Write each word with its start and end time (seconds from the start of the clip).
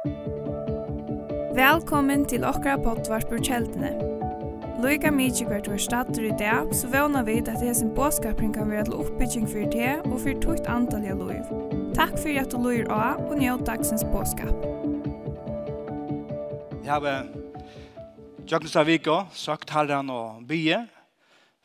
Velkommen 0.00 2.22
til 2.24 2.40
okra 2.48 2.78
potvart 2.80 3.28
på 3.28 3.36
kjeldene. 3.44 3.92
Loika 4.80 5.12
mykje 5.12 5.44
hvert 5.44 5.68
var 5.68 5.76
stater 5.76 6.24
i 6.24 6.32
dag, 6.40 6.72
så 6.72 6.88
vana 6.88 7.20
vi 7.26 7.42
at 7.42 7.50
det 7.50 7.60
hesen 7.60 7.92
båskapring 7.92 8.54
kan 8.54 8.70
være 8.72 8.86
til 8.88 8.96
oppbygging 8.96 9.44
for 9.44 9.60
det 9.74 10.00
og 10.06 10.16
for 10.22 10.32
tukt 10.40 10.64
antall 10.72 11.04
av 11.04 11.20
loiv. 11.20 11.44
Takk 11.98 12.16
for 12.16 12.32
at 12.32 12.48
du 12.48 12.56
loir 12.56 12.88
av 12.88 13.20
og 13.26 13.36
njød 13.42 13.66
dagsens 13.68 14.00
båskap. 14.08 14.56
Jeg 16.80 16.96
har 16.96 17.28
Jøgnus 18.48 18.80
av 18.80 18.88
Vika, 18.88 19.28
sagt 19.36 19.68
herren 19.76 20.08
og 20.08 20.48
byen, 20.48 20.88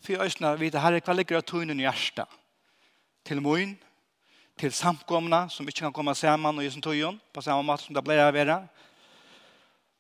for 0.03 0.11
jeg 0.11 0.19
øyne 0.27 0.59
vite 0.59 0.83
herre 0.83 0.99
hva 0.99 1.15
ligger 1.15 1.39
av 1.39 1.47
tøynen 1.47 1.79
i 1.79 1.87
hjertet, 1.87 2.27
til 3.23 3.39
moen 3.39 3.79
til 4.59 4.71
samkomna 4.71 5.45
som 5.51 5.67
ikke 5.67 5.85
kan 5.85 5.93
komme 5.93 6.15
sammen 6.15 6.59
og 6.59 6.65
i 6.65 6.69
sin 6.71 6.83
tøyen, 6.83 7.19
på 7.33 7.41
samme 7.43 7.65
måte 7.67 7.83
som 7.83 7.95
det 7.95 8.03
ble 8.05 8.17
å 8.23 8.31
være. 8.31 8.59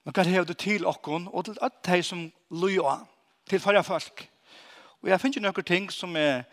Men 0.05 0.15
hva 0.15 0.23
hever 0.23 0.47
du 0.47 0.53
til 0.53 0.85
okken, 0.87 1.27
og 1.33 1.47
til 1.47 1.59
alt 1.65 1.81
de 1.87 1.99
som 2.05 2.23
løyer, 2.51 3.03
til 3.49 3.59
færre 3.59 3.83
folk. 3.83 4.27
Og 5.03 5.09
jeg 5.11 5.21
finner 5.21 5.47
noen 5.47 5.67
ting 5.67 5.89
som 5.93 6.15
jeg 6.17 6.45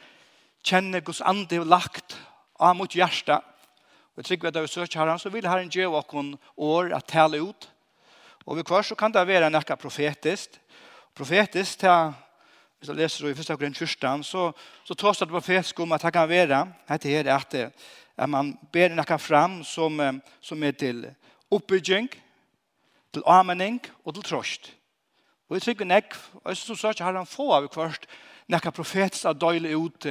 kjenner 0.66 1.02
hos 1.06 1.22
ande 1.24 1.60
og 1.60 1.70
lagt 1.70 2.16
av 2.60 2.74
mot 2.76 2.92
hjertet. 2.92 3.40
Og 4.12 4.20
jeg 4.20 4.38
tror 4.40 4.50
at 4.50 4.58
jeg 4.60 4.72
søker 4.72 5.00
herren, 5.00 5.20
så 5.20 5.30
vil 5.32 5.48
herren 5.48 5.70
gjøre 5.72 6.02
okken 6.02 6.34
år 6.56 6.92
at 6.96 7.08
tale 7.08 7.40
ut. 7.40 7.68
Og 8.46 8.58
ved 8.58 8.66
hver 8.68 8.84
så 8.84 8.96
kan 8.98 9.12
det 9.14 9.22
være 9.26 9.50
noe 9.50 9.76
profetisk. 9.78 10.58
Profetisk 11.14 11.80
til 11.80 12.12
hvis 12.82 12.88
jeg 12.88 12.98
leser 12.98 13.26
i 13.28 13.30
1. 13.30 13.58
grunn 13.60 13.74
14, 13.78 14.24
så, 14.26 14.48
så 14.82 14.94
tås 14.98 15.18
det 15.18 15.28
profetisk 15.30 15.80
om 15.80 15.92
at 15.94 16.02
det 16.02 16.10
kan 16.12 16.28
være 16.28 16.56
at, 16.90 17.04
her, 17.04 17.28
at, 17.30 17.54
at 18.18 18.28
man 18.28 18.56
ber 18.72 18.90
noe 18.90 19.18
fram 19.22 19.60
som, 19.62 20.00
som 20.42 20.64
er 20.66 20.74
til 20.74 21.04
oppbygging, 21.54 22.08
til 23.14 23.22
amening 23.22 23.78
og 24.02 24.16
til 24.16 24.26
trost. 24.26 24.72
Og 25.46 25.60
jeg 25.60 25.62
trykker 25.62 25.86
nek, 25.86 26.16
og 26.40 26.50
jeg 26.50 26.56
synes 26.56 26.84
også 26.84 27.04
har 27.04 27.14
han 27.14 27.30
få 27.30 27.52
av 27.54 27.70
kvart 27.70 28.10
noe 28.50 28.74
profetisk 28.74 29.30
av 29.30 29.38
døyle 29.38 29.76
ut 29.78 30.02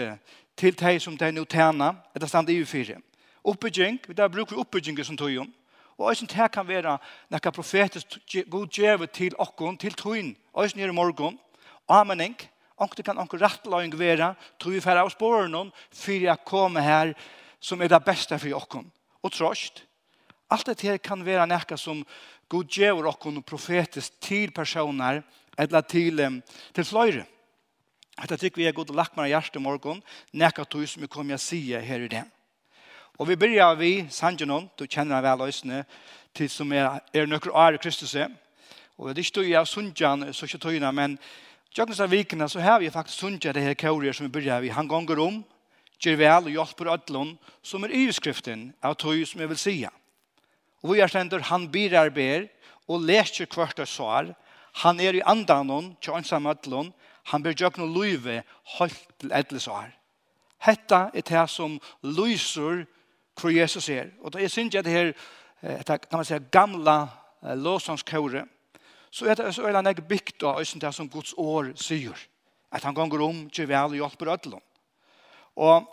til 0.55 0.79
de 0.79 0.95
som 1.03 1.19
de 1.19 1.31
nå 1.35 1.43
tjener, 1.43 1.99
etter 2.15 2.31
stand 2.31 2.55
i 2.55 2.61
U4. 2.63 2.95
Oppbygging, 3.43 3.99
der 4.15 4.31
bruker 4.31 4.55
vi 4.55 4.63
oppbygging 4.63 5.03
som 5.03 5.19
tog 5.19 5.35
om, 5.43 5.51
Og 6.01 6.09
jeg 6.09 6.17
synes 6.17 6.33
det 6.33 6.51
kan 6.51 6.67
være 6.67 6.97
nekka 7.29 7.49
profetisk 7.49 8.17
god 8.49 8.67
djeve 8.67 9.07
til 9.07 9.35
okkon, 9.37 9.77
til 9.77 9.93
togjen, 9.93 10.33
tøyn, 10.33 10.63
eisen 10.63 10.79
her 10.79 10.89
i 10.89 10.91
morgen, 10.91 11.39
amening, 11.89 12.35
Onkte 12.81 13.03
kan 13.05 13.19
onkur 13.21 13.41
rattløyng 13.41 13.93
være, 13.93 14.33
tog 14.57 14.73
vi 14.73 14.81
færre 14.81 15.03
av 15.05 15.11
spåren 15.13 15.71
for 15.93 16.11
jeg 16.17 16.45
kommer 16.45 16.81
her 16.81 17.13
som 17.61 17.81
er 17.81 17.91
det 17.91 18.01
beste 18.05 18.39
for 18.41 18.57
okkon. 18.57 18.87
Og 19.21 19.31
trost, 19.31 19.83
alt 20.49 20.65
det 20.65 20.81
her 20.81 20.97
kan 20.97 21.21
være 21.25 21.45
nekka 21.47 21.77
som 21.77 22.01
god 22.49 22.65
gjør 22.65 23.11
okkon 23.13 23.43
profetisk 23.43 24.17
til 24.19 24.51
personer, 24.51 25.21
eller 25.57 25.81
til, 25.81 26.41
til 26.73 26.85
fløyre. 26.85 27.25
Dette 28.21 28.37
tykker 28.37 28.61
vi 28.61 28.67
er 28.67 28.75
god 28.75 28.89
og 28.91 28.97
lagt 28.97 29.15
meg 29.17 29.31
hjerte 29.31 29.61
morgon, 29.61 30.01
nekka 30.33 30.65
tog 30.65 30.87
som 30.89 31.01
vi 31.01 31.09
kommer 31.09 31.37
å 31.37 31.41
si 31.41 31.61
her 31.73 32.05
i 32.05 32.09
det. 32.11 32.25
Og 33.19 33.27
vi 33.29 33.37
begynner 33.37 33.77
vi 33.77 34.07
Sanjanon, 34.09 34.69
du 34.77 34.87
kjenner 34.87 35.19
deg 35.19 35.27
vel 35.27 35.45
løsene, 35.45 35.83
til 36.33 36.49
som 36.49 36.71
er, 36.73 36.99
er 37.13 37.29
nøkker 37.29 37.53
i 37.75 37.79
Kristus. 37.81 38.15
Og 38.97 39.09
det 39.09 39.21
er 39.21 39.25
ikke 39.25 39.37
tog 39.39 39.49
jeg 39.49 39.67
Sunjan, 39.67 40.33
så 40.33 40.45
ikke 40.45 40.61
togene, 40.65 40.91
men 40.91 41.17
Tjøkkensa 41.71 42.03
vikene 42.11 42.49
så 42.51 42.59
har 42.59 42.81
vi 42.81 42.89
faktisk 42.91 43.21
sunnet 43.21 43.53
det 43.55 43.63
her 43.63 43.77
kaurier 43.79 44.11
som 44.11 44.25
vi 44.25 44.33
byrja 44.33 44.59
vi. 44.59 44.73
Han 44.75 44.89
ganger 44.91 45.19
om, 45.23 45.37
gjør 46.03 46.17
vel 46.19 46.49
og 46.49 46.55
hjelper 46.57 46.89
ødlån, 46.91 47.37
som 47.63 47.85
er 47.87 47.93
yskriften 47.95 48.73
av 48.83 48.97
tog 48.99 49.21
som 49.27 49.39
jeg 49.39 49.51
vil 49.53 49.61
sija. 49.61 49.91
Og 50.83 50.91
vi 50.91 50.99
er 50.99 51.07
stender 51.07 51.47
han 51.47 51.69
birar 51.71 52.11
ber 52.11 52.49
og 52.91 53.05
leser 53.07 53.47
kvart 53.47 53.79
og 53.79 53.87
svar. 53.87 54.33
Han 54.83 54.99
er 54.99 55.15
i 55.15 55.23
andanon, 55.23 55.93
tjøkkensa 56.01 56.41
ødlån, 56.43 56.91
han 57.31 57.43
ber 57.43 57.55
tjøkken 57.55 57.87
luive, 57.93 58.41
løyve 58.41 58.43
holdt 58.77 59.03
til 59.19 59.31
edle 59.31 59.59
svar. 59.59 59.91
Hetta 60.59 61.09
er 61.13 61.21
det 61.23 61.49
som 61.49 61.79
lyser 62.03 62.85
hvor 63.39 63.49
Jesus 63.49 63.89
er. 63.89 64.11
Og 64.21 64.33
det 64.33 64.43
er 64.43 64.47
synes 64.47 64.75
jeg 64.75 64.83
det 64.83 64.91
her, 64.91 65.13
kan 65.87 66.19
man 66.19 66.25
säga, 66.25 66.39
gamla 66.51 67.07
låsangskauret, 67.41 68.45
så 69.11 69.27
er 69.27 69.35
det 69.35 69.53
så 69.55 69.67
er 69.67 69.81
det 69.81 70.07
bygd 70.07 70.43
av 70.43 70.59
øyne 70.59 70.81
det 70.81 70.93
som 70.95 71.09
Guds 71.09 71.33
år 71.37 71.73
sier. 71.75 72.17
At 72.71 72.83
han 72.83 72.95
ganger 72.95 73.21
om, 73.21 73.49
gjør 73.51 73.67
vel 73.67 73.91
og 73.91 73.97
hjelper 73.99 74.31
ødelen. 74.31 74.61
Og 75.55 75.83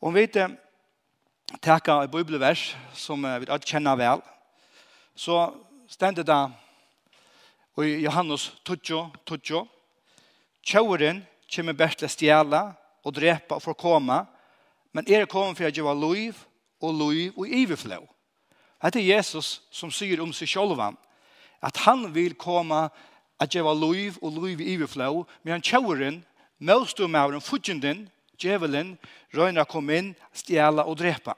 om 0.00 0.14
vi 0.14 0.20
ikke 0.28 0.46
takker 1.62 2.04
et 2.04 2.10
bibelvers 2.10 2.76
som 2.94 3.22
vi 3.22 3.48
ikke 3.50 3.74
kjenner 3.74 3.98
vel, 3.98 4.22
så 5.14 5.50
stender 5.88 6.22
det 6.22 6.42
i 7.80 8.04
Johannes 8.04 8.52
12, 8.64 9.10
12, 9.26 9.66
Tjauren 10.62 11.24
kommer 11.54 11.72
best 11.72 11.98
til 11.98 12.06
å 12.06 12.12
stjæle 12.12 12.60
og 13.04 13.14
drepe 13.16 13.56
og 13.56 13.62
forkomme, 13.64 14.20
men 14.92 15.08
er 15.08 15.26
kommet 15.30 15.56
for 15.58 15.66
å 15.66 15.72
gjøre 15.72 15.94
liv 15.98 16.38
og 16.80 16.98
liv 17.00 17.38
og 17.38 17.48
iverflå. 17.48 18.02
Det 18.80 19.00
er 19.00 19.16
Jesus 19.16 19.60
som 19.72 19.90
sier 19.92 20.20
om 20.22 20.32
seg 20.36 20.48
selv 20.48 20.80
at 21.62 21.76
han 21.86 22.08
vil 22.14 22.34
komme 22.34 22.88
at 23.40 23.52
gjeva 23.52 23.72
loiv 23.76 24.18
og 24.20 24.32
loiv 24.36 24.60
i 24.60 24.74
iverflå, 24.74 25.24
men 25.42 25.56
han 25.56 25.64
tjauren, 25.64 26.20
møstumauren, 26.60 27.40
fudgjenden, 27.40 28.08
djevelen, 28.40 28.96
røyna 29.36 29.64
kom 29.68 29.88
inn, 29.92 30.12
stjæla 30.36 30.84
og 30.88 30.98
drepa. 31.00 31.36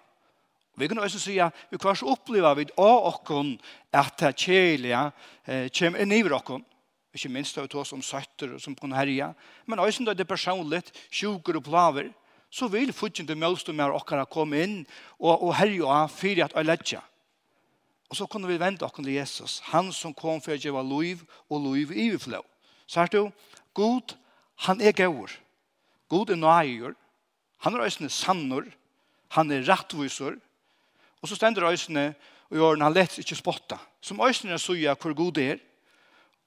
Vi 0.78 0.88
kan 0.88 0.98
også 0.98 1.20
si 1.20 1.36
at 1.42 1.54
vi 1.70 1.78
kvars 1.78 2.02
oppleva 2.02 2.54
vi 2.56 2.64
av 2.80 3.06
okkon 3.10 3.54
at 3.92 4.16
det 4.22 4.32
kjelige 4.40 5.02
eh, 5.44 5.68
kjem 5.68 5.98
inn 6.00 6.14
i 6.16 6.22
okkon. 6.24 6.64
Ikke 7.12 7.28
minst 7.28 7.58
av 7.60 7.68
oss 7.76 7.92
som 7.92 8.00
søtter 8.00 8.54
og 8.56 8.60
som 8.62 8.74
kan 8.74 8.94
herja. 8.96 9.34
Men 9.66 9.78
også 9.78 10.02
når 10.02 10.16
det 10.16 10.24
er 10.24 10.32
personligt, 10.32 10.88
sjuker 11.12 11.58
og 11.60 11.66
plaver, 11.66 12.08
så 12.48 12.70
vil 12.72 12.92
fudgjenden 12.92 13.38
med 13.38 13.92
okkara 13.92 14.24
komme 14.24 14.62
inn 14.64 14.78
og, 15.20 15.42
og 15.42 15.54
herja 15.60 16.06
fyrir 16.08 16.46
at 16.46 16.56
øyletja. 16.56 17.02
Og 18.12 18.16
så 18.18 18.26
kunne 18.28 18.50
vi 18.50 18.60
vente 18.60 18.84
oss 18.84 18.92
til 18.92 19.08
Jesus, 19.08 19.52
han 19.72 19.86
som 19.96 20.12
kom 20.12 20.42
for 20.44 20.52
å 20.52 20.60
gjøre 20.60 20.82
liv 20.84 21.22
og 21.48 21.62
liv 21.64 21.94
i 21.96 22.10
overflå. 22.10 22.42
Så 22.84 23.06
du, 23.08 23.30
God, 23.72 24.12
han 24.68 24.82
er 24.84 24.92
gaur. 24.92 25.32
God 26.12 26.30
er 26.30 26.36
nøyer. 26.36 26.92
Han 27.64 27.78
er 27.78 27.86
øyne 27.86 28.10
sannor. 28.12 28.66
Han 29.32 29.48
er 29.50 29.64
rettviser. 29.64 30.36
Og 31.22 31.30
så 31.30 31.38
stender 31.40 31.64
øyne 31.64 32.10
og 32.50 32.58
gjør 32.58 32.82
han 32.84 32.92
lett 32.92 33.16
ikke 33.22 33.38
spotta. 33.38 33.80
Som 34.04 34.20
øyne 34.20 34.60
sier 34.60 34.92
hvor 35.00 35.16
god 35.16 35.40
er. 35.40 35.56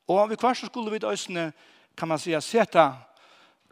Og 0.06 0.30
vi 0.30 0.38
hver 0.38 0.54
så 0.54 0.70
skulle 0.70 0.94
vi 0.94 1.02
øyne, 1.02 1.50
kan 1.98 2.08
man 2.08 2.22
si, 2.22 2.36
seta 2.46 2.92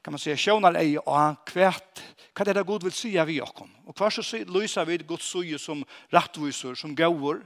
kan 0.03 0.11
man 0.11 0.19
säga 0.19 0.35
sjónar 0.35 0.75
ei 0.75 0.97
og 0.99 1.37
kvært 1.47 2.01
hva 2.35 2.43
er 2.43 2.57
det 2.57 2.65
God 2.67 2.83
vil 2.83 2.91
sige 2.91 3.23
vi 3.25 3.39
okkom 3.39 3.69
og 3.87 3.95
hva 3.95 4.09
så 4.11 4.23
lyser 4.51 4.85
vi 4.85 4.97
Guds 5.07 5.29
suje 5.31 5.59
som 5.59 5.83
rattvisor 6.11 6.75
som 6.75 6.95
gaur 6.95 7.39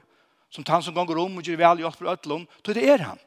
som 0.50 0.64
han 0.68 0.84
som 0.84 0.94
gonger 0.94 1.20
om 1.20 1.38
og 1.38 1.44
gjør 1.44 1.60
vel 1.60 1.84
hjelp 1.84 1.98
for 1.98 2.12
ødlom, 2.12 2.48
så 2.66 2.74
det 2.74 2.90
er 2.90 3.04
han. 3.04 3.20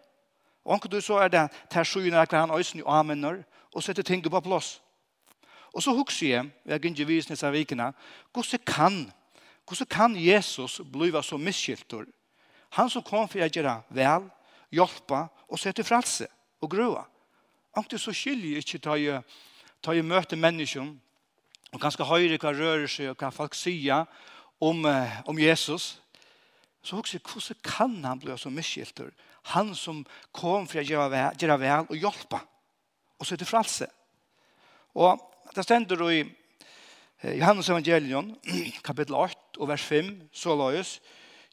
Og 0.65 0.75
anker 0.75 0.89
du 0.89 1.01
så 1.01 1.19
er 1.25 1.29
det 1.29 1.49
ter 1.71 1.85
sju 1.85 2.01
når 2.11 2.37
han 2.37 2.51
øysen 2.51 2.83
og 2.83 2.99
amener, 2.99 3.43
og 3.75 3.83
setter 3.83 4.03
ting 4.03 4.23
på 4.23 4.41
plass. 4.41 4.81
Og 5.73 5.83
så 5.83 5.93
husker 5.95 6.27
jeg, 6.27 6.51
jeg 6.67 6.81
gynner 6.81 7.07
vis 7.07 7.29
nisse 7.31 7.51
vikene, 7.51 7.93
hvordan 8.33 8.65
kan, 8.67 9.13
hvordan 9.67 9.87
kan 9.87 10.17
Jesus 10.17 10.81
blive 10.93 11.23
så 11.23 11.37
misskiltor? 11.37 12.05
Han 12.71 12.91
som 12.91 13.03
kom 13.03 13.29
for 13.29 13.43
å 13.43 13.49
gjøre 13.49 13.77
vel, 13.91 14.27
hjelpe 14.71 15.29
og 15.49 15.59
sette 15.59 15.85
frelse 15.85 16.27
og 16.61 16.71
grøa. 16.71 17.05
Anker 17.77 17.99
så 17.99 18.13
skiljer 18.15 18.59
ikke 18.59 18.83
ta 18.83 18.97
i, 18.99 19.11
ta 19.83 19.95
i 19.95 20.03
møte 20.03 20.37
mennesker, 20.37 20.91
og 21.71 21.81
ganske 21.81 22.05
høyre 22.05 22.39
hva 22.39 22.51
rører 22.51 22.89
seg 22.91 23.13
og 23.13 23.19
hva 23.23 23.31
folk 23.31 23.55
sier 23.55 24.07
om, 24.61 24.83
om 25.27 25.39
Jesus, 25.39 26.01
Så 26.83 26.97
også, 26.97 27.19
hvordan 27.19 27.57
kan 27.65 28.05
han 28.05 28.19
bli 28.19 28.39
så 28.39 28.51
misskilter? 28.51 29.11
Han 29.43 29.75
som 29.75 30.07
kom 30.33 30.67
för 30.67 30.81
att 30.81 30.89
göra 30.89 31.09
vel 31.09 31.43
göra 31.43 31.57
väl 31.57 31.87
och 31.89 31.97
hjälpa. 31.97 32.41
Och 33.19 33.27
så 33.27 33.35
är 33.35 33.39
det 33.39 33.45
frälse. 33.45 33.91
Och 34.93 35.19
det 35.55 35.63
stender 35.63 36.13
i 36.13 36.27
Johannes 37.23 37.69
evangelion 37.69 38.37
kapitel 38.83 39.15
8 39.15 39.61
og 39.61 39.69
vers 39.69 39.83
5 39.83 40.29
så 40.33 40.57
lås 40.57 41.01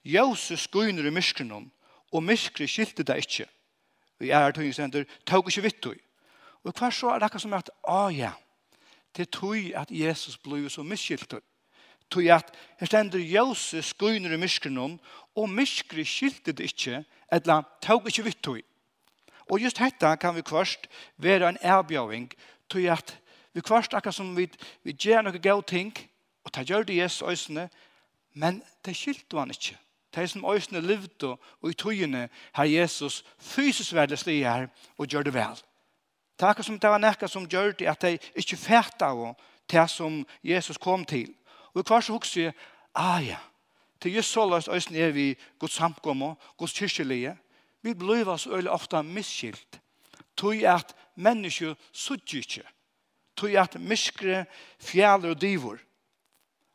Jesus 0.03 0.61
skuiner 0.61 1.05
i 1.05 1.11
myskrenon 1.11 1.71
och 2.11 2.23
myskre 2.23 2.67
skilte 2.67 3.03
det 3.03 3.17
inte. 3.17 3.45
Vi 4.17 4.31
är 4.31 4.49
att 4.49 4.73
stender, 4.73 5.05
tog 5.25 5.47
ikke 5.49 5.61
vitt 5.61 5.85
Och 6.63 6.73
hva 6.73 6.91
så 6.91 7.15
er 7.15 7.19
det 7.19 7.39
som 7.41 7.53
att 7.53 7.69
ah 7.83 8.09
ja. 8.09 8.31
Det 9.15 9.31
tog 9.31 9.73
att 9.73 9.91
Jesus 9.91 10.37
ble 10.37 10.69
så 10.69 10.83
misskilter 10.83 11.41
tog 12.09 12.29
at 12.31 12.53
her 12.79 12.87
stender 12.87 13.19
jøse 13.19 13.81
skuiner 13.81 14.33
i 14.33 14.37
myskrenon, 14.37 14.99
og 15.35 15.49
myskre 15.49 16.05
skilte 16.05 16.51
det 16.51 16.71
ikke, 16.71 17.03
eller 17.31 17.63
tog 17.81 18.07
ikke 18.07 18.23
vitt 18.23 18.43
tog. 18.43 18.61
Og 19.49 19.63
just 19.63 19.79
dette 19.79 20.17
kan 20.19 20.35
vi 20.35 20.41
kvørst 20.41 20.87
være 21.17 21.49
en 21.49 21.57
erbjøving, 21.61 22.31
tog 22.69 22.87
at 22.91 23.17
vi 23.53 23.61
kvart 23.61 23.93
akkurat 23.93 24.15
som 24.15 24.35
vi, 24.37 24.49
vi 24.83 24.93
gjør 24.93 25.23
noen 25.25 25.41
gøy 25.41 25.61
ting, 25.67 25.93
og 26.45 26.51
ta 26.53 26.63
gjør 26.63 26.83
det 26.87 26.97
Jesus 26.97 27.25
øsene, 27.27 27.69
men 28.33 28.61
det 28.85 28.95
skilte 28.95 29.39
han 29.39 29.51
ikke. 29.51 29.77
Det 30.15 30.29
som 30.29 30.45
øsene 30.45 30.81
levde 30.81 31.35
og 31.61 31.69
i 31.69 31.73
togene 31.73 32.29
har 32.53 32.65
Jesus 32.65 33.23
fysisk 33.39 33.93
verdelig 33.93 34.19
slik 34.19 34.43
her 34.45 34.67
og 34.97 35.07
gjør 35.07 35.23
det 35.23 35.33
vel. 35.33 35.57
Det 36.37 36.45
er 36.45 36.49
akkurat 36.49 36.65
som 36.65 36.79
det 36.79 36.89
var 36.89 37.01
nekka 37.01 37.27
som 37.27 37.47
gjør 37.49 37.71
det 37.71 37.87
at 37.89 38.01
de 38.01 38.17
ikke 38.35 38.57
fætta 38.57 39.09
av 39.09 39.35
det 39.69 39.89
som 39.89 40.25
Jesus 40.43 40.77
kom 40.77 41.05
til. 41.05 41.33
Og 41.73 41.83
hver 41.83 42.01
så 42.01 42.13
hukser 42.13 42.41
jeg, 42.41 42.53
ah 42.95 43.25
ja, 43.25 43.37
til 44.01 44.15
just 44.15 44.31
så 44.31 44.45
løst 44.49 44.69
øysen 44.71 44.95
er 44.95 45.11
vi 45.11 45.35
Guds 45.59 45.73
samkommer, 45.73 46.35
Guds 46.57 46.73
kyrkjelige. 46.73 47.37
Vi 47.81 47.93
blir 47.93 48.27
oss 48.27 48.47
øyelig 48.47 48.71
ofte 48.71 49.03
misskilt. 49.03 49.81
tog 50.37 50.63
at 50.63 50.95
mennesker 51.15 51.75
sudger 51.91 52.37
ikke. 52.37 52.63
tog 53.35 53.49
at 53.49 53.81
miskre 53.81 54.45
fjaler 54.79 55.29
og 55.29 55.41
divor. 55.41 55.77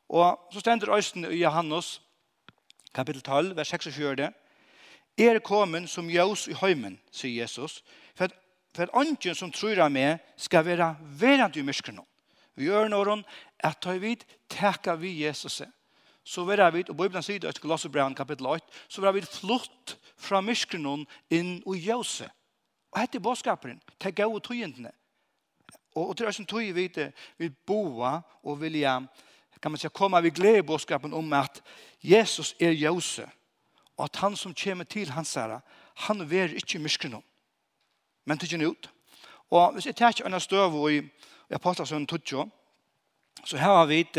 Og 0.08 0.38
så 0.52 0.60
stender 0.60 0.94
øysen 0.96 1.24
i 1.24 1.42
Johannes, 1.42 2.02
kapittel 2.94 3.22
12, 3.22 3.56
vers 3.56 3.68
26. 3.68 4.32
Er 5.18 5.38
kommet 5.38 5.90
som 5.90 6.10
jøs 6.10 6.48
i 6.48 6.52
høymen, 6.52 7.00
sier 7.12 7.42
Jesus, 7.42 7.82
for 8.14 8.24
at, 8.24 8.32
for 8.74 8.82
at 8.82 8.94
ånden 8.94 9.34
som 9.34 9.52
tror 9.52 9.80
av 9.82 9.90
meg 9.92 10.20
skal 10.36 10.64
være 10.64 10.96
verant 11.18 11.56
i 11.56 11.62
miskrenom. 11.62 12.06
Vi 12.56 12.68
gjør 12.68 12.90
noen 12.92 13.24
at 13.64 13.80
tar 13.80 14.00
vi 14.02 14.16
teka 14.50 14.94
vi 15.00 15.14
Jesus. 15.24 15.62
Så 16.24 16.44
vil 16.44 16.62
vi, 16.72 16.84
og 16.88 16.96
Bibelen 16.96 17.24
sier 17.24 17.40
det 17.42 17.56
i 17.56 17.62
Glossebrand 17.64 18.16
kapittel 18.16 18.46
8, 18.46 18.66
så 18.88 19.02
vil 19.02 19.16
vi 19.16 19.26
flott 19.26 19.96
fra 20.16 20.40
myskrenon 20.44 21.06
inn 21.30 21.56
og 21.66 21.76
jøse. 21.76 22.28
Og 22.92 23.00
dette 23.00 23.18
er 23.18 23.24
bådskaperen, 23.24 23.80
til 23.98 24.14
gode 24.14 24.38
og 24.38 24.44
tøyendene. 24.44 24.92
Og, 25.94 26.08
og 26.08 26.16
til 26.16 26.28
oss 26.28 26.38
som 26.38 26.46
tøy 26.46 26.70
vi 26.72 26.86
vil 26.86 27.12
vi 27.38 27.48
boa 27.66 28.20
og 28.42 28.60
vilja, 28.60 29.00
kan 29.62 29.70
man 29.70 29.78
si, 29.78 29.88
komme 29.88 30.22
vi 30.22 30.30
glede 30.30 30.62
bådskapen 30.66 31.14
om 31.14 31.32
at 31.32 31.62
Jesus 32.02 32.54
er 32.60 32.70
jøse, 32.70 33.26
og 33.96 34.04
at 34.04 34.16
han 34.16 34.36
som 34.36 34.54
kommer 34.54 34.84
til 34.84 35.10
hans 35.10 35.34
herre, 35.34 35.60
han 36.06 36.30
ver 36.30 36.54
ikke 36.54 36.78
myskrenon. 36.78 37.24
Men 38.24 38.38
tøyende 38.38 38.68
ut. 38.68 38.90
Og 39.50 39.72
hvis 39.72 39.86
jeg 39.86 39.96
tar 39.96 40.08
ikke 40.08 40.26
en 40.26 40.40
støv 40.40 40.74
og 40.74 40.92
i, 40.92 41.02
i 41.52 41.54
Apostelsønnen 41.54 42.06
Tudjo, 42.08 42.46
så 43.44 43.58
her 43.60 43.76
har 43.76 43.86
vi 43.86 44.00
et 44.00 44.18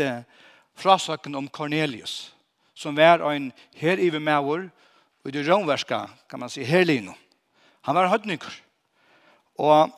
frasøkken 0.78 1.34
om 1.34 1.48
Cornelius, 1.48 2.34
som 2.74 2.96
var 2.96 3.24
en 3.30 3.52
herive 3.74 4.20
maver, 4.20 4.68
og 5.24 5.32
det 5.32 5.46
romverska, 5.48 6.04
kan 6.30 6.40
man 6.40 6.50
si, 6.50 6.62
herlino. 6.62 7.12
Han 7.82 7.94
var 7.94 8.08
høytnykker. 8.12 8.60
Og, 9.58 9.90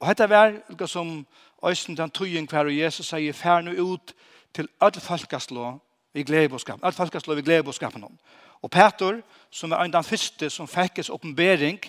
og 0.00 0.08
dette 0.08 0.28
var 0.30 0.54
noe 0.68 0.88
som 0.88 1.16
Øysten 1.64 1.96
den 1.96 2.12
tøyen 2.12 2.46
hver 2.48 2.68
og 2.68 2.76
Jesus 2.76 3.08
sier, 3.08 3.32
fær 3.32 3.64
nå 3.64 3.72
ut 3.80 4.12
til 4.54 4.68
alle 4.80 5.00
folkeslå 5.00 5.72
vi 6.14 6.22
gleder 6.22 6.52
budskapen. 6.52 6.84
Alle 6.84 6.96
folkeslå 6.96 7.34
vi 7.34 7.42
gleder 7.42 8.04
om. 8.04 8.18
Og 8.62 8.70
Peter, 8.70 9.20
som 9.50 9.70
var 9.70 9.84
en 9.84 9.94
av 9.94 10.02
den 10.02 10.08
første 10.08 10.50
som 10.50 10.68
fikk 10.68 10.98
en 10.98 11.14
oppenbering, 11.16 11.80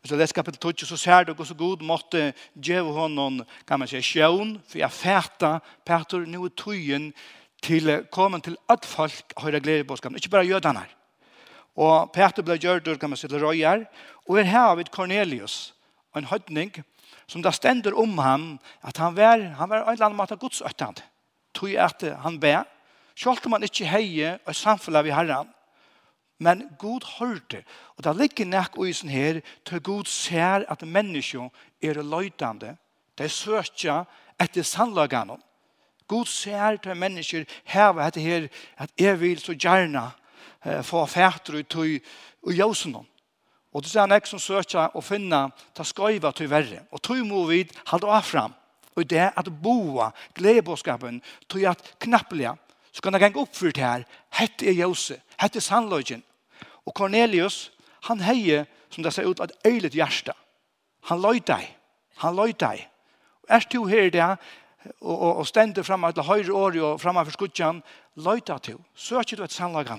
Hvis 0.00 0.14
du 0.14 0.16
leser 0.16 0.34
kapittel 0.34 0.60
12, 0.60 0.86
så 0.88 0.96
ser 0.96 1.26
du 1.28 1.34
hvordan 1.34 1.56
god 1.56 1.82
måtte 1.84 2.20
gjøre 2.56 2.92
honom, 2.96 3.42
kan 3.68 3.82
man 3.82 3.88
si, 3.88 4.00
sjøen, 4.00 4.54
for 4.68 4.80
jeg 4.80 4.96
fæta, 4.96 5.58
Peter, 5.84 6.24
nå 6.24 6.46
er 6.48 6.54
tøyen 6.56 7.10
til 7.60 7.92
komme 8.08 8.40
til 8.40 8.56
at 8.72 8.86
folk 8.88 9.34
har 9.36 9.58
glede 9.60 9.84
på 9.84 9.98
skapen, 10.00 10.16
ikke 10.16 10.32
bare 10.32 10.48
jødene. 10.48 10.86
Og 11.76 12.08
Peter 12.12 12.42
ble 12.42 12.56
gjørt, 12.56 12.88
kan 13.00 13.12
man 13.12 13.20
si, 13.20 13.28
til 13.28 13.44
røyer, 13.44 13.84
og 14.24 14.40
her 14.40 14.48
har 14.48 14.74
vi 14.78 14.88
Cornelius, 14.88 15.74
en 16.16 16.24
høytning, 16.24 16.72
som 17.28 17.44
da 17.44 17.52
stender 17.52 17.94
om 17.94 18.18
ham, 18.18 18.58
at 18.82 18.96
han 18.96 19.14
var, 19.16 19.38
han 19.60 19.68
var 19.70 19.84
en 19.84 19.92
eller 19.92 20.08
annen 20.08 20.18
måte 20.18 20.40
godsøttende. 20.40 21.04
Tøy 21.54 21.76
at 21.76 22.02
han 22.24 22.40
ber, 22.40 22.64
selv 23.14 23.44
om 23.44 23.52
han 23.52 23.68
ikke 23.68 23.86
heier 23.86 24.38
og 24.46 24.56
samfunnet 24.56 25.04
ved 25.04 25.12
herren, 25.12 25.52
Men 26.40 26.64
god 26.78 27.04
hørte. 27.18 27.64
Og 27.96 28.04
det 28.04 28.16
ligger 28.16 28.48
nek 28.48 28.78
i 28.80 28.94
sånn 28.96 29.12
her, 29.12 29.40
til 29.68 29.82
god 29.84 30.08
ser 30.08 30.64
at 30.72 30.84
mennesker 30.88 31.50
er 31.84 32.00
løytande. 32.00 32.76
De 33.18 33.28
søker 33.28 34.06
etter 34.40 34.64
sannlagene. 34.64 35.36
God 36.08 36.26
ser 36.26 36.80
til 36.80 36.96
mennesker 36.96 37.44
heva 37.68 38.08
etter 38.08 38.24
her, 38.24 38.48
at 38.80 38.90
jeg 38.98 39.20
vil 39.20 39.38
så 39.38 39.54
gjerne 39.54 40.08
eh, 40.64 40.80
få 40.82 41.04
fætter 41.06 41.60
ut 41.60 41.76
i 41.84 42.00
jøsene. 42.56 43.04
Og 43.70 43.84
det 43.84 43.92
er 43.94 44.08
nek 44.10 44.26
som 44.26 44.40
søker 44.42 44.96
å 44.96 45.04
finne 45.04 45.44
ta 45.76 45.84
skøyva 45.86 46.32
til 46.34 46.50
verre. 46.50 46.86
Og 46.90 47.02
tog 47.04 47.20
må 47.26 47.44
vi 47.52 47.62
halde 47.92 48.08
av 48.08 48.24
fram. 48.26 48.56
Og 48.96 49.06
det 49.06 49.20
er 49.28 49.36
at 49.38 49.52
boa 49.62 50.08
gledebåskapen 50.34 51.20
tog 51.48 51.68
at 51.70 51.84
knappelige 52.02 52.56
så 52.90 53.04
kan 53.04 53.14
det 53.14 53.20
gjenge 53.22 53.44
oppfyrt 53.44 53.78
her. 53.78 54.04
Hette 54.34 54.66
er 54.66 54.80
jøse. 54.80 55.20
Hette 55.38 55.60
er 55.60 55.68
sannløgjen. 55.68 56.24
Og 56.86 56.94
Cornelius, 56.96 57.72
han 58.08 58.22
heie, 58.24 58.64
som 58.90 59.04
det 59.04 59.12
ser 59.14 59.28
ut, 59.28 59.40
et 59.40 59.52
øylet 59.66 59.94
hjerte. 59.94 60.32
Han 61.10 61.20
løy 61.22 61.40
deg. 61.46 61.66
Han 62.24 62.36
løy 62.36 62.52
deg. 62.60 62.86
Er 63.48 63.66
du 63.72 63.84
her 63.86 64.10
det, 64.10 64.36
og, 65.00 65.16
og, 65.16 65.36
og 65.36 65.46
stender 65.46 65.84
fremme 65.84 66.12
til 66.12 66.26
høyre 66.26 66.52
året 66.52 66.82
og 66.82 67.00
fremme 67.00 67.24
for 67.26 67.36
skudjan, 67.36 67.82
løy 68.16 68.40
deg 68.46 68.62
til. 68.62 68.80
Søker 68.94 69.36
du 69.36 69.44
et 69.44 69.52
sannlag. 69.52 69.92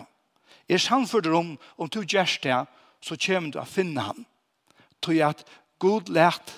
Er 0.70 0.78
sannfører 0.78 1.36
om, 1.38 1.58
om 1.78 1.90
du 1.90 2.02
gjør 2.02 2.38
det, 2.44 2.60
så 3.02 3.18
kommer 3.18 3.52
du 3.52 3.60
å 3.62 3.68
finne 3.68 4.06
han. 4.06 4.26
Tog 5.02 5.18
at 5.26 5.46
god 5.82 6.10
lært, 6.14 6.54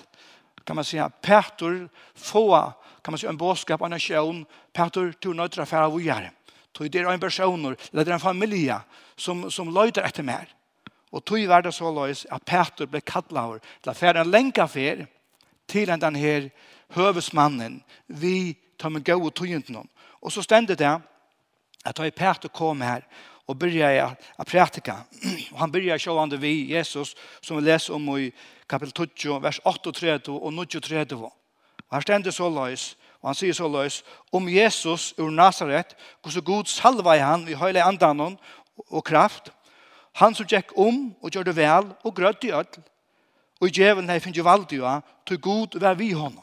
kan 0.64 0.76
man 0.76 0.84
säga, 0.84 1.08
Petur 1.08 1.88
få, 2.14 2.72
kan 3.02 3.12
man 3.12 3.18
säga, 3.18 3.30
en 3.30 3.36
bådskap, 3.36 3.82
en 3.82 3.90
nation, 3.90 4.46
Petur, 4.72 5.12
du 5.20 5.32
nøytra 5.34 5.66
færa 5.66 5.88
vujare. 5.88 6.30
Tog 6.74 6.90
det 6.90 7.00
er 7.00 7.10
en 7.10 7.20
person 7.20 7.66
eller 7.66 8.04
det 8.04 8.14
en 8.14 8.20
familie 8.20 8.80
som, 9.16 9.50
som 9.50 9.70
løyder 9.70 10.06
etter 10.06 10.26
mer. 10.26 10.50
Og 11.14 11.22
tog 11.24 11.46
var 11.48 11.62
det 11.62 11.74
så 11.74 11.90
løys 11.94 12.26
at 12.32 12.42
Peter 12.42 12.90
ble 12.90 13.00
kattlaver 13.00 13.62
til 13.82 13.92
å 13.92 13.96
fære 13.98 14.24
en 14.24 14.30
lenka 14.30 14.66
fer 14.66 15.06
til 15.70 15.88
den 15.88 16.18
her 16.18 16.48
høvesmannen 16.96 17.82
vi 18.08 18.56
tar 18.78 18.90
med 18.90 19.06
gode 19.06 19.30
togentene. 19.30 19.84
Og 20.20 20.32
så 20.32 20.42
stendet 20.42 20.78
det 20.78 20.90
at 21.84 21.96
da 21.96 22.10
Peter 22.10 22.48
kom 22.48 22.80
her 22.82 23.04
og 23.46 23.58
börja 23.60 24.14
å 24.40 24.44
prætika. 24.48 25.04
Og 25.52 25.58
han 25.60 25.72
byrja 25.72 25.98
sjå 26.00 26.16
han 26.18 26.32
vi 26.40 26.72
Jesus 26.72 27.14
som 27.42 27.58
vi 27.58 27.66
leser 27.66 27.94
om 27.94 28.08
i 28.16 28.30
kapitel 28.66 29.06
20, 29.14 29.40
vers 29.42 29.60
38 29.64 30.32
och 30.32 30.52
93. 30.52 31.12
Og 31.90 31.92
her 31.92 32.00
ständer 32.00 32.30
så 32.30 32.48
løys, 32.48 32.96
Og 33.24 33.30
han 33.30 33.36
sier 33.38 33.56
så 33.56 33.64
løs, 33.72 34.02
om 34.36 34.48
Jesus 34.52 35.14
ur 35.16 35.30
Nazaret, 35.32 35.94
hvordan 36.20 36.44
god 36.44 36.68
salva 36.68 37.14
i 37.16 37.22
han 37.24 37.46
i 37.48 37.56
høyle 37.56 37.80
andan 37.80 38.20
og 38.20 39.04
kraft, 39.04 39.48
han 40.20 40.34
som 40.36 40.44
gikk 40.44 40.74
om 40.76 41.06
og 41.24 41.30
gjør 41.32 41.46
det 41.48 41.54
vel 41.56 41.88
og 42.04 42.12
grøtt 42.14 42.44
i 42.44 42.52
ødel, 42.52 42.82
og 43.62 43.70
i 43.70 43.72
djevelen 43.72 44.10
hei 44.12 44.20
finnes 44.20 44.44
valdiga, 44.44 44.98
til 45.24 45.40
god 45.40 45.78
vær 45.80 45.96
vi 45.96 46.10
honom. 46.12 46.42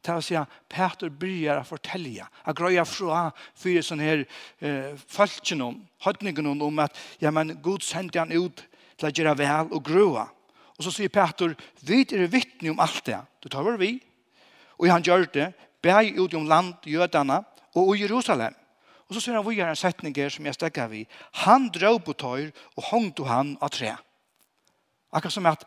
Til 0.00 0.16
å 0.16 0.24
si 0.24 0.36
at 0.36 0.54
Peter 0.72 1.12
begynner 1.12 1.60
å 1.60 1.68
fortelle, 1.68 2.24
å 2.24 2.54
grøye 2.56 2.86
fra 2.88 3.26
fire 3.60 3.82
sånne 3.84 4.08
her 4.08 4.24
eh, 4.24 4.96
folkene 4.96 5.68
om, 5.68 5.76
høytningene 6.06 6.56
om 6.56 6.80
at 6.80 6.96
ja, 7.20 7.32
men 7.36 7.52
Gud 7.60 7.84
sendte 7.84 8.22
han 8.22 8.32
ut 8.32 8.64
til 8.96 9.10
å 9.10 9.12
gjøre 9.12 9.36
vel 9.42 9.76
og 9.76 9.84
grøye. 9.84 10.24
Og 10.78 10.88
så 10.88 10.94
sier 10.94 11.12
Peter, 11.12 11.52
vi 11.84 12.00
er 12.16 12.32
vittne 12.32 12.72
om 12.72 12.80
alt 12.80 13.04
det. 13.12 13.20
Det 13.44 13.52
tar 13.52 13.76
vi, 13.76 13.98
og 14.80 14.88
han 14.88 15.04
gjør 15.04 15.28
det, 15.36 15.52
bæg 15.84 16.18
ut 16.18 16.34
om 16.34 16.48
land, 16.48 16.74
jødene, 16.88 17.42
og 17.74 17.96
i 17.96 18.02
Jerusalem. 18.02 18.54
Og 19.08 19.14
så 19.14 19.20
ser 19.20 19.36
han 19.36 19.44
videre 19.44 19.70
en 19.70 19.76
setning 19.76 20.16
her 20.16 20.32
som 20.32 20.46
jeg 20.46 20.56
stekker 20.56 20.88
vi. 20.88 21.04
Han 21.44 21.68
drøv 21.68 22.00
på 22.06 22.12
tøyr, 22.16 22.50
og 22.76 22.90
hongt 22.90 23.20
og 23.20 23.28
han 23.28 23.56
av 23.60 23.70
tre. 23.74 23.92
Akkurat 25.12 25.32
som 25.32 25.46
at 25.46 25.64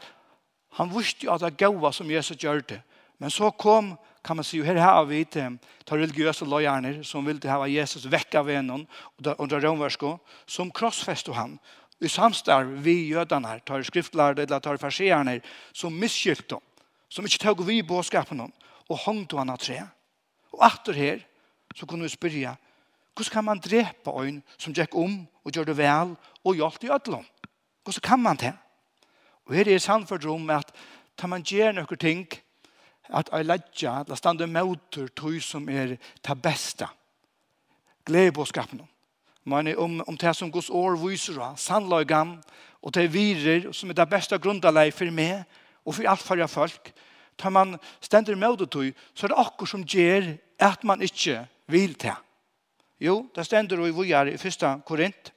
han 0.78 0.92
visste 0.92 1.30
at 1.32 1.42
det 1.42 1.58
gav 1.58 1.92
som 1.94 2.12
Jesus 2.12 2.38
gjør 2.38 2.62
det. 2.70 2.82
Men 3.20 3.32
så 3.34 3.50
kom, 3.52 3.96
kan 4.24 4.36
man 4.36 4.46
si, 4.46 4.62
her 4.62 4.78
har 4.78 5.06
vi 5.06 5.24
til 5.26 5.58
de 5.58 5.96
religiøse 5.96 6.46
løgjerne 6.46 7.04
som 7.04 7.26
ville 7.26 7.50
ha 7.50 7.66
Jesus 7.66 8.06
vekk 8.12 8.36
av 8.36 8.50
vennen 8.50 8.86
under 9.38 9.62
romversko, 9.64 10.18
som 10.46 10.72
krossfestet 10.72 11.36
han. 11.36 11.58
I 12.02 12.08
samstarv 12.08 12.76
vi 12.86 13.08
jødene, 13.10 13.60
tar 13.66 13.84
skriftlærde 13.84 14.44
eller 14.46 14.60
tar 14.60 14.78
farsierne, 14.78 15.40
som 15.74 15.94
miskyldte, 15.94 16.60
som 17.10 17.26
ikke 17.26 17.42
tog 17.42 17.64
vi 17.66 17.82
båskapen 17.82 18.44
og 18.44 19.00
hongt 19.08 19.34
og 19.34 19.42
han 19.42 19.56
av 19.56 19.62
treet. 19.62 19.97
Og 20.54 20.66
atter 20.66 20.94
her, 20.94 21.20
så 21.76 21.86
kunne 21.86 22.04
vi 22.04 22.10
spørre, 22.10 22.56
hvordan 23.16 23.32
kan 23.32 23.44
man 23.44 23.60
drepe 23.60 24.14
øyn 24.22 24.42
som 24.58 24.74
gikk 24.74 24.96
om 24.96 25.28
og 25.44 25.52
gjør 25.52 25.64
det 25.64 25.78
vel 25.78 26.16
og 26.44 26.56
gjør 26.56 26.78
i 26.82 26.92
ødelom? 26.94 27.26
Hvordan 27.84 28.02
kan 28.04 28.20
man 28.20 28.38
det? 28.38 28.54
Og 29.46 29.56
her 29.56 29.70
er 29.74 29.78
sannført 29.80 30.26
rom 30.26 30.50
at 30.50 30.72
tar 31.18 31.28
man 31.28 31.44
gjør 31.44 31.72
noen 31.72 31.98
ting, 31.98 32.28
at 33.10 33.30
jeg 33.32 33.50
at 33.90 34.10
la 34.10 34.16
stande 34.16 34.48
møter 34.48 35.08
tog 35.16 35.42
som 35.42 35.70
er 35.70 35.98
ta 36.24 36.34
beste. 36.34 36.88
Glede 38.06 38.32
på 38.32 38.46
skapen. 38.46 38.82
Men 39.44 39.78
om, 39.78 40.02
om 40.08 40.18
det 40.18 40.36
som 40.36 40.52
Guds 40.52 40.70
år 40.70 40.98
viser, 41.00 41.56
sannløygan, 41.56 42.44
og 42.82 42.94
det 42.94 43.14
virer 43.14 43.72
som 43.72 43.90
er 43.90 43.94
det 43.94 44.10
beste 44.10 44.38
grunnleie 44.40 44.92
for 44.92 45.12
meg, 45.12 45.46
og 45.86 45.96
for 45.96 46.08
alt 46.08 46.22
for 46.22 46.48
folk, 46.48 46.92
tar 47.38 47.54
man 47.54 47.78
stender 48.02 48.36
med 48.36 48.58
det 48.58 48.70
tog, 48.72 48.94
så 49.14 49.26
er 49.26 49.34
det 49.34 49.40
akkur 49.46 49.70
som 49.70 49.86
gjør 49.86 50.34
at 50.60 50.84
man 50.84 51.02
ikke 51.02 51.46
vil 51.68 51.94
til. 51.94 52.16
Jo, 53.00 53.28
det 53.36 53.46
stender 53.46 53.86
i 53.86 53.94
vujar 53.94 54.28
i 54.28 54.34
1. 54.34 54.66
Korint, 54.86 55.32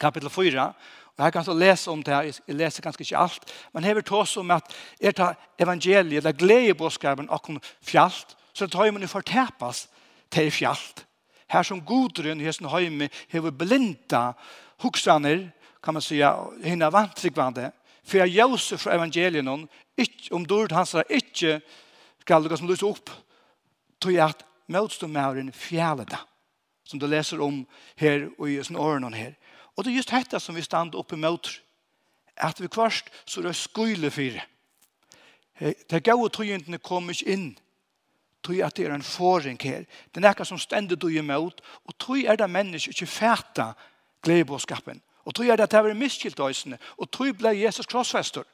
kapitel 0.00 0.30
4, 0.30 0.72
og 1.18 1.24
her 1.24 1.30
kan 1.34 1.44
jeg 1.46 1.58
lese 1.58 1.90
om 1.90 2.02
det 2.02 2.14
her, 2.14 2.22
jeg 2.22 2.54
leser 2.54 2.82
ganske 2.82 3.02
ikke 3.02 3.18
alt, 3.18 3.52
men 3.74 3.84
her 3.84 3.96
vil 3.98 4.04
ta 4.06 4.20
oss 4.20 4.36
om 4.38 4.50
at 4.54 4.70
er 5.00 5.10
det 5.10 5.32
evangeliet, 5.58 6.22
det 6.24 6.38
glede 6.38 6.76
bådskapen 6.78 7.30
akkur 7.30 7.58
fjallt, 7.82 8.36
så 8.54 8.66
det 8.66 8.72
tar 8.72 8.90
man 8.92 9.02
jo 9.02 9.10
fortepas 9.10 9.88
til 10.30 10.50
fjallt. 10.50 11.04
Her 11.50 11.62
som 11.62 11.80
godrun 11.82 12.40
i 12.40 12.46
hesten 12.46 12.68
høyme 12.70 13.08
hever 13.32 13.50
blinda 13.50 14.32
hoksaner, 14.78 15.48
kan 15.82 15.94
man 15.94 16.02
säga, 16.02 16.36
hinna 16.62 16.90
vantrikvande, 16.90 17.70
for 18.04 18.18
jeg 18.18 18.38
jøse 18.38 18.78
fra 18.78 18.94
evangelien 18.94 19.68
Ikk, 19.98 20.28
om 20.32 20.46
dord 20.46 20.72
hans 20.72 20.94
er 20.94 21.08
ikke 21.10 21.58
skal 22.22 22.44
lukka 22.44 22.58
som 22.60 22.68
lyser 22.68 22.86
opp 22.86 23.10
tog 24.00 24.18
at 24.22 24.44
motståndmæren 24.68 25.52
fjæle 25.52 26.04
det 26.06 26.20
som 26.88 27.00
du 27.00 27.06
leser 27.06 27.40
om 27.44 27.62
her 28.00 28.28
og 28.38 28.48
i 28.48 28.60
sånne 28.64 28.80
årene 28.80 29.16
her. 29.16 29.32
Og 29.76 29.84
det 29.84 29.92
er 29.92 29.98
just 30.00 30.12
dette 30.12 30.40
som 30.40 30.56
vi 30.56 30.64
stand 30.64 30.96
oppe 30.96 31.16
mot 31.20 31.50
at 32.36 32.60
vi 32.60 32.68
kvarst 32.68 33.10
så 33.26 33.42
det 33.42 33.50
er 33.50 33.58
skøyle 33.58 34.10
for 34.14 34.38
det 35.90 36.04
gode 36.06 36.30
togjentene 36.30 36.78
kommer 36.78 37.12
ikke 37.12 37.32
inn 37.34 37.48
tog 38.46 38.60
at 38.62 38.76
det 38.76 38.86
er 38.86 38.94
en 38.94 39.02
forring 39.02 39.58
her. 39.60 39.82
Det 40.14 40.22
er 40.22 40.28
noe 40.28 40.46
som 40.46 40.60
stendet 40.62 41.00
du 41.02 41.08
imot 41.10 41.60
og 41.84 41.96
tog 41.98 42.22
er 42.22 42.38
det 42.38 42.50
mennesker 42.50 42.94
ikke 42.94 43.10
fæta 43.10 43.72
gledebåskapen 44.22 45.02
og 45.24 45.34
tog 45.34 45.48
er 45.48 45.58
det 45.58 45.66
at 45.66 45.74
det 45.74 45.90
er 45.90 45.98
miskilt 45.98 46.40
og 46.40 47.10
tog 47.10 47.34
ble 47.36 47.56
Jesus 47.58 47.86
krossfester 47.86 48.46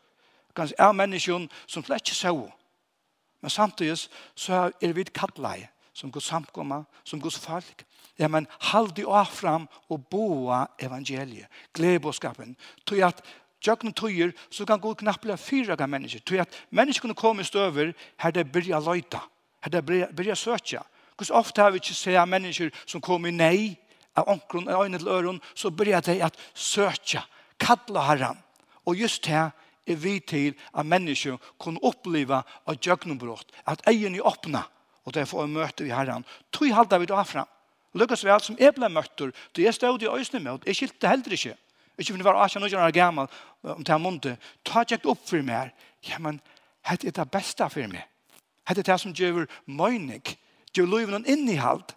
kanskje 0.56 0.78
er 0.78 0.92
menneskjon 0.96 1.48
som 1.66 1.84
slett 1.84 2.04
ikke 2.04 2.16
så. 2.16 2.34
Men 3.40 3.50
samtidig 3.50 3.98
så 4.34 4.70
er 4.80 4.92
vi 4.92 5.04
kattleie 5.04 5.68
som 5.94 6.10
går 6.10 6.20
samkomma, 6.20 6.84
som 7.04 7.20
går 7.20 7.30
folk. 7.30 7.84
Ja, 8.18 8.28
men 8.28 8.46
halde 8.70 9.06
av 9.06 9.30
fram 9.30 9.66
og 9.90 10.06
boa 10.10 10.66
evangeliet, 10.78 11.46
gledbåskapen. 11.74 12.56
Tog 12.86 13.02
at 13.02 13.24
Jøkken 13.64 13.94
tøyer, 13.96 14.32
så 14.50 14.66
kan 14.68 14.80
gå 14.80 14.90
knapla 14.94 15.38
fyra 15.40 15.76
gav 15.76 15.88
mennesker. 15.88 16.20
Tøy 16.20 16.42
at 16.42 16.56
mennesker 16.70 17.06
kunne 17.06 17.16
komme 17.16 17.44
støver 17.44 17.94
her 18.20 18.30
det 18.30 18.50
byrja 18.52 18.80
løyta, 18.84 19.22
her 19.64 19.72
det 19.72 19.84
byrja 19.86 20.34
søtja. 20.36 20.82
Hvordan 21.16 21.38
ofte 21.38 21.62
har 21.62 21.70
vi 21.72 21.80
ikke 21.80 21.94
sett 21.96 22.28
mennesker 22.28 22.74
som 22.86 23.00
kommer 23.00 23.32
i 23.32 23.36
nei, 23.36 23.78
av 24.14 24.28
ånkron, 24.28 24.68
av 24.68 24.84
øyne 24.84 24.98
til 24.98 25.08
øron, 25.08 25.40
så 25.54 25.70
byrja 25.70 26.00
de 26.00 26.18
at 26.22 26.36
søtja, 26.54 27.24
kalla 27.58 28.04
herran. 28.10 28.38
Og 28.84 29.00
just 29.00 29.24
det 29.24 29.50
er 29.86 29.96
vi 30.00 30.18
til 30.20 30.54
at 30.72 30.86
mennesker 30.86 31.36
kunne 31.60 31.82
oppleve 31.82 32.42
av 32.42 32.78
djøgnumbrott, 32.80 33.52
at 33.66 33.82
egen 33.90 34.16
er 34.16 34.26
åpna, 34.26 34.64
og 35.04 35.14
det 35.14 35.26
får 35.28 35.50
møte 35.50 35.84
vi 35.84 35.92
herren. 35.92 36.24
Tog 36.52 36.72
halda 36.72 36.98
vi 36.98 37.10
da 37.10 37.22
fram. 37.22 37.50
Lukas 37.94 38.24
alt 38.24 38.44
som 38.44 38.56
jeg 38.58 38.74
ble 38.74 38.88
møtter, 38.90 39.30
da 39.54 39.62
jeg 39.62 39.74
stod 39.74 40.02
i 40.02 40.08
øyne 40.10 40.40
med, 40.42 40.66
jeg 40.66 40.76
skilte 40.76 41.08
heller 41.08 41.32
ikke. 41.36 41.54
Ikke 41.98 42.10
for 42.10 42.18
det 42.18 42.24
var 42.24 42.40
18 42.42 42.62
år 42.64 42.90
gammel, 42.90 43.26
om 43.62 43.84
det 43.84 43.92
er 43.92 43.98
måned, 43.98 44.36
ta 44.64 44.82
ikke 44.82 45.08
opp 45.08 45.28
for 45.28 45.42
meg. 45.42 45.70
Ja, 46.02 46.18
men, 46.18 46.40
hette 46.82 47.06
er 47.06 47.14
det 47.14 47.30
beste 47.30 47.68
for 47.70 47.86
meg. 47.86 48.02
Hette 48.66 48.80
er 48.80 48.88
det 48.88 49.00
som 49.00 49.14
gjør 49.14 49.46
møyning, 49.66 50.24
gjør 50.74 50.90
loven 50.90 51.20
og 51.20 51.28
innihalt. 51.30 51.94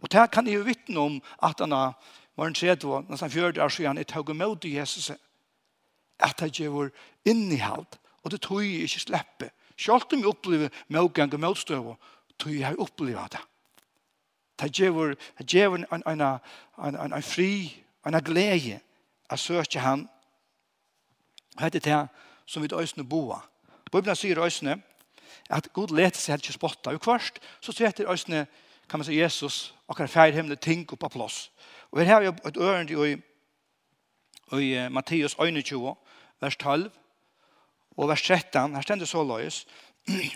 Og 0.00 0.08
det 0.12 0.30
kan 0.32 0.46
jeg 0.46 0.56
jo 0.56 0.64
vittne 0.64 1.00
om 1.00 1.20
at 1.42 1.60
han 1.60 1.72
har, 1.72 1.92
var 2.36 2.48
en 2.48 2.56
tredje, 2.56 3.02
nesten 3.08 3.30
fjørde 3.30 3.62
år 3.62 3.68
siden, 3.68 4.00
jeg 4.00 4.06
tog 4.06 4.30
imot 4.30 4.64
Jesus. 4.64 5.10
Jesus 5.10 5.20
at 6.20 6.38
det 6.40 6.52
gjør 6.52 6.88
innihalt, 7.24 7.98
og 8.22 8.30
det 8.30 8.40
tror 8.40 8.60
jeg 8.60 8.86
ikke 8.86 9.00
slipper. 9.00 9.50
Selv 9.76 10.06
om 10.12 10.18
jeg 10.18 10.26
opplever 10.26 10.68
medgang 10.88 11.34
og 11.34 11.40
medstøv, 11.40 11.94
tror 12.38 12.50
jeg 12.50 12.60
jeg 12.60 12.78
opplever 12.78 13.26
det. 13.26 13.40
Det 14.60 14.70
gjør, 14.72 15.74
en, 15.74 15.86
en, 15.92 16.20
en, 16.20 16.40
en, 16.78 17.12
en 17.12 17.22
fri, 17.22 17.82
en 18.06 18.22
glede 18.24 18.80
at 19.30 19.38
søke 19.38 19.78
han. 19.78 20.08
Hette 21.58 21.78
det 21.78 22.08
som 22.46 22.62
vi 22.62 22.68
øsne 22.74 23.08
boa. 23.08 23.40
Bibelen 23.92 24.16
sier 24.16 24.42
øsne 24.42 24.82
at 25.50 25.68
god 25.72 25.94
leter 25.94 26.20
seg 26.20 26.42
ikke 26.42 26.52
spotta. 26.56 26.94
Og 26.94 27.00
kvart 27.00 27.38
så 27.60 27.72
svetter 27.72 28.10
øsne, 28.10 28.46
kan 28.88 29.00
man 29.00 29.06
si, 29.06 29.18
Jesus, 29.20 29.74
akkurat 29.88 30.10
feir 30.10 30.32
himmel, 30.32 30.56
ting 30.56 30.84
opp 30.92 31.04
av 31.04 31.10
plåss. 31.10 31.50
Og 31.92 32.00
her 32.00 32.12
har 32.12 32.20
vi 32.20 32.28
et 32.28 32.56
ørende 32.56 33.10
i 33.10 33.16
i 34.52 34.88
Matteus 34.90 35.36
21, 35.38 35.94
vers 36.40 36.56
12 36.56 36.90
og 37.96 38.08
vers 38.08 38.22
13. 38.22 38.74
Her 38.74 38.82
stender 38.82 39.06
så 39.06 39.24
løys. 39.24 39.64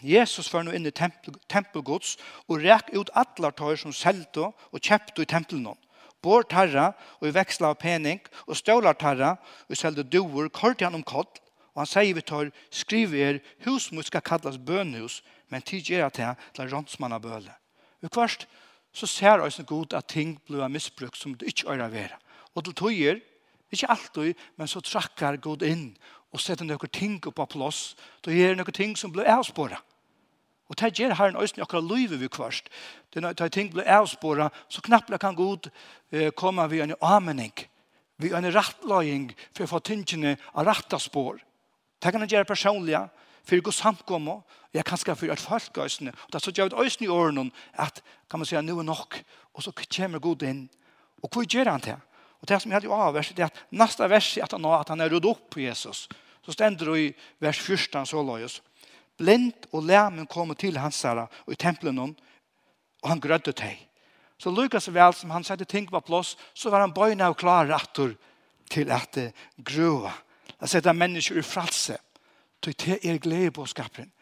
Jesus 0.03 0.49
var 0.53 0.65
nå 0.65 0.73
inn 0.73 0.88
i 0.88 0.95
tempel, 0.95 1.37
tempelgods 1.50 2.17
og 2.49 2.62
rek 2.65 2.88
ut 2.97 3.12
atler 3.12 3.53
tar 3.53 3.77
som 3.77 3.93
selte 3.93 4.49
og 4.49 4.81
kjøpte 4.81 5.23
i 5.23 5.29
tempelen. 5.29 5.75
Bår 6.23 6.49
tarra 6.50 6.93
og 7.21 7.29
i 7.29 7.35
veksla 7.35 7.75
av 7.75 7.79
pening 7.79 8.23
og 8.47 8.57
stålar 8.59 8.97
tarra 8.99 9.37
og 9.69 9.77
selte 9.79 10.03
doer 10.03 10.49
kort 10.49 10.81
gjennom 10.81 11.05
kott 11.07 11.43
og 11.79 11.85
han 11.85 11.87
sier 11.87 12.17
vi 12.17 12.25
tar 12.27 12.49
skriv 12.75 13.12
er 13.15 13.37
husmut 13.62 14.09
skal 14.09 14.25
kallas 14.27 14.57
bønhus 14.59 15.21
men 15.47 15.62
tid 15.62 15.87
gjør 15.87 16.09
at 16.09 16.17
det 16.19 16.33
til 16.57 16.73
rånsmann 16.73 17.15
av 17.15 17.23
bøle. 17.23 17.53
Og 18.03 18.11
kvart 18.11 18.49
så 18.91 19.07
ser 19.07 19.45
oss 19.45 19.61
god 19.62 19.95
at 19.95 20.09
ting 20.11 20.37
blir 20.49 20.67
misbrukt 20.73 21.21
som 21.21 21.37
det 21.38 21.53
ikke 21.53 21.71
øyre 21.71 21.87
være. 21.93 22.19
Og 22.55 22.65
til 22.65 22.75
tøyer 22.75 23.21
Ikke 23.73 23.91
alltid, 23.91 24.35
men 24.57 24.69
så 24.69 24.81
trakkar 24.81 25.37
god 25.37 25.63
inn 25.63 25.91
og 26.33 26.41
setter 26.41 26.67
noen 26.69 26.93
ting 26.93 27.19
på 27.21 27.47
plass. 27.47 27.97
Da 28.25 28.33
gjør 28.33 28.57
noen 28.59 28.77
ting 28.77 28.97
som 28.97 29.13
blir 29.13 29.29
avspåret. 29.29 29.81
Og 30.69 30.77
det 30.77 30.93
gjør 30.99 31.15
herren 31.17 31.37
øyne 31.37 31.65
akkurat 31.65 31.85
løyve 31.85 32.19
vi 32.21 32.29
kvørst. 32.29 32.69
Da 33.15 33.49
ting 33.49 33.73
blir 33.73 33.89
avspåret, 33.89 34.53
så 34.69 34.83
knappt 34.85 35.17
kan 35.21 35.37
god 35.37 35.71
eh, 36.13 36.31
komme 36.33 36.71
ved 36.71 36.83
en 36.83 36.95
amening, 37.01 37.55
ved 38.19 38.35
en 38.37 38.53
rattløying 38.53 39.31
for 39.57 39.65
å 39.65 39.71
få 39.71 39.81
tingene 39.81 40.37
av 40.53 40.69
ratta 40.69 40.99
spår. 41.01 41.41
Det 42.03 42.13
kan 42.13 42.21
han 42.21 42.29
gjøre 42.29 42.45
personlig, 42.45 43.01
for 43.49 43.65
god 43.65 43.73
samkomme, 43.73 44.35
jeg 44.75 44.85
kan 44.85 45.01
skaffe 45.01 45.25
for 45.25 45.33
et 45.33 45.41
folk 45.41 45.79
øyne. 45.79 46.13
Og 46.13 46.33
det 46.33 46.37
er 46.37 46.45
så 46.45 46.53
gjør 46.53 46.69
det 46.69 46.79
øyne 46.85 47.07
i 47.07 47.09
årene 47.09 47.51
at, 47.73 48.03
kan 48.31 48.41
man 48.41 48.47
si, 48.47 48.61
nå 48.61 48.79
er 48.79 48.85
nok, 48.85 49.17
og 49.55 49.63
så 49.63 49.73
kommer 49.73 50.19
god 50.19 50.43
inn. 50.43 50.69
Og 51.23 51.33
hva 51.33 51.47
gjør 51.49 51.71
han 51.73 51.81
til? 51.81 51.97
Og 52.40 52.49
det 52.49 52.61
som 52.62 52.71
jag 52.71 52.80
hade 52.80 52.95
avvärst 52.95 53.37
det 53.37 53.42
er 53.42 53.47
at 53.47 53.64
neste 53.71 54.09
vers 54.11 54.37
er 54.37 54.42
att 54.42 54.52
han, 54.52 54.64
att 54.64 54.88
han 54.88 55.00
är 55.00 55.09
röd 55.09 55.25
opp 55.25 55.50
på 55.50 55.61
Jesus. 55.61 56.09
Så 56.45 56.52
stender 56.52 56.87
det 56.87 57.00
i 57.00 57.14
vers 57.38 57.61
14 57.61 58.07
så 58.07 58.23
lojus. 58.23 58.62
Blind 59.16 59.54
och 59.71 59.83
lærmen 59.83 60.26
kommer 60.26 60.54
till 60.54 60.76
hans 60.76 61.02
herre 61.02 61.28
och 61.33 61.52
i 61.52 61.57
templen 61.57 61.99
hon 61.99 62.16
och 63.02 63.09
han 63.09 63.21
grødde 63.21 63.52
til. 63.52 63.76
Så 64.38 64.50
Lukas 64.50 64.88
vel 64.88 65.14
som 65.14 65.30
han 65.30 65.45
sette 65.45 65.64
ting 65.64 65.90
på 65.90 66.00
plats 66.00 66.37
så 66.54 66.71
var 66.71 66.80
han 66.80 66.95
bøyne 66.95 67.28
og 67.28 67.37
klar 67.37 67.66
rattor 67.66 68.14
till 68.71 68.90
att 68.90 69.12
det 69.12 69.33
grøva. 69.57 70.12
Att 70.59 70.71
sätta 70.71 70.92
mennesker 70.92 71.38
i 71.38 71.42
fralse. 71.42 71.99
Det 72.64 73.04
er 73.04 73.18
glede 73.18 73.50
på 73.50 73.66
skaparen. 73.66 74.12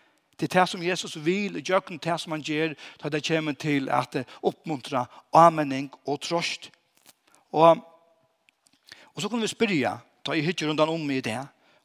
Det 0.41 0.55
er 0.55 0.61
det 0.61 0.69
som 0.69 0.83
Jesus 0.83 1.25
vil, 1.25 1.57
og 1.57 1.63
gjør 1.63 1.81
det 1.81 2.21
som 2.21 2.33
han 2.33 2.43
gjør, 2.43 2.75
da 3.03 3.09
det 3.09 3.25
kommer 3.25 3.53
til 3.53 3.89
at 3.89 4.27
oppmuntra 4.43 5.07
amening 5.33 5.91
og 6.07 6.21
trost. 6.21 6.71
Og 7.53 7.96
Og 9.17 9.23
så 9.23 9.29
kunne 9.29 9.41
vi 9.41 9.49
spyrja, 9.49 9.97
ta 10.25 10.35
i 10.37 10.45
hytter 10.45 10.69
rundt 10.69 10.81
om 10.81 11.11
i 11.11 11.21
det, 11.21 11.39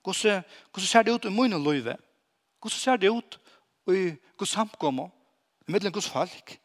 hvordan, 0.03 0.43
hvordan 0.71 0.87
ser 0.87 1.03
det 1.03 1.13
ut 1.13 1.25
i 1.25 1.29
munnen 1.29 1.63
løyve? 1.63 1.95
Hvordan 2.59 2.77
ser 2.77 2.97
det 2.97 3.09
ut 3.09 3.39
i 3.87 4.11
hvordan 4.35 4.47
samkommer? 4.47 5.09
I 5.67 5.71
middelen 5.71 5.93
hvordan 5.93 6.11
folk? 6.11 6.59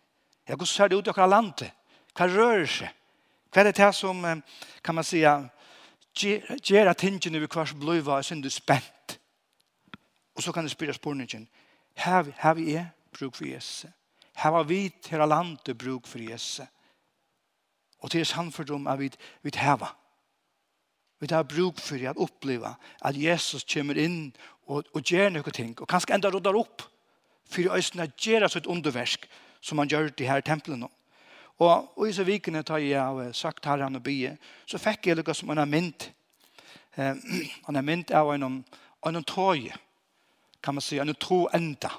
Ja, 0.49 0.55
hvordan 0.55 0.67
ser 0.67 0.89
det 0.89 0.97
ut 0.97 1.07
i 1.07 1.11
akkurat 1.11 1.31
landet? 1.31 1.71
Hva 2.17 2.27
rører 2.27 2.67
seg? 2.67 2.91
Hva 3.53 3.63
er 3.63 3.71
det 3.71 3.79
her 3.79 3.93
som, 3.93 4.43
kan 4.85 4.95
man 4.95 5.05
säga, 5.05 5.49
gjør 6.15 6.91
at 6.91 6.99
tingene 6.99 7.41
vi 7.41 7.47
kvars 7.47 7.75
bløyva 7.75 8.19
er 8.19 8.27
synd 8.27 8.51
spent? 8.51 9.19
Og 10.35 10.43
så 10.43 10.53
kan 10.53 10.65
det 10.65 10.73
spyrja 10.73 10.93
spørningen, 10.93 11.49
har 11.97 12.55
vi 12.55 12.75
er, 12.75 12.87
bruk 13.13 13.37
for 13.37 13.45
Jesus. 13.45 13.87
Her 14.37 14.51
var 14.51 14.63
vi 14.63 14.89
til 15.03 15.19
landet 15.19 15.79
bruk 15.79 16.07
for 16.07 16.19
Jesus. 16.19 16.67
Og 17.99 18.11
til 18.11 18.27
samfunnet 18.27 18.71
om 18.71 18.87
at 18.87 18.99
vi, 18.99 19.11
vi 19.43 19.51
hever. 19.55 19.97
Vi 21.19 21.29
tar 21.31 21.47
bruk 21.49 21.81
for 21.81 22.03
å 22.03 22.13
oppleve 22.27 22.75
at 22.77 23.17
Jesus 23.17 23.65
kommer 23.65 23.97
inn 23.97 24.35
og, 24.67 24.85
og 24.93 25.01
gjør 25.01 25.31
noen 25.33 25.55
ting, 25.55 25.73
og 25.81 25.89
kanskje 25.89 26.17
enda 26.17 26.31
rådder 26.33 26.59
opp 26.59 26.85
for 27.49 27.69
å 27.69 27.79
øsne 27.79 28.09
gjøre 28.21 28.51
et 28.51 28.69
underversk 28.69 29.27
som 29.65 29.81
han 29.81 29.91
gjør 29.91 30.13
i 30.21 30.29
her 30.29 30.45
tempelen 30.45 30.85
nå. 30.85 30.91
Og, 31.57 31.89
og 31.97 32.05
i 32.05 32.13
så 32.13 32.27
vikene 32.27 32.61
tar 32.67 32.83
jeg 32.85 33.01
av 33.01 33.23
sagt 33.33 33.65
her 33.65 33.81
han 33.81 33.97
og 33.97 34.05
bie, 34.05 34.35
så 34.69 34.81
fikk 34.81 35.09
jeg 35.09 35.17
noe 35.17 35.35
som 35.35 35.53
han 35.55 35.63
har 35.63 35.71
mynt. 35.71 36.11
Eh, 36.97 37.15
han 37.67 37.79
har 37.79 37.87
mynt 37.87 38.13
av 38.13 38.35
en, 38.35 38.61
en 39.09 39.25
tøy, 39.25 39.71
kan 40.61 40.77
man 40.77 40.85
si, 40.85 40.99
en 41.01 41.15
tro 41.17 41.47
enda. 41.57 41.95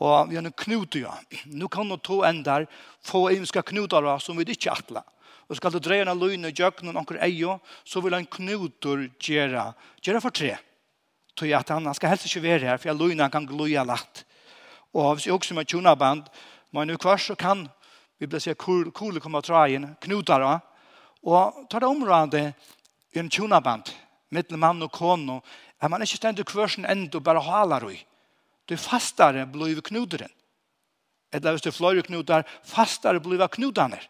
Og 0.00 0.30
vi 0.30 0.38
har 0.38 0.46
en 0.46 0.56
knut, 0.64 0.96
ja. 0.98 1.12
Nå 1.52 1.68
kan 1.72 1.86
noen 1.88 2.02
tro 2.02 2.22
ender 2.26 2.66
få 3.04 3.28
imenska 3.34 3.62
knutar 3.62 4.06
som 4.22 4.40
vi 4.40 4.48
ikke 4.48 4.72
atler 4.72 5.04
og 5.48 5.58
skal 5.58 5.74
du 5.74 5.80
dreie 5.82 6.04
en 6.06 6.18
løgn 6.18 6.48
og 6.48 6.60
jøkken 6.60 6.88
noen 6.88 7.02
anker 7.02 7.18
eio, 7.24 7.58
så 7.84 8.00
vil 8.04 8.16
han 8.16 8.28
knutor 8.30 9.04
gjøre, 9.20 9.66
gjøre 10.02 10.22
for 10.24 10.34
tre. 10.34 10.54
Tøy 11.36 11.50
at 11.56 11.72
han, 11.74 11.86
han 11.88 11.96
skal 11.96 12.12
helst 12.12 12.28
ikke 12.28 12.44
være 12.44 12.68
her, 12.68 12.78
for 12.78 12.90
jeg 12.90 13.00
løgne 13.00 13.30
kan 13.32 13.46
gløye 13.48 13.84
lagt. 13.84 14.24
Og 14.94 15.16
hvis 15.16 15.26
jeg 15.26 15.34
også 15.34 15.56
med 15.56 15.68
tjonaband, 15.68 16.28
men 16.72 16.88
nå 16.88 16.96
kvart 17.00 17.24
så 17.24 17.36
kan, 17.38 17.66
vi 18.18 18.28
bli 18.30 18.40
sier, 18.40 18.56
kule 18.58 18.92
cool, 18.94 19.18
komme 19.20 19.40
av 19.40 19.46
trajen, 19.46 19.90
knutar, 20.02 20.46
og 21.24 21.66
ta 21.70 21.80
det 21.82 21.90
området 21.90 22.44
i 23.14 23.20
en 23.20 23.30
tjonaband, 23.30 23.90
mittel 24.34 24.58
mann 24.60 24.82
og 24.82 24.92
kono, 24.94 25.40
er 25.82 25.90
man 25.90 26.02
ikke 26.04 26.20
stendt 26.20 26.44
kvarsen 26.48 26.86
enda 26.88 27.18
og 27.18 27.26
bare 27.26 27.42
halar 27.44 27.84
og 27.84 27.96
Du 28.64 28.76
fastare 28.80 29.44
blir 29.46 29.80
knuderen. 29.84 30.30
Eller 31.32 31.52
hvis 31.52 31.62
du 31.66 31.70
fløyre 31.70 32.02
knutar, 32.02 32.46
fastare 32.64 33.20
blir 33.20 33.42
knudaner. 33.48 34.00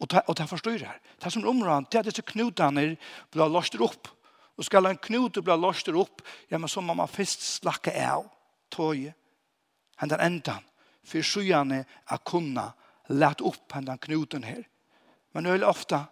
Og 0.00 0.08
det, 0.10 0.22
og 0.26 0.36
det 0.36 0.48
forstår 0.48 0.78
her. 0.86 0.98
Det 1.22 1.32
som 1.32 1.46
områden, 1.46 1.86
det 1.92 1.98
er 1.98 2.08
disse 2.08 2.24
knutene 2.24 2.96
blir 3.32 3.52
løster 3.52 3.82
opp. 3.84 4.08
Og 4.56 4.64
skal 4.64 4.88
en 4.88 5.00
knut 5.00 5.40
bli 5.44 5.56
løster 5.56 5.96
opp, 5.96 6.22
ja, 6.50 6.58
men 6.58 6.68
så 6.68 6.80
må 6.80 6.94
man 6.96 7.08
først 7.08 7.44
slakke 7.60 7.92
av 7.92 8.26
tøyet. 8.72 9.14
Han 10.00 10.08
den 10.08 10.20
enden. 10.24 10.64
For 11.04 11.24
skyene 11.24 11.84
er 11.84 12.24
kunna 12.24 12.70
lett 13.12 13.42
opp 13.44 13.72
han 13.72 13.88
den 13.88 14.00
knuten 14.00 14.44
her. 14.44 14.62
Men 15.32 15.48
veldig 15.48 15.66
ofta 15.66 16.04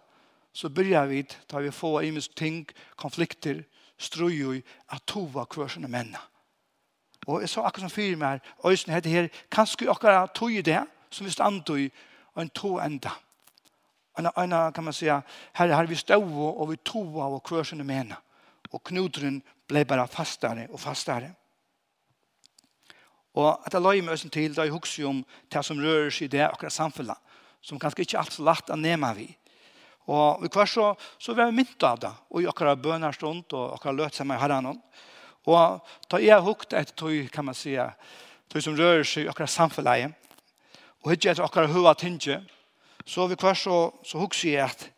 så 0.53 0.69
börjar 0.69 1.05
vi 1.05 1.23
ta 1.23 1.59
vi 1.59 1.71
få 1.71 2.01
i 2.03 2.11
mis 2.11 2.27
ting, 2.27 2.67
konflikter, 2.95 3.63
strøy 3.97 4.61
at 4.89 5.05
tova 5.05 5.45
kvørsene 5.45 5.87
menna. 5.87 6.21
Og 7.27 7.41
jeg 7.41 7.49
sa 7.49 7.65
akkurat 7.67 7.89
som 7.89 7.93
fyrer 7.93 8.17
meg 8.17 8.29
her, 8.37 8.53
øyne 8.65 8.95
heter 8.95 9.09
her, 9.09 9.27
kanskje 9.51 9.89
akkurat 9.91 10.33
tog 10.35 10.53
i 10.53 10.61
det, 10.61 10.81
som 11.11 11.25
vi 11.25 11.31
stand 11.31 11.69
i, 11.69 11.89
og 12.35 12.41
en 12.41 12.49
to 12.49 12.77
enda. 12.79 13.11
Anna, 14.13 14.31
anna 14.35 14.71
kan 14.71 14.83
man 14.83 14.93
säga, 14.93 15.21
här 15.53 15.67
har 15.67 15.85
vi 15.85 15.95
stå 15.95 16.39
och 16.49 16.71
vi 16.71 16.77
toa 16.77 17.25
och 17.25 17.43
kursen 17.43 17.85
med 17.87 17.95
henne. 17.95 18.17
Och 18.69 18.83
knutren 18.83 19.41
blev 19.67 19.87
bara 19.87 20.07
fastare 20.07 20.67
och 20.71 20.79
fastare. 20.79 21.35
Og 23.37 23.49
at 23.65 23.73
jeg 23.73 23.83
løy 23.83 24.01
meg 24.01 24.15
østen 24.17 24.31
til, 24.33 24.55
da 24.55 24.65
jeg 24.65 24.73
husker 24.73 25.09
om 25.09 25.19
det 25.53 25.61
som 25.65 25.79
rører 25.79 26.09
seg 26.13 26.27
i 26.27 26.33
det 26.37 26.45
akkurat 26.47 26.73
samfunnet, 26.73 27.17
som 27.61 27.79
kanskje 27.79 28.05
ikke 28.05 28.19
alt 28.19 28.33
så 28.33 28.45
lagt 28.45 28.71
å 28.73 28.77
nema 28.79 29.11
vi. 29.17 29.27
Og 30.09 30.41
vi 30.41 30.49
kvar 30.49 30.69
så, 30.69 30.89
så 31.21 31.35
var 31.37 31.51
vi 31.51 31.59
mynt 31.59 31.85
av 31.85 31.99
det, 32.01 32.11
og 32.31 32.41
i 32.41 32.49
akkurat 32.49 32.81
bønner 32.81 33.13
stund, 33.13 33.45
og 33.53 33.75
akkurat 33.75 33.99
løt 33.99 34.17
seg 34.17 34.27
med 34.27 34.41
herren. 34.41 34.71
Og 35.45 35.91
da 36.09 36.21
jeg 36.23 36.45
hukt 36.45 36.73
etter 36.73 36.97
tog, 36.97 37.29
kan 37.33 37.45
man 37.45 37.57
si, 37.57 37.75
tog 38.49 38.65
som 38.65 38.77
rører 38.77 39.05
seg 39.05 39.27
i 39.27 39.29
akkurat 39.31 39.53
samfunnet, 39.53 40.17
og 41.05 41.13
ikke 41.13 41.31
etter 41.31 41.45
akkurat 41.45 41.71
hva 41.71 41.93
tinget, 41.95 42.49
så 43.09 43.25
vi 43.27 43.37
kvar 43.39 43.57
så, 43.57 43.89
så 44.05 44.21
hugser 44.21 44.51
jeg 44.51 44.65
at 44.69 44.89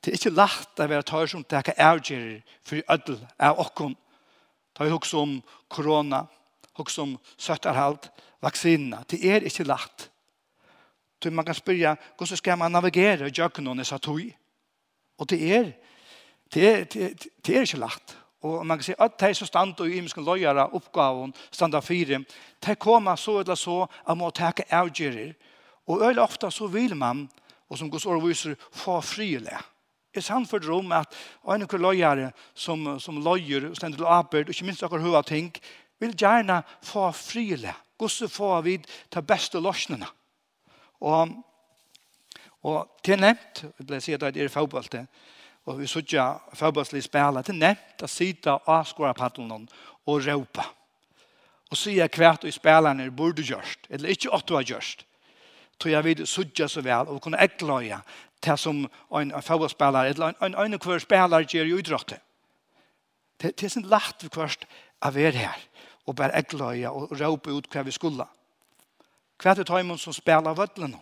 det 0.00 0.12
er 0.12 0.16
ikke 0.16 0.32
lagt 0.32 0.80
å 0.80 0.86
være 0.88 1.04
tøy 1.04 1.26
som 1.28 1.42
takker 1.44 1.76
avgjerer 1.76 2.38
for 2.64 2.80
ødel 2.94 3.18
av 3.36 3.58
okken. 3.60 3.96
Da 4.72 4.86
vi 4.86 4.92
hugser 4.94 5.18
om 5.20 5.34
korona, 5.68 6.22
hugser 6.78 7.04
om 7.04 7.16
søtterhalt, 7.36 8.08
vaksinene. 8.40 9.02
Det 9.10 9.18
er 9.20 9.44
ikke 9.44 9.66
lagt. 9.68 10.06
Så 11.20 11.30
man 11.30 11.44
kan 11.44 11.58
spørre, 11.58 11.96
hvordan 12.16 12.40
skal 12.40 12.58
man 12.58 12.72
navigere 12.72 13.28
i 13.28 13.34
jøkkenen 13.36 13.80
i 13.80 13.84
Satoi? 13.84 14.30
Og 15.18 15.28
det 15.28 15.40
er, 15.56 15.72
det 16.54 16.64
er, 16.70 16.84
det 17.46 17.56
er 17.56 17.66
ikke 17.66 17.82
lagt. 17.82 18.16
Og 18.40 18.64
man 18.66 18.78
kan 18.78 18.88
si 18.88 18.94
at 18.96 19.20
de 19.20 19.34
som 19.34 19.46
stand 19.46 19.80
og 19.80 19.90
imenske 19.90 20.22
løyere 20.24 20.70
oppgaven, 20.72 21.34
standa 21.52 21.82
fire, 21.84 22.22
de 22.66 22.74
kommer 22.80 23.20
så 23.20 23.40
eller 23.42 23.58
så 23.58 23.82
av 24.06 24.16
må 24.16 24.30
ta 24.30 24.54
avgjører 24.70 25.34
Og 25.90 26.04
øyelig 26.06 26.22
ofte 26.22 26.50
så 26.54 26.68
vil 26.70 26.94
man, 26.96 27.26
og 27.68 27.78
som 27.78 27.90
Guds 27.90 28.06
ord 28.06 28.22
viser, 28.22 28.54
få 28.72 29.00
frilig. 29.00 29.58
Jeg 30.14 30.22
sann 30.26 30.46
for 30.46 30.62
om 30.74 30.92
at 30.92 31.14
en 31.46 31.62
av 31.66 31.76
løyere 31.78 32.30
som, 32.54 32.98
som 32.98 33.18
løyer, 33.22 33.68
og 33.70 33.76
stender 33.78 33.98
til 33.98 34.06
arbeid, 34.06 34.48
og 34.48 34.54
ikke 34.54 34.66
minst 34.66 34.82
akkur 34.86 35.02
hva 35.02 35.22
ting, 35.26 35.50
vil 36.02 36.14
gjerne 36.18 36.62
få 36.82 37.10
frilig. 37.14 37.74
Guds 37.98 38.22
få 38.32 38.54
vid 38.66 38.86
ta 39.10 39.20
beste 39.20 39.60
løsningene. 39.60 40.08
Og, 41.00 41.34
og 42.62 43.02
til 43.04 43.20
nevnt, 43.20 43.64
vi 43.78 43.86
ble 43.86 44.00
sier 44.02 44.18
at 44.18 44.34
det 44.34 44.44
er 44.44 44.52
fagbaltet, 44.52 45.06
og 45.66 45.78
vi 45.78 45.86
sutja 45.90 46.32
fagbaltlig 46.56 47.04
spiller, 47.04 47.44
til 47.46 47.58
nevnt 47.60 48.02
å 48.02 48.10
sitte 48.10 48.54
og 48.56 48.72
av 48.78 48.88
skorapaddelen 48.88 49.68
og 50.06 50.26
råpe. 50.26 50.64
Og 51.70 51.78
sier 51.78 52.10
hvert 52.10 52.44
og 52.44 52.54
spelerne 52.54 53.10
burde 53.14 53.44
gjørst, 53.46 53.86
eller 53.90 54.10
ikke 54.10 54.32
åtte 54.34 54.58
har 54.58 54.66
gjørst 54.74 55.06
tror 55.80 55.92
jag 55.92 56.02
vid 56.02 56.28
sudja 56.28 56.68
så 56.68 56.80
väl 56.80 57.06
och 57.06 57.22
kunne 57.22 57.38
äcklaja 57.38 58.02
till 58.40 58.56
som 58.56 58.88
en, 59.10 59.32
en 59.32 59.94
eller 59.94 60.28
en, 60.28 60.34
en, 60.40 60.54
en 60.54 60.78
hver 60.78 60.98
spelare 60.98 61.46
gjør 61.48 61.64
i 61.64 61.78
utrådte. 61.80 62.20
Det, 63.36 63.56
det 63.56 63.66
är 63.66 63.72
sånn 63.72 63.88
lätt 63.88 64.20
för 64.20 64.28
kvart 64.28 64.66
av 65.00 65.16
er 65.18 65.32
här 65.32 65.56
och 66.04 66.14
bare 66.14 66.32
äcklaja 66.32 66.90
och 66.90 67.12
ropa 67.20 67.50
ut 67.50 67.68
hva 67.72 67.82
vi 67.82 67.92
skulle. 67.92 68.26
Hva 69.40 69.52
er 69.52 69.56
det 69.56 69.66
tajmen 69.66 69.98
som 69.98 70.12
spelar 70.12 70.54
vödlen. 70.54 70.96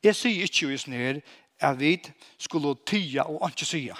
Jag 0.00 0.16
säger 0.16 0.42
inte 0.42 0.66
just 0.66 0.86
nu 0.86 1.20
at 1.60 1.76
vi 1.76 2.02
skulle 2.38 2.74
tya 2.86 3.24
och 3.24 3.46
inte 3.46 3.64
säga. 3.64 3.96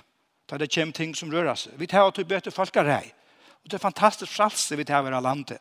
Da 0.46 0.58
det 0.58 0.74
kommer 0.74 0.92
ting 0.92 1.14
som 1.14 1.32
rører 1.32 1.54
seg. 1.54 1.72
Vi 1.76 1.86
tar 1.86 2.10
till 2.10 2.26
bättre 2.26 2.50
folkarej. 2.50 3.14
Och 3.62 3.68
det 3.68 3.74
er 3.74 3.78
fantastiskt 3.78 4.32
fralse 4.32 4.76
vi 4.76 4.84
tar 4.84 5.12
av 5.12 5.22
landet. 5.22 5.58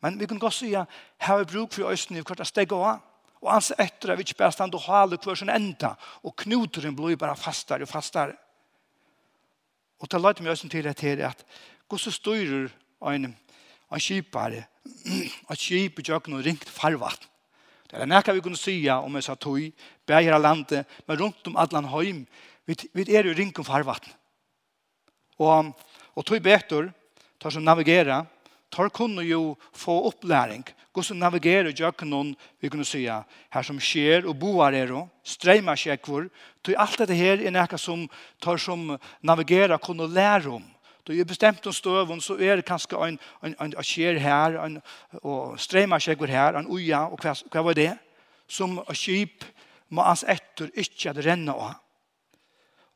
Men 0.00 0.18
vi 0.18 0.26
kan 0.26 0.38
gå 0.38 0.46
och 0.46 0.54
säga, 0.54 0.86
här 1.18 1.40
är 1.40 1.44
bruk 1.44 1.72
för 1.72 1.92
östen 1.92 2.16
i 2.16 2.22
kvart 2.22 2.46
steg 2.46 2.46
stega 2.46 2.76
av. 2.76 2.98
Og 3.40 3.48
hans 3.54 3.70
etter 3.80 4.12
er 4.12 4.18
vi 4.18 4.26
ikke 4.26 4.42
bare 4.42 4.52
stand 4.52 4.74
og 4.76 4.84
hale 4.84 5.18
hver 5.20 5.38
sin 5.38 5.52
enda, 5.52 5.94
og 6.24 6.36
knuteren 6.42 6.96
blir 6.96 7.16
bare 7.20 7.38
fastare 7.40 7.86
og 7.86 7.90
fastare. 7.90 8.36
Og 10.00 10.08
det 10.08 10.20
løyte 10.20 10.44
meg 10.44 10.52
også 10.52 10.68
til 10.72 10.88
at 10.88 11.00
her 11.04 11.24
at 11.30 11.44
hvordan 11.88 12.14
styrer 12.14 12.68
en, 13.10 13.32
en 13.32 14.00
kjipare, 14.00 14.66
at 15.50 15.58
kjip 15.60 15.98
i 16.00 16.06
kjøkken 16.06 16.36
og 16.36 16.44
ringt 16.44 16.68
farvatt. 16.68 17.26
Det 17.90 17.98
er 17.98 18.06
nekka 18.06 18.36
vi 18.36 18.42
kunne 18.44 18.60
sya 18.60 19.00
om 19.02 19.16
jeg 19.18 19.26
sa 19.26 19.34
tog, 19.34 19.64
bæger 20.06 20.36
av 20.36 20.44
landet, 20.44 20.86
men 21.08 21.18
rundt 21.18 21.48
om 21.50 21.56
allan 21.58 21.88
heim, 21.90 22.20
vi, 22.68 22.76
vi 22.94 23.06
er 23.16 23.26
jo 23.26 23.34
ringt 23.34 23.58
om 23.58 23.66
farvatt. 23.66 24.06
Og, 25.40 25.72
og 26.14 26.26
tog 26.26 26.44
betor, 26.44 26.92
tar 27.40 27.56
som 27.56 27.64
navigera, 27.66 28.20
tar 28.70 28.92
kunne 28.94 29.24
jo 29.26 29.56
få 29.74 29.96
opplæring, 30.12 30.62
gå 30.92 31.02
så 31.02 31.14
navigerer 31.14 31.72
jøkkenen, 31.76 32.34
vi 32.60 32.68
kunne 32.68 32.84
säga, 32.84 33.24
her 33.50 33.62
som 33.62 33.80
skjer 33.80 34.26
og 34.26 34.38
boar 34.38 34.74
er 34.74 34.92
og 34.92 35.08
streima 35.24 35.76
skjekvor, 35.76 36.28
tog 36.62 36.74
alt 36.78 36.98
dette 36.98 37.14
her 37.14 37.38
er 37.38 37.54
nekka 37.54 37.78
som 37.78 38.08
tar 38.42 38.58
som 38.58 38.98
navigerer 39.22 39.78
kunne 39.78 40.08
lære 40.10 40.48
om. 40.48 40.64
Då 41.04 41.14
är 41.14 41.24
bestämt 41.24 41.66
om 41.66 41.72
stövon 41.72 42.20
så 42.20 42.38
är 42.38 42.56
det 42.56 42.62
kanske 42.62 42.96
en 42.96 43.18
en 43.42 43.54
en 43.58 43.72
skjer 43.82 44.14
här 44.14 44.52
en 44.52 44.80
och 45.22 45.60
strema 45.60 46.00
skjer 46.00 46.26
här 46.26 46.54
en 46.54 46.66
oja 46.66 47.06
och 47.06 47.24
vad 47.24 47.42
vad 47.52 47.64
var 47.64 47.74
det 47.74 47.98
som 48.46 48.84
skip 48.92 49.44
må 49.88 50.02
ans 50.02 50.24
etter 50.24 50.70
ikke 50.74 51.10
at 51.10 51.24
renna 51.24 51.52
av. 51.52 51.74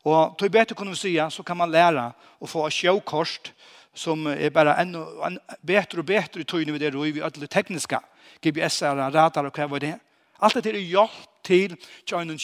Og 0.05 0.37
til 0.39 0.51
bedre 0.51 0.75
kunne 0.75 0.91
vi 0.91 0.97
si, 0.97 1.15
så 1.31 1.43
kan 1.43 1.57
man 1.57 1.71
lære 1.71 2.13
å 2.41 2.47
få 2.47 2.69
sjøkost 2.71 3.53
som 3.95 4.27
er 4.27 4.51
bare 4.51 4.75
enda 4.83 5.05
en, 5.27 5.39
bedre 5.63 6.03
og 6.03 6.09
bedre 6.09 6.43
i 6.43 6.49
tøyene 6.49 6.75
vi 6.75 6.83
der 6.83 6.97
og 6.97 7.07
er 7.09 7.27
alle 7.29 7.49
tekniske 7.51 8.01
GPS-er, 8.43 8.99
radar 9.15 9.47
og 9.47 9.55
hva 9.55 9.69
var 9.71 9.83
det. 9.85 9.95
Alt 10.43 10.59
dette 10.59 10.75
er 10.75 10.83
hjelp 10.83 11.31
til 11.45 11.77
til 12.07 12.19
en 12.19 12.39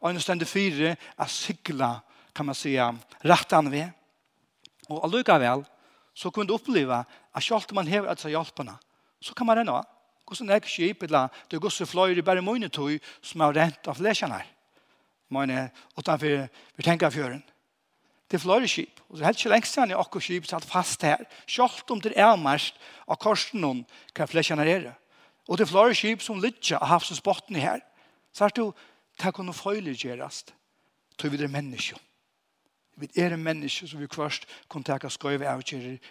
og 0.00 0.10
en 0.10 0.20
stende 0.20 0.46
fire 0.46 0.96
er 0.96 1.26
sikla, 1.28 2.00
kan 2.34 2.46
man 2.46 2.54
si, 2.54 2.76
rettene 3.24 3.70
ved. 3.70 3.90
Og 4.88 5.04
allikevel 5.04 5.64
så 6.14 6.30
kunne 6.30 6.48
du 6.48 6.54
oppleve 6.54 7.04
at 7.34 7.42
selv 7.42 7.68
om 7.70 7.74
man 7.74 7.88
hever 7.88 8.14
disse 8.14 8.28
hjelpene, 8.28 8.76
så 9.20 9.34
kan 9.34 9.46
man 9.46 9.58
renne 9.58 9.72
av. 9.72 9.84
Hvordan 10.26 10.50
er 10.50 10.58
det 10.58 10.68
skip, 10.70 11.02
eller 11.02 11.28
det 11.50 11.56
er 11.56 11.62
gosse 11.62 11.86
fløyre 11.86 12.22
bare 12.22 12.42
mine 12.42 12.68
tog 12.68 12.98
som 13.22 13.40
er 13.40 13.54
rent 13.54 13.88
av 13.88 13.94
flesjene 13.94 14.40
her. 14.40 14.48
Mine, 15.30 15.70
utenfor, 15.98 16.48
vi 16.76 16.82
tenker 16.82 17.10
fjøren 17.10 17.42
til 18.30 18.42
flere 18.42 18.68
skip. 18.68 19.00
Og 19.08 19.18
så 19.18 19.24
helt 19.24 19.38
ikke 19.38 19.52
lengst 19.52 19.74
siden 19.74 19.90
er 19.90 20.00
akkurat 20.00 20.24
skip 20.26 20.46
satt 20.46 20.64
fast 20.64 21.02
her. 21.02 21.24
Selv 21.46 21.90
om 21.90 22.00
det 22.00 22.12
er 22.16 22.36
mest 22.36 22.74
av 23.06 23.18
korsen 23.22 23.60
noen 23.60 23.84
kan 24.14 24.28
flere 24.28 24.66
er. 24.66 24.92
Og 25.48 25.58
det 25.58 25.66
er 25.66 25.70
flere 25.72 25.94
skip 25.94 26.22
som 26.22 26.40
lytter 26.42 26.78
av 26.80 26.88
havsens 26.88 27.20
botten 27.20 27.56
her. 27.56 27.80
Så 28.32 28.44
er 28.44 28.48
det 28.48 28.62
jo, 28.62 28.72
det 29.22 29.34
kan 29.34 29.46
noe 29.46 29.94
gjøres. 29.94 30.44
Tror 31.16 31.30
vi 31.30 31.36
det 31.36 31.44
er 31.44 31.54
mennesker. 31.54 31.98
Vi 32.96 33.08
er 33.16 33.32
en 33.32 33.42
menneske 33.44 33.86
som 33.88 34.00
vi 34.00 34.08
først 34.08 34.46
kunne 34.68 34.84
teka 34.84 35.08
skøyve 35.08 35.48
av. 35.48 35.62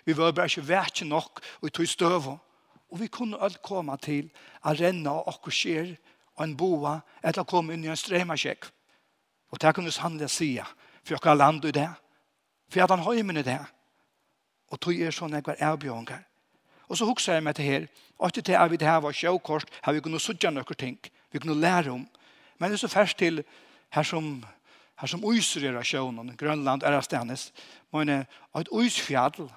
Vi 0.06 0.17
var 0.17 0.32
bare 0.32 0.45
ikke 0.45 0.67
vært 0.67 1.01
nok, 1.06 1.41
og 1.62 1.65
vi 1.65 1.69
tog 1.69 1.88
støve. 1.88 2.38
Og 2.91 2.99
vi 2.99 3.08
kunne 3.08 3.41
alt 3.41 3.62
komme 3.62 3.97
til 3.97 4.30
å 4.63 4.73
renne 4.78 5.10
av 5.10 5.28
akkurat 5.28 5.58
skjer 5.58 5.95
og 6.36 6.43
en 6.43 6.56
boa, 6.58 6.99
etter 7.23 7.41
å 7.41 7.49
komme 7.49 7.73
inn 7.73 7.84
i 7.84 7.89
en 7.89 7.97
stremasjekk. 7.97 8.67
Og 9.51 9.62
det 9.62 9.73
kunne 9.73 9.89
vi 9.89 9.95
sannelig 9.95 10.30
sige, 10.30 10.65
for 11.04 11.15
jeg 11.15 11.23
har 11.23 11.38
land 11.39 11.65
i 11.65 11.71
det. 11.71 11.89
For 12.69 12.84
at 12.84 12.91
han 12.91 13.06
høymen 13.06 13.38
i 13.38 13.45
det. 13.45 13.60
Og 14.71 14.80
tog 14.82 14.97
er 14.97 15.13
sånn 15.13 15.36
jeg 15.38 15.45
var 15.45 15.62
avbjørnger. 15.73 16.23
Og 16.89 16.97
så 16.97 17.06
hukser 17.06 17.38
jeg 17.38 17.45
meg 17.45 17.56
til 17.58 17.65
her. 17.65 17.88
Og 18.19 18.34
til 18.34 18.45
det 18.45 18.56
er 18.58 18.67
vi 18.69 18.78
det 18.78 18.88
her 18.88 19.01
var 19.01 19.13
sjøkort. 19.13 19.69
her 19.84 19.93
vi 19.93 20.01
kunne 20.01 20.19
sudja 20.19 20.51
noen 20.51 20.78
ting. 20.78 20.99
Vi 21.32 21.39
kunne 21.39 21.60
lære 21.60 21.91
om. 21.91 22.08
Men 22.58 22.71
det 22.71 22.78
er 22.78 22.88
så 22.88 22.88
først 22.88 23.17
til 23.17 23.43
her 23.89 24.04
som 24.04 24.43
her 24.95 25.12
som 25.12 25.23
uiser 25.28 25.65
er 25.67 25.75
av 25.75 25.84
sjøen, 25.84 26.32
Grønland 26.39 26.84
er 26.84 26.95
av 26.95 27.04
stedet. 27.04 27.51
Men 27.91 28.10
et 28.10 28.71
uisfjall. 28.71 29.51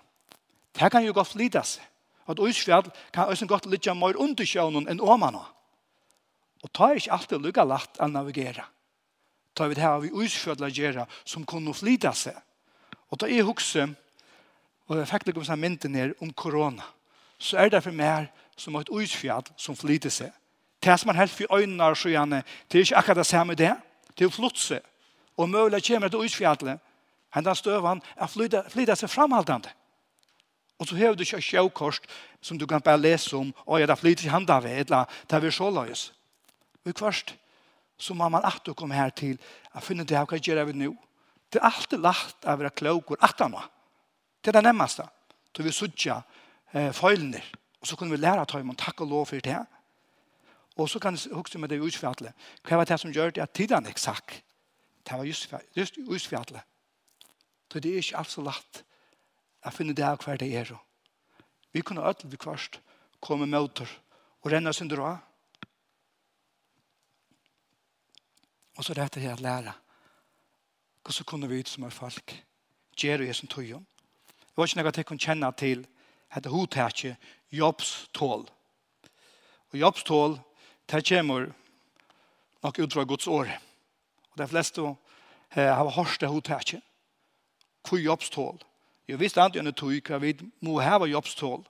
det 0.74 0.90
kan 0.90 1.04
jo 1.04 1.12
godt 1.12 1.34
lides. 1.34 1.80
Et 2.28 2.38
uisfjall 2.38 2.90
kan 3.12 3.28
også 3.28 3.46
godt 3.46 3.66
lide 3.66 3.94
mer 3.94 4.16
under 4.16 4.44
sjøen 4.44 4.88
enn 4.88 5.00
åmene. 5.00 5.44
Og 6.62 6.70
det 6.74 6.80
er 6.84 6.94
ikke 6.94 7.12
alltid 7.12 7.38
lukka 7.38 7.64
lagt 7.64 8.00
å 8.00 8.06
navigere. 8.06 8.64
Ta 9.54 9.66
vi 9.66 9.74
det 9.74 9.82
her 9.82 10.00
vi 10.00 10.10
uysfjall 10.10 10.62
å 10.62 11.06
som 11.24 11.46
kunne 11.46 11.74
flyta 11.74 12.12
seg 12.12 12.34
Og 13.10 13.20
da 13.20 13.26
jeg 13.30 13.44
husker, 13.44 13.88
og 14.88 14.98
jeg 14.98 15.08
fikk 15.08 15.28
noen 15.32 15.60
mynden 15.60 15.94
her 15.94 16.12
om 16.20 16.32
korona, 16.32 16.84
så 17.38 17.58
er 17.58 17.70
det 17.70 17.82
for 17.84 17.94
meg 17.94 18.28
som 18.56 18.76
et 18.76 18.90
utfjall 18.90 19.46
som 19.56 19.76
flyter 19.76 20.10
seg. 20.10 20.32
Det 20.82 20.94
som 20.98 21.10
er 21.10 21.20
helt 21.20 21.34
for 21.34 21.54
øynene 21.54 21.90
og 21.90 21.96
skjønne, 21.98 22.42
det 22.70 22.78
er 22.78 22.86
ikke 22.86 22.96
akkurat 22.96 23.20
det 23.22 23.26
samme 23.26 23.54
det. 23.54 23.72
Det 24.18 24.26
er 24.26 24.34
flott 24.34 24.58
seg. 24.58 24.82
Og 25.38 25.48
mulig 25.48 25.82
kommer 25.86 26.06
et 26.06 26.12
til 26.12 26.20
utfjallet, 26.26 26.80
hendan 27.34 27.56
støvan, 27.56 28.02
er 28.16 28.26
flyter, 28.26 28.94
seg 28.94 29.10
framhaldende. 29.10 29.70
Og 30.78 30.86
så 30.86 30.96
har 30.96 31.14
du 31.14 31.22
ikke 31.22 31.42
sjøkost 31.42 32.06
som 32.40 32.58
du 32.58 32.66
kan 32.66 32.82
bare 32.82 33.00
lese 33.00 33.36
om, 33.36 33.52
og 33.66 33.80
jeg 33.80 33.88
det 33.88 33.98
flyter 33.98 34.24
ikke 34.24 34.34
handa 34.34 34.58
ved, 34.62 34.78
eller 34.86 35.04
det 35.30 35.44
er 35.44 35.50
så 35.50 35.70
løs. 35.70 36.12
Og 36.84 36.90
i 36.90 36.92
kvart, 36.92 37.34
så 37.98 38.14
må 38.14 38.28
man 38.28 38.44
alltid 38.44 38.74
komme 38.74 38.94
her 38.94 39.10
til 39.10 39.38
å 39.74 39.82
finne 39.82 40.06
det 40.06 40.18
hva 40.18 40.38
gjør 40.38 40.64
vi 40.70 40.78
nå. 40.78 40.94
Det 41.48 41.60
er 41.60 41.68
alltid 41.68 42.02
lagt 42.04 42.44
av 42.44 42.58
å 42.58 42.62
være 42.62 42.76
klokker 42.76 43.20
atama. 43.24 43.62
Det 44.40 44.52
er 44.52 44.58
det 44.58 44.68
nemmeste. 44.68 45.06
Då 45.52 45.62
vi 45.62 45.72
sutja 45.72 46.22
eh, 46.72 46.92
feilene. 46.92 47.42
Og 47.80 47.86
så 47.86 47.96
kunne 47.96 48.10
vi 48.10 48.20
lære 48.20 48.42
at 48.42 48.50
han 48.52 48.76
takk 48.76 49.00
og 49.00 49.08
lov 49.08 49.26
for 49.30 49.40
det. 49.40 49.58
Og 50.76 50.90
så 50.90 50.98
kan 50.98 51.16
vi 51.16 51.34
huske 51.34 51.58
med 51.58 51.68
det 51.68 51.80
utfjallet. 51.80 52.34
Hva 52.62 52.76
var 52.76 52.84
det 52.86 53.00
som 53.00 53.12
gjør 53.12 53.30
det 53.30 53.42
at 53.42 53.54
tiden 53.54 53.86
ikke 53.86 54.00
sagt? 54.00 54.42
Det 55.04 55.16
var 55.16 55.24
just 55.24 55.48
just 55.76 55.98
utfjallet. 55.98 56.62
Så 57.72 57.80
det 57.80 57.92
er 57.92 57.98
ikke 57.98 58.18
alt 58.18 58.30
så 58.30 58.42
lagt 58.42 58.84
å 59.64 59.70
finne 59.70 59.94
det 59.94 60.04
av 60.04 60.20
hver 60.22 60.38
det 60.38 60.52
er. 60.54 60.70
Vi 61.72 61.82
kunne 61.82 62.04
ødel 62.06 62.30
vi 62.30 62.36
kvarst 62.36 62.80
komme 63.20 63.46
med 63.46 63.60
åter 63.60 63.88
og 64.42 64.52
renne 64.52 64.70
oss 64.70 64.80
under 64.80 65.02
av. 65.02 65.18
Og 68.78 68.84
så 68.84 68.94
rette 68.94 69.20
jeg 69.20 69.28
her 69.28 69.34
at 69.34 69.42
lære. 69.42 69.74
Hvordan 71.02 71.24
kunne 71.26 71.48
vi 71.48 71.60
ut 71.60 71.68
som 71.68 71.84
er 71.84 71.94
folk 71.94 72.34
gjøre 72.98 73.26
jeg 73.26 73.34
som 73.34 73.48
tøyen? 73.48 73.86
Det 74.38 74.56
var 74.56 74.66
ikke 74.66 74.80
noe 74.80 74.88
at 74.88 74.96
jeg 74.96 75.06
kunne 75.06 75.22
kjenne 75.22 75.52
til 75.56 75.80
at 75.80 75.88
det 75.88 75.98
dette 76.34 76.52
hodtaket 76.52 77.16
jobbstål. 77.50 78.48
Og 79.72 79.78
jobbstål, 79.78 80.38
det 80.90 81.08
kommer 81.08 81.52
nok 82.62 82.78
ut 82.78 82.92
fra 82.92 83.04
Guds 83.04 83.26
år. 83.26 83.48
Og 84.32 84.38
de 84.38 84.48
fleste 84.48 84.80
eh, 84.80 85.72
har 85.74 85.90
hørt 85.90 86.20
det 86.20 86.28
hodtaket. 86.28 86.82
Hvor 87.88 87.98
jobbstål? 87.98 88.58
Jo, 89.08 89.16
visst 89.16 89.36
er 89.36 89.48
det 89.48 89.60
en 89.60 89.72
tøy, 89.72 90.00
hva 90.04 90.18
vi 90.20 90.34
må 90.60 90.80
hava 90.80 91.06
jobbstål. 91.06 91.64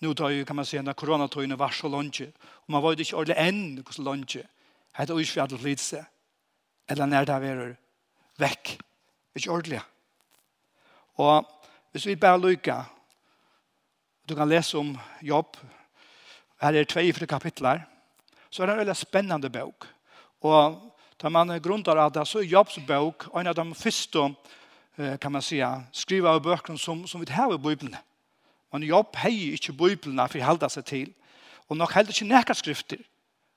Nå 0.00 0.12
tar 0.14 0.34
jo, 0.34 0.44
kan 0.44 0.56
man 0.56 0.66
si, 0.66 0.78
når 0.82 0.92
koronatøyene 0.98 1.58
var 1.58 1.70
så 1.70 1.88
lønge. 1.88 2.32
Og 2.66 2.72
man 2.72 2.82
var 2.82 2.92
jo 2.92 3.04
ikke 3.04 3.16
ordentlig 3.16 3.38
enn 3.38 3.78
hvordan 3.78 4.04
lønge. 4.04 4.42
Hette 4.96 5.12
er 5.12 5.18
ikke 5.18 5.32
for 5.32 5.42
alle 5.42 5.62
lidse. 5.62 6.04
Eller 6.88 7.06
når 7.06 7.24
det 7.24 7.34
er 7.34 7.76
vekk. 8.40 8.76
Ikke 9.36 9.50
ordentlig. 9.50 9.80
Og 11.16 11.46
hvis 11.92 12.06
vi 12.06 12.16
bare 12.16 12.40
lykker, 12.40 12.84
du 14.28 14.34
kan 14.34 14.48
lese 14.48 14.78
om 14.78 14.96
jobb, 15.22 15.56
her 16.60 16.74
er 16.74 16.84
tve 16.84 17.12
fra 17.12 17.26
kapitler, 17.26 17.80
så 18.50 18.62
er 18.62 18.66
det 18.66 18.74
en 18.74 18.82
veldig 18.84 18.96
spennende 18.96 19.50
bok. 19.52 19.86
Og 20.40 20.80
da 21.22 21.28
man 21.28 21.52
grunner 21.62 21.96
av 22.00 22.12
det, 22.12 22.26
så 22.28 22.40
er 22.40 22.50
Jobs 22.50 22.78
bok 22.86 23.28
en 23.34 23.46
av 23.46 23.56
de 23.56 23.74
første, 23.74 24.34
kan 24.96 25.32
man 25.32 25.44
si, 25.44 25.60
skriver 25.92 26.30
av 26.30 26.42
bøkene 26.44 26.78
som, 26.78 27.06
som 27.06 27.20
vi 27.20 27.32
har 27.32 27.52
i 27.52 27.58
Bibelen. 27.60 27.96
Men 28.72 28.82
Jobb 28.82 29.16
heier 29.20 29.56
ikke 29.56 29.72
Bibelen 29.76 30.20
for 30.28 30.40
å 30.40 30.48
holde 30.50 30.70
seg 30.72 30.84
til. 30.88 31.12
Og 31.68 31.76
nok 31.76 31.92
heller 31.92 32.12
ikke 32.12 32.28
nækka 32.28 32.54
skrifter 32.54 33.00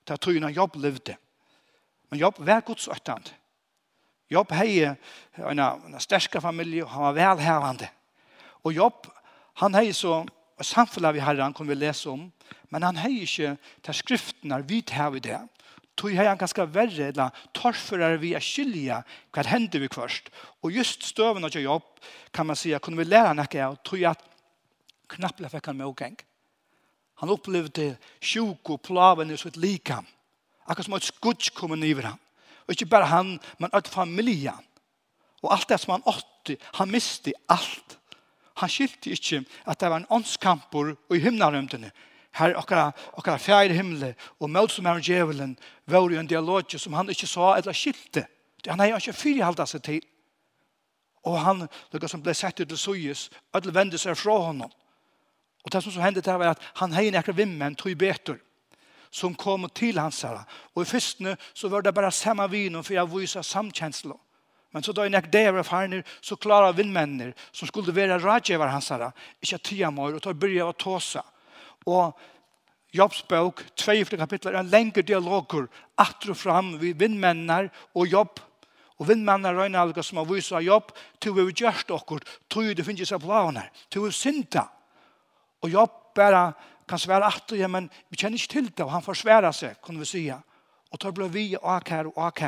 til 0.06 0.14
at 0.14 0.28
när 0.28 0.50
Jobb 0.50 0.76
levde. 0.76 1.16
Men 2.10 2.20
Jobb 2.20 2.36
var 2.40 2.62
gods. 2.62 2.90
Jobb 4.30 4.52
hei 4.54 4.84
en, 4.86 4.98
en 5.60 6.00
sterska 6.00 6.42
familie, 6.42 6.86
han 6.86 7.08
var 7.08 7.16
välhavande. 7.18 7.90
Og 8.64 8.74
Jobb, 8.74 9.08
han 9.62 9.76
hei 9.76 9.94
så 9.94 10.22
og 10.60 10.68
samfunnet 10.68 11.16
vi 11.16 11.24
han 11.24 11.54
kunne 11.54 11.72
vi 11.72 11.80
lese 11.80 12.10
om, 12.12 12.26
men 12.70 12.84
han 12.84 13.00
hei 13.00 13.22
ikke 13.24 13.56
til 13.84 13.96
skrifterna 13.96 14.60
vi 14.60 14.76
vidt 14.76 14.92
her 14.92 15.16
i 15.16 15.22
det. 15.24 15.40
Tog 15.96 16.12
hei 16.12 16.28
han 16.28 16.40
ganske 16.40 16.66
verre, 16.74 17.10
eller 17.12 17.36
torfører 17.56 18.18
vi 18.20 18.34
er 18.36 18.44
skyldige, 18.44 19.00
hva 19.32 19.46
hender 19.48 19.80
vi 19.80 19.88
først. 19.92 20.30
Og 20.64 20.76
just 20.76 21.08
støven 21.08 21.48
av 21.48 21.56
jobb, 21.56 21.88
kan 22.34 22.48
man 22.48 22.60
si, 22.60 22.76
kunne 22.80 23.00
vi 23.00 23.08
lære 23.08 23.34
noe 23.36 23.64
av, 23.64 23.80
tog 23.84 24.04
at 24.04 24.26
knapple 25.16 25.50
fikk 25.50 25.72
han 25.72 25.80
med 25.80 25.88
medgang. 25.88 26.20
Han 27.24 27.32
opplevde 27.32 27.94
sjuk 28.22 28.70
og 28.70 28.82
plaven 28.84 29.32
i 29.32 29.38
sitt 29.40 29.58
likam. 29.58 30.08
Akkurat 30.68 30.86
som 30.86 30.96
et 31.00 31.08
skudg 31.08 31.50
kom 31.56 31.72
han 31.72 31.84
i 31.84 31.94
ham. 32.04 32.20
Og 32.70 32.76
ikke 32.76 32.86
bare 32.86 33.10
han, 33.10 33.40
men 33.58 33.72
et 33.74 33.88
familjen. 33.90 34.66
Og 35.42 35.54
alt 35.56 35.70
det 35.72 35.80
som 35.82 35.96
han 35.96 36.06
åtte, 36.06 36.60
han 36.78 36.92
miste 36.92 37.34
alt. 37.50 37.96
Han 38.62 38.70
skilte 38.70 39.10
ikke 39.16 39.42
at 39.66 39.80
det 39.82 39.90
var 39.90 40.04
en 40.04 40.12
åndskamper 40.14 40.94
i 41.16 41.22
himmelrømtene. 41.24 41.90
Her 42.38 42.54
okkara, 42.60 42.92
okkara 43.18 43.42
fjerde 43.42 43.74
himmel 43.74 44.12
og 44.38 44.52
møt 44.54 44.76
som 44.76 44.86
er 44.86 45.02
djevelen 45.02 45.56
var 45.90 46.06
jo 46.14 46.20
en 46.20 46.30
dialog 46.30 46.78
som 46.78 46.94
han 46.94 47.10
ikke 47.10 47.28
sa 47.28 47.56
eller 47.58 47.74
skilte. 47.74 48.28
Han 48.68 48.80
har 48.80 49.00
ikke 49.00 49.18
fyrihalda 49.18 49.66
seg 49.66 49.82
til. 49.88 50.04
Og 51.26 51.40
han, 51.42 51.66
lukka 51.92 52.08
som 52.08 52.22
ble 52.22 52.36
sett 52.38 52.62
til 52.62 52.78
Suyes, 52.78 53.30
ødel 53.56 53.74
vende 53.74 53.98
seg 53.98 54.14
fra 54.18 54.38
honom. 54.46 54.70
Og 55.66 55.74
det 55.74 55.82
som 55.84 55.92
så 55.92 56.04
hendte 56.04 56.22
det 56.22 56.38
var 56.38 56.54
at 56.54 56.62
han 56.80 56.94
hei 56.94 57.10
nekker 57.12 57.34
vimmen 57.36 57.76
tog 57.76 57.98
betur 57.98 58.38
som 59.10 59.36
kom 59.36 59.70
till 59.70 59.98
hans 59.98 60.24
herre. 60.24 60.46
Och 60.74 60.82
i 60.82 60.86
fyrstene 60.86 61.38
så 61.54 61.68
var 61.68 61.82
det 61.82 61.92
bara 61.92 62.12
samma 62.12 62.48
vin 62.48 62.84
för 62.84 62.94
jag 62.94 63.18
viser 63.18 63.42
samkänsla. 63.42 64.16
Men 64.72 64.84
så 64.84 64.92
då 64.92 65.02
jeg 65.02 65.12
nekker 65.12 65.32
det 65.32 65.52
var 65.52 65.64
farnir 65.64 66.04
så 66.22 66.36
klara 66.36 66.72
vinnmänner 66.72 67.34
som 67.52 67.68
skulle 67.68 67.92
være 67.92 68.20
rådgivare 68.20 68.70
hans 68.70 68.90
herre. 68.90 69.12
Inte 69.42 69.58
tia 69.58 69.92
mor 69.92 70.16
och 70.16 70.22
ta 70.22 70.34
börja 70.34 70.66
och 70.66 70.78
tåsa. 70.78 71.24
Och 71.86 72.20
Jobs 72.92 73.28
bok, 73.28 73.62
i 73.88 74.06
kapitler, 74.06 74.54
en 74.54 74.70
längre 74.70 75.02
dialoger 75.02 75.68
atro 75.96 76.34
fram 76.34 76.80
vi 76.80 76.94
vinnmännar 76.94 77.70
och 77.94 78.08
jobb 78.08 78.40
Og 79.00 79.08
vinnmannar 79.08 79.56
røyna 79.56 79.80
alga 79.80 80.04
som 80.04 80.20
har 80.20 80.28
vysa 80.28 80.60
jobb, 80.60 80.92
til 81.24 81.36
vi 81.38 81.46
gjørst 81.62 81.92
okkur, 81.96 82.20
til 82.52 82.74
det 82.76 82.84
finnes 82.84 83.14
av 83.16 83.24
planer, 83.24 83.70
til 83.90 84.04
vi 84.04 84.12
synda. 84.12 84.66
Og 85.64 85.72
jobb 85.72 85.96
bara 86.16 86.50
kan 86.90 87.00
svära 87.00 87.26
att 87.26 87.52
ja, 87.52 87.68
men 87.68 87.90
vi 88.10 88.18
kjenner 88.18 88.38
inte 88.38 88.54
til 88.54 88.72
det 88.78 88.84
och 88.84 88.92
han 88.92 89.02
försvärar 89.02 89.52
sig 89.52 89.76
kunne 89.84 90.00
vi 90.00 90.06
säga. 90.06 90.42
Och 90.92 91.00
tar 91.00 91.12
blev 91.12 91.30
vi 91.30 91.56
och 91.56 91.92
og 91.92 92.18
och 92.18 92.42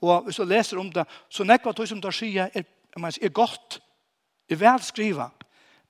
Og 0.00 0.26
Och 0.26 0.34
så 0.34 0.44
läser 0.44 0.78
om 0.78 0.90
det 0.90 1.04
så 1.28 1.44
nekva 1.44 1.72
tog 1.72 1.88
som 1.88 2.00
tar 2.00 2.10
sier, 2.10 2.50
är 2.54 2.64
man 2.96 3.12
är 3.22 3.28
gott. 3.28 3.80
Det 4.48 4.62
är 4.62 4.78
skriva. 4.78 5.30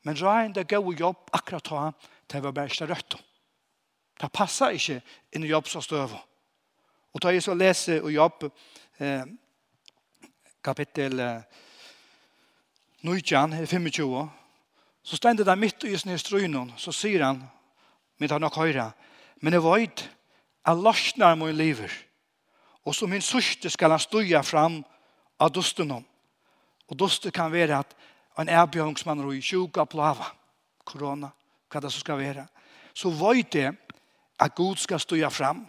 Men 0.03 0.17
Ryan 0.17 0.53
det 0.53 0.69
går 0.69 0.95
jobb 0.95 1.17
akkurat 1.33 1.65
ta 1.65 1.93
till 2.27 2.41
var 2.41 2.53
bästa 2.53 2.87
rött. 2.87 3.17
Det 4.21 4.29
passar 4.29 4.71
inte 4.71 5.03
inn 5.31 5.45
i 5.45 5.47
jobb 5.47 5.69
som 5.69 5.83
støv. 5.83 6.17
Och 7.13 7.21
tar 7.21 7.31
ju 7.31 7.41
så 7.41 7.55
leser 7.55 8.03
och 8.03 8.13
jobb 8.13 8.51
eh, 8.99 9.25
kapittel 10.63 11.21
eh, 11.21 11.41
19, 13.01 13.67
25, 13.67 14.29
så 15.03 15.17
stender 15.17 15.45
det 15.45 15.57
mitt 15.57 15.85
i 15.85 15.97
sin 15.99 16.19
strøynen, 16.19 16.73
så 16.77 16.93
sier 16.93 17.25
han, 17.25 17.45
men 18.19 18.31
han 18.31 18.41
nok 18.41 18.59
høyre. 18.59 18.91
Men 19.41 19.55
jeg 19.55 19.63
vet, 19.63 20.05
jeg 20.67 20.83
løsner 20.85 21.35
min 21.39 21.57
liver, 21.57 21.93
og 22.85 22.95
som 22.95 23.11
min 23.11 23.23
sørste 23.23 23.71
skal 23.71 23.93
han 23.95 24.03
støye 24.03 24.43
fram 24.43 24.81
av 25.41 25.53
dusten 25.55 25.91
om. 25.93 26.05
Og 26.89 26.99
dusten 26.99 27.33
kan 27.35 27.53
være 27.53 27.79
at 27.79 27.95
en 28.39 28.49
erbjøringsmann 28.49 29.21
er 29.21 29.33
i 29.37 29.43
sjuka 29.43 29.85
plava, 29.85 30.31
korona, 30.85 31.31
hva 31.69 31.83
det 31.83 31.93
så 31.93 32.01
skal 32.01 32.21
være. 32.21 32.47
Så 32.95 33.11
vet 33.13 33.55
jeg 33.55 33.75
at 34.41 34.55
Gud 34.55 34.77
skal 34.81 35.01
støye 35.01 35.31
fram, 35.31 35.67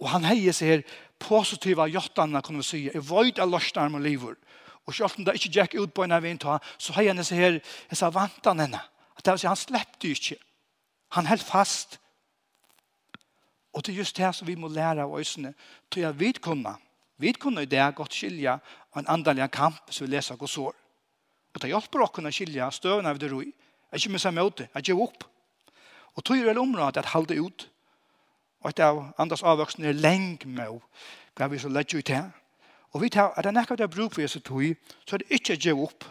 og 0.00 0.08
han 0.08 0.24
heier 0.24 0.54
seg 0.56 0.70
her 0.70 0.84
positiva 1.20 1.84
jottene, 1.90 2.40
kan 2.42 2.56
vi 2.56 2.64
si. 2.64 2.84
Jeg 2.88 3.04
vet 3.04 3.38
jeg 3.38 3.48
løsner 3.48 3.90
min 3.92 4.02
livet. 4.02 4.38
Og 4.86 4.94
selv 4.94 5.18
om 5.18 5.26
det 5.26 5.36
ikke 5.36 5.52
gikk 5.60 5.74
ut 5.82 5.92
på 5.94 6.04
en 6.04 6.16
av 6.16 6.24
en 6.24 6.40
så 6.78 6.94
heier 6.96 7.14
han 7.14 7.24
seg 7.24 7.38
her, 7.38 7.58
disse 7.90 8.08
vantene. 8.14 8.80
At 9.16 9.24
det 9.24 9.34
vil 9.34 9.42
si, 9.42 9.46
han 9.46 9.60
sleppte 9.60 10.08
ikke. 10.08 10.38
Han 11.16 11.26
held 11.26 11.42
fast. 11.44 12.00
Og 13.72 13.86
det 13.86 13.92
er 13.92 13.96
just 13.96 14.16
det 14.16 14.34
som 14.34 14.46
vi 14.46 14.54
må 14.54 14.68
lære 14.68 15.02
av 15.02 15.18
øsene. 15.18 15.54
Til 15.90 16.02
jeg 16.02 16.20
vet 16.20 16.40
kunne, 16.42 16.74
vet 17.18 17.38
kunne 17.38 17.62
i 17.62 17.70
det 17.70 17.94
godt 17.94 18.14
skilja 18.14 18.58
en 18.96 19.08
andelig 19.08 19.50
kamp 19.50 19.90
som 19.90 20.06
vi 20.06 20.16
leser 20.16 20.36
hos 20.40 20.58
år. 20.58 20.74
Og 21.54 21.62
det 21.62 21.70
hjelper 21.70 22.02
oss 22.02 22.14
kunne 22.14 22.32
skilja 22.32 22.70
støvene 22.70 23.10
av 23.10 23.18
det 23.18 23.30
roi. 23.32 23.50
Jeg 23.92 24.02
kommer 24.02 24.22
seg 24.22 24.34
med 24.34 24.50
det, 24.58 24.68
jeg 24.74 24.90
gjør 24.90 25.02
opp. 25.06 25.24
Og 26.14 26.24
tog 26.24 26.38
er 26.38 26.58
området 26.58 27.02
at 27.02 27.12
halde 27.14 27.40
ut. 27.42 27.68
Og 28.60 28.70
et 28.70 28.82
av 28.84 29.00
andres 29.18 29.42
avvoksen 29.42 29.84
er 29.84 29.96
lenge 29.96 30.46
med 30.46 30.80
hva 31.38 31.48
vi 31.48 31.58
så 31.58 31.70
lett 31.72 31.94
ut 31.94 32.08
her. 32.08 32.30
Og 32.92 33.02
vi 33.02 33.10
tar 33.10 33.32
at 33.36 33.44
det 33.44 33.52
er 33.52 33.56
nekka 33.56 33.76
det 33.78 33.86
er 33.86 33.92
bruk 33.94 34.14
for 34.14 34.22
Jesus 34.22 34.42
tog, 34.42 34.62
så 35.06 35.16
er 35.16 35.22
det 35.22 35.38
ikke 35.38 35.56
gjør 35.56 35.84
opp. 35.86 36.04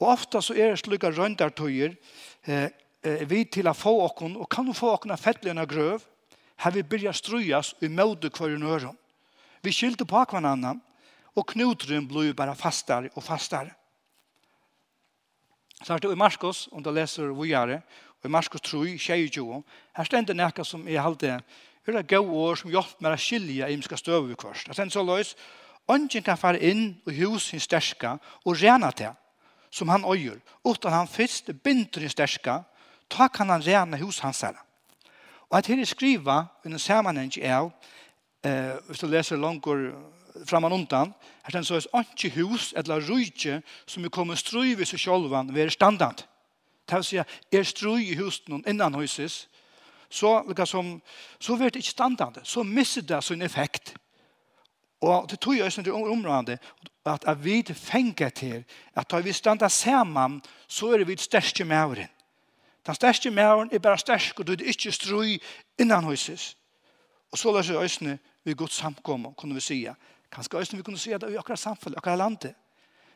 Og 0.00 0.08
ofta 0.10 0.42
så 0.42 0.54
er 0.54 0.74
det 0.74 0.80
slik 0.82 1.00
slukka 1.00 1.12
røndartøyer, 1.14 1.94
eh, 2.46 2.70
eh, 3.04 3.22
vi 3.28 3.44
til 3.44 3.68
å 3.68 3.76
få 3.76 3.92
okken, 4.06 4.36
og 4.40 4.48
kan 4.50 4.72
få 4.74 4.94
okken 4.96 5.14
av 5.14 5.22
fettligene 5.22 5.66
grøv, 5.68 6.02
har 6.56 6.74
vi 6.74 6.82
byrja 6.82 7.12
strujas 7.12 7.74
i 7.82 7.88
møte 7.88 8.30
hver 8.32 8.56
nøren. 8.58 8.96
Vi 9.62 9.72
skilte 9.72 10.06
på 10.06 10.24
hver 10.24 10.44
annan, 10.44 10.80
og 11.34 11.48
knutren 11.50 12.06
ble 12.08 12.32
bare 12.36 12.54
fastare 12.54 13.10
og 13.14 13.24
fastare. 13.26 13.74
Så 15.82 15.92
her 15.92 16.12
i 16.12 16.16
Marskos, 16.16 16.68
om 16.72 16.82
du 16.82 16.90
leser 16.94 17.34
vujare, 17.34 17.82
og 18.22 18.28
i 18.28 18.32
Marskos 18.32 18.62
3, 18.64 18.96
22, 18.96 19.62
her 19.98 20.08
stender 20.08 20.36
nekka 20.38 20.64
som 20.64 20.86
jeg 20.88 21.02
halte, 21.02 21.40
er 21.84 21.98
det 21.98 22.06
gode 22.08 22.32
år 22.32 22.56
som 22.56 22.70
hjelp 22.72 23.02
meg 23.04 23.12
å 23.12 23.20
skilje 23.20 23.66
i 23.68 23.74
imska 23.76 23.98
støve 24.00 24.32
i 24.32 24.38
kvart. 24.38 24.64
Det 24.70 24.78
er 24.78 24.92
så 24.92 25.02
løs, 25.04 25.34
Ongen 25.84 26.24
kan 26.24 26.38
fara 26.40 26.56
inn 26.64 26.94
i 27.04 27.14
hus 27.18 27.50
sin 27.50 27.60
sterska 27.60 28.14
og 28.44 28.56
rena 28.56 28.88
til, 28.96 29.12
som 29.68 29.90
han 29.92 30.06
øyer, 30.08 30.38
utan 30.64 30.92
han 30.92 31.10
først 31.10 31.50
binder 31.62 32.00
sin 32.00 32.12
sterska 32.14 32.62
ta 33.10 33.28
kan 33.28 33.48
han 33.48 33.62
rena 33.62 33.96
hos 33.96 34.18
hans 34.18 34.40
herre. 34.40 34.60
Og 35.50 35.58
at 35.58 35.66
her 35.66 35.80
er 35.80 35.86
skriva 35.86 36.44
under 36.64 36.78
sammanheng 36.78 37.32
av, 37.42 37.70
eh, 38.44 38.74
hvis 38.88 38.98
du 38.98 39.06
leser 39.06 39.36
langt 39.36 39.66
framan 40.46 40.72
undan, 40.72 41.14
her 41.44 41.52
den 41.52 41.64
så 41.64 41.74
er 41.74 42.04
ikke 42.04 42.42
hus 42.42 42.72
eller 42.76 43.00
rujtje 43.00 43.62
som 43.86 44.04
er 44.04 44.08
kommet 44.08 44.38
strøyvis 44.38 44.92
og 44.92 44.98
sjolvan 44.98 45.54
ved 45.54 45.70
standard. 45.70 46.24
Det 46.88 46.96
vil 46.96 47.04
si 47.04 47.16
at 47.16 47.28
er 47.52 47.62
strøy 47.62 48.02
i 48.02 48.16
husen 48.18 48.64
innan 48.66 48.94
huset, 48.94 49.48
så, 50.10 50.42
liksom, 50.48 51.00
så 51.40 51.56
blir 51.56 51.70
det 51.70 51.76
ikke 51.76 51.90
standard. 51.90 52.38
Så 52.44 52.62
misser 52.62 53.02
det 53.02 53.24
sin 53.24 53.42
effekt. 53.42 53.94
Og 55.00 55.30
det 55.30 55.40
tog 55.40 55.56
jeg 55.56 55.72
til 55.72 55.92
området 55.92 56.58
at 57.04 57.44
vi 57.44 57.62
fengt 57.74 58.22
til 58.34 58.64
at 58.96 59.10
da 59.10 59.20
vi 59.20 59.32
standa 59.32 59.68
sammen, 59.68 60.42
så 60.68 60.92
er 60.92 61.04
vi 61.04 61.16
største 61.16 61.64
med 61.64 61.84
åren. 61.84 62.13
Den 62.86 62.94
største 62.94 63.30
mæren 63.30 63.70
er 63.72 63.78
bare 63.78 63.98
størst, 63.98 64.38
og 64.38 64.46
du 64.46 64.52
er 64.52 64.56
ikke 64.64 64.92
strøy 64.92 65.38
innan 65.78 66.04
huset. 66.04 66.56
Og 67.32 67.38
så 67.38 67.56
løser 67.56 67.80
øsene 67.80 68.18
vi 68.44 68.54
godt 68.54 68.72
samkommer, 68.72 69.32
kunne 69.32 69.54
vi 69.54 69.60
si. 69.60 69.86
Kanskje 70.32 70.58
øsene 70.60 70.76
vi 70.76 70.82
kunne 70.82 70.98
sige 70.98 71.18
det 71.18 71.32
i 71.32 71.36
akkurat 71.36 71.58
samfunnet, 71.58 71.96
akkurat 71.96 72.18
landet. 72.18 72.54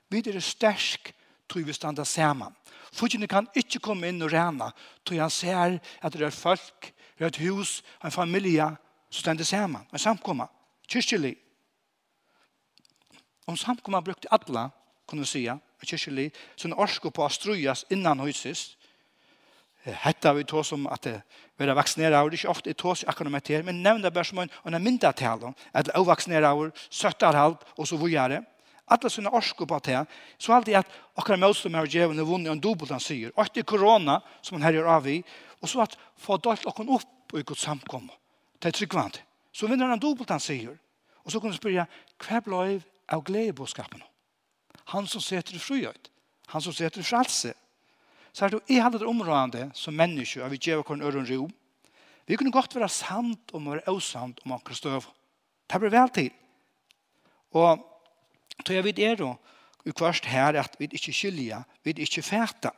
Vi 0.08 0.18
er 0.18 0.40
størst, 0.40 1.12
tog 1.48 1.66
vi 1.66 1.72
standa 1.72 2.04
sammen. 2.04 2.54
Fugene 2.92 3.26
kan 3.26 3.48
ikke 3.56 3.78
komme 3.78 4.08
inn 4.08 4.22
og 4.22 4.32
rena, 4.32 4.70
tog 5.04 5.20
han 5.20 5.30
ser 5.30 5.78
at 6.02 6.12
det 6.12 6.22
er 6.22 6.30
folk, 6.30 6.92
det 7.18 7.24
er 7.24 7.26
et 7.26 7.48
hus, 7.48 7.82
en 8.04 8.10
familie, 8.10 8.76
som 9.10 9.20
stender 9.20 9.44
sammen, 9.44 9.86
en 9.92 9.98
samkomma, 9.98 10.46
kyrkjelig. 10.88 11.36
Om 13.46 13.56
samkomma 13.56 14.00
brukte 14.00 14.32
alla, 14.32 14.68
kunne 15.06 15.20
vi 15.20 15.26
sige, 15.26 15.58
kyrkjelig, 15.84 16.32
som 16.56 16.72
orsker 16.72 17.10
på 17.10 17.24
å 17.24 17.28
strøyas 17.32 17.84
innan 17.90 18.20
huses, 18.20 18.77
Hetta 19.84 20.32
vi 20.34 20.44
tås 20.44 20.72
om 20.72 20.86
at 20.90 21.02
det 21.06 21.14
vera 21.58 21.74
vaksinere 21.74 22.18
av, 22.18 22.28
det 22.28 22.38
er 22.38 22.42
ikke 22.42 22.52
ofte 22.52 22.74
tås 22.74 23.04
akkurat 23.08 23.32
med 23.32 23.44
til, 23.46 23.64
men 23.64 23.82
nevn 23.82 24.02
det 24.02 24.12
bare 24.14 24.26
som 24.26 24.40
en, 24.42 24.50
en 24.66 24.82
myndatel, 24.82 25.48
at 25.72 25.90
avvaksinera 25.96 26.52
og 26.54 26.76
søttar 26.90 27.36
halv 27.38 27.58
og 27.76 27.88
så 27.88 27.98
vujare. 27.98 28.42
Alla 28.88 29.10
sånne 29.12 29.32
orsko 29.36 29.66
på 29.68 29.78
det, 29.84 30.00
så 30.40 30.54
alltid 30.56 30.78
at 30.80 30.92
akkurat 31.18 31.40
motstånd 31.42 31.74
med 31.74 31.90
djevene 31.92 32.24
vunnet 32.24 32.54
en 32.54 32.62
dobbelt 32.62 32.94
han 32.94 33.02
sier, 33.04 33.32
og 33.36 33.44
etter 33.44 33.66
korona 33.68 34.18
som 34.40 34.56
han 34.56 34.64
her 34.64 34.78
gjør 34.78 34.92
av 34.94 35.08
i, 35.12 35.18
og 35.60 35.68
så 35.68 35.84
at 35.84 35.96
få 36.18 36.38
dalt 36.40 36.66
okken 36.68 36.90
opp 36.96 37.34
og 37.34 37.42
ikke 37.42 37.58
samkomme, 37.58 38.12
Det 38.58 38.68
er 38.68 38.74
tryggvand. 38.74 39.20
Så 39.52 39.68
vinner 39.68 39.86
han 39.86 40.00
dobbelt 40.00 40.30
han 40.30 40.40
sier, 40.40 40.78
og 41.24 41.30
så 41.30 41.40
kan 41.40 41.50
du 41.50 41.56
spørre, 41.56 41.86
hva 42.18 42.40
ble 42.42 42.80
av 43.06 43.22
gledeboskapen? 43.24 44.02
Han 44.94 45.06
som 45.06 45.20
setter 45.20 45.54
i 45.54 45.60
frihøyt, 45.60 46.10
han 46.48 46.62
som 46.64 46.72
setter 46.72 47.00
i 47.00 47.04
fralse, 47.04 47.52
så 48.38 48.44
er 48.44 48.52
det 48.52 48.58
jo 48.60 48.74
i 48.74 48.78
halvdet 48.78 49.02
områdende 49.02 49.70
som 49.74 49.96
mennesker 49.98 50.44
og 50.46 50.52
vi 50.52 50.60
gjør 50.62 50.84
hvordan 50.84 51.02
øren 51.02 51.26
ro. 51.26 51.48
Vi 52.26 52.36
kunne 52.36 52.52
godt 52.52 52.74
være 52.76 52.88
sant 52.88 53.50
om 53.52 53.66
å 53.66 53.72
være 53.72 53.90
osant 53.90 54.38
om 54.44 54.52
akkurat 54.54 54.78
støv. 54.78 55.06
Det 55.66 55.80
blir 55.80 55.90
vel 55.90 56.10
til. 56.14 56.28
Og 57.58 57.80
tror 58.62 58.76
jeg 58.76 58.84
vi 58.86 58.92
er 59.02 59.16
da 59.18 59.32
i 59.86 59.90
kvart 59.90 60.28
her 60.30 60.54
at 60.60 60.76
vi 60.78 60.86
ikke 60.86 61.12
skilja, 61.12 61.64
vi 61.82 61.96
ikke 61.96 62.22
fæta. 62.22 62.70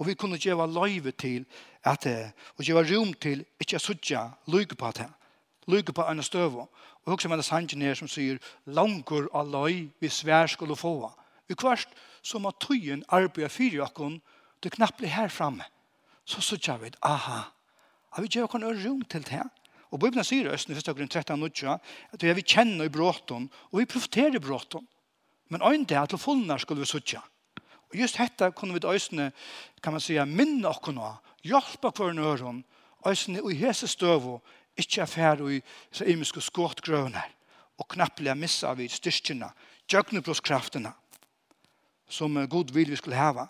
Og 0.00 0.06
vi 0.06 0.16
kunne 0.18 0.38
gjøre 0.42 0.66
løyve 0.72 1.12
til 1.12 1.44
at, 1.84 2.06
og 2.56 2.64
gjøre 2.64 2.88
rom 2.90 3.12
til 3.14 3.44
ikke 3.60 3.78
å 3.78 3.84
sutja 3.84 4.24
lykke 4.50 4.74
på 4.74 4.90
det. 4.98 5.06
Lykke 5.70 5.94
på 5.94 6.02
en 6.02 6.22
støv. 6.22 6.56
Og 6.58 7.14
også 7.14 7.28
med 7.28 7.38
en 7.38 7.46
sangen 7.46 7.94
som 7.94 8.10
sier 8.10 8.42
langer 8.66 9.30
av 9.30 9.46
løy 9.46 9.86
vi 10.00 10.10
svær 10.10 10.50
skulle 10.50 10.76
få. 10.76 11.12
Vi 11.46 11.54
kvart 11.54 11.94
som 12.22 12.46
at 12.50 12.58
tøyen 12.58 13.04
arbeider 13.08 13.54
fyrir 13.54 13.86
okken 13.86 14.18
du 14.62 14.70
knappt 14.70 14.98
blir 14.98 15.12
her 15.14 15.30
framme, 15.32 15.64
så 16.28 16.42
sier 16.44 16.78
vi, 16.82 16.90
aha, 17.02 17.40
har 18.10 18.24
vi 18.24 18.30
gjør 18.32 18.58
noen 18.58 18.82
rom 18.84 19.02
til 19.08 19.24
det. 19.28 19.44
Og 19.88 20.00
Bibelen 20.02 20.26
sier 20.26 20.48
i 20.48 20.52
Østen, 20.52 20.76
1. 20.76 20.90
grunn 20.92 21.08
13, 21.08 21.80
at 22.12 22.22
vi 22.22 22.44
kjenner 22.44 22.88
i 22.88 22.92
bråten, 22.92 23.48
og 23.72 23.80
vi 23.80 23.88
profiterer 23.88 24.36
i 24.36 24.42
bråten. 24.42 24.84
Men 25.48 25.64
øyne 25.64 25.86
det 25.88 25.96
er 25.96 26.06
til 26.06 26.20
fullene 26.20 26.58
skulle 26.60 26.84
vi 26.84 26.90
sier. 26.90 27.24
Og 27.88 27.96
just 27.96 28.18
dette 28.20 28.50
kunne 28.52 28.76
vi 28.76 28.82
i 28.84 28.94
Østen, 28.94 29.30
kan 29.82 29.94
man 29.96 30.04
si, 30.04 30.18
minne 30.28 30.68
oss 30.68 30.92
nå, 30.92 31.14
hjelpe 31.46 31.92
hver 31.96 32.12
nøren, 32.12 32.64
Østen 33.06 33.40
og 33.40 33.52
i 33.52 33.60
hese 33.62 33.88
støvå, 33.88 34.40
ikke 34.78 35.02
er 35.02 35.10
ferdig 35.10 35.56
i 35.56 35.62
så 35.90 36.04
imiske 36.04 36.42
skåtgrøvene, 36.44 37.22
og 37.78 37.88
knappelig 37.88 38.36
missa 38.36 38.74
vi 38.74 38.88
styrkene, 38.90 39.48
djøgnebråskraftene, 39.88 40.92
som 42.08 42.36
god 42.50 42.74
vil 42.74 42.90
vi 42.90 42.96
skulle 42.96 43.16
heve. 43.16 43.46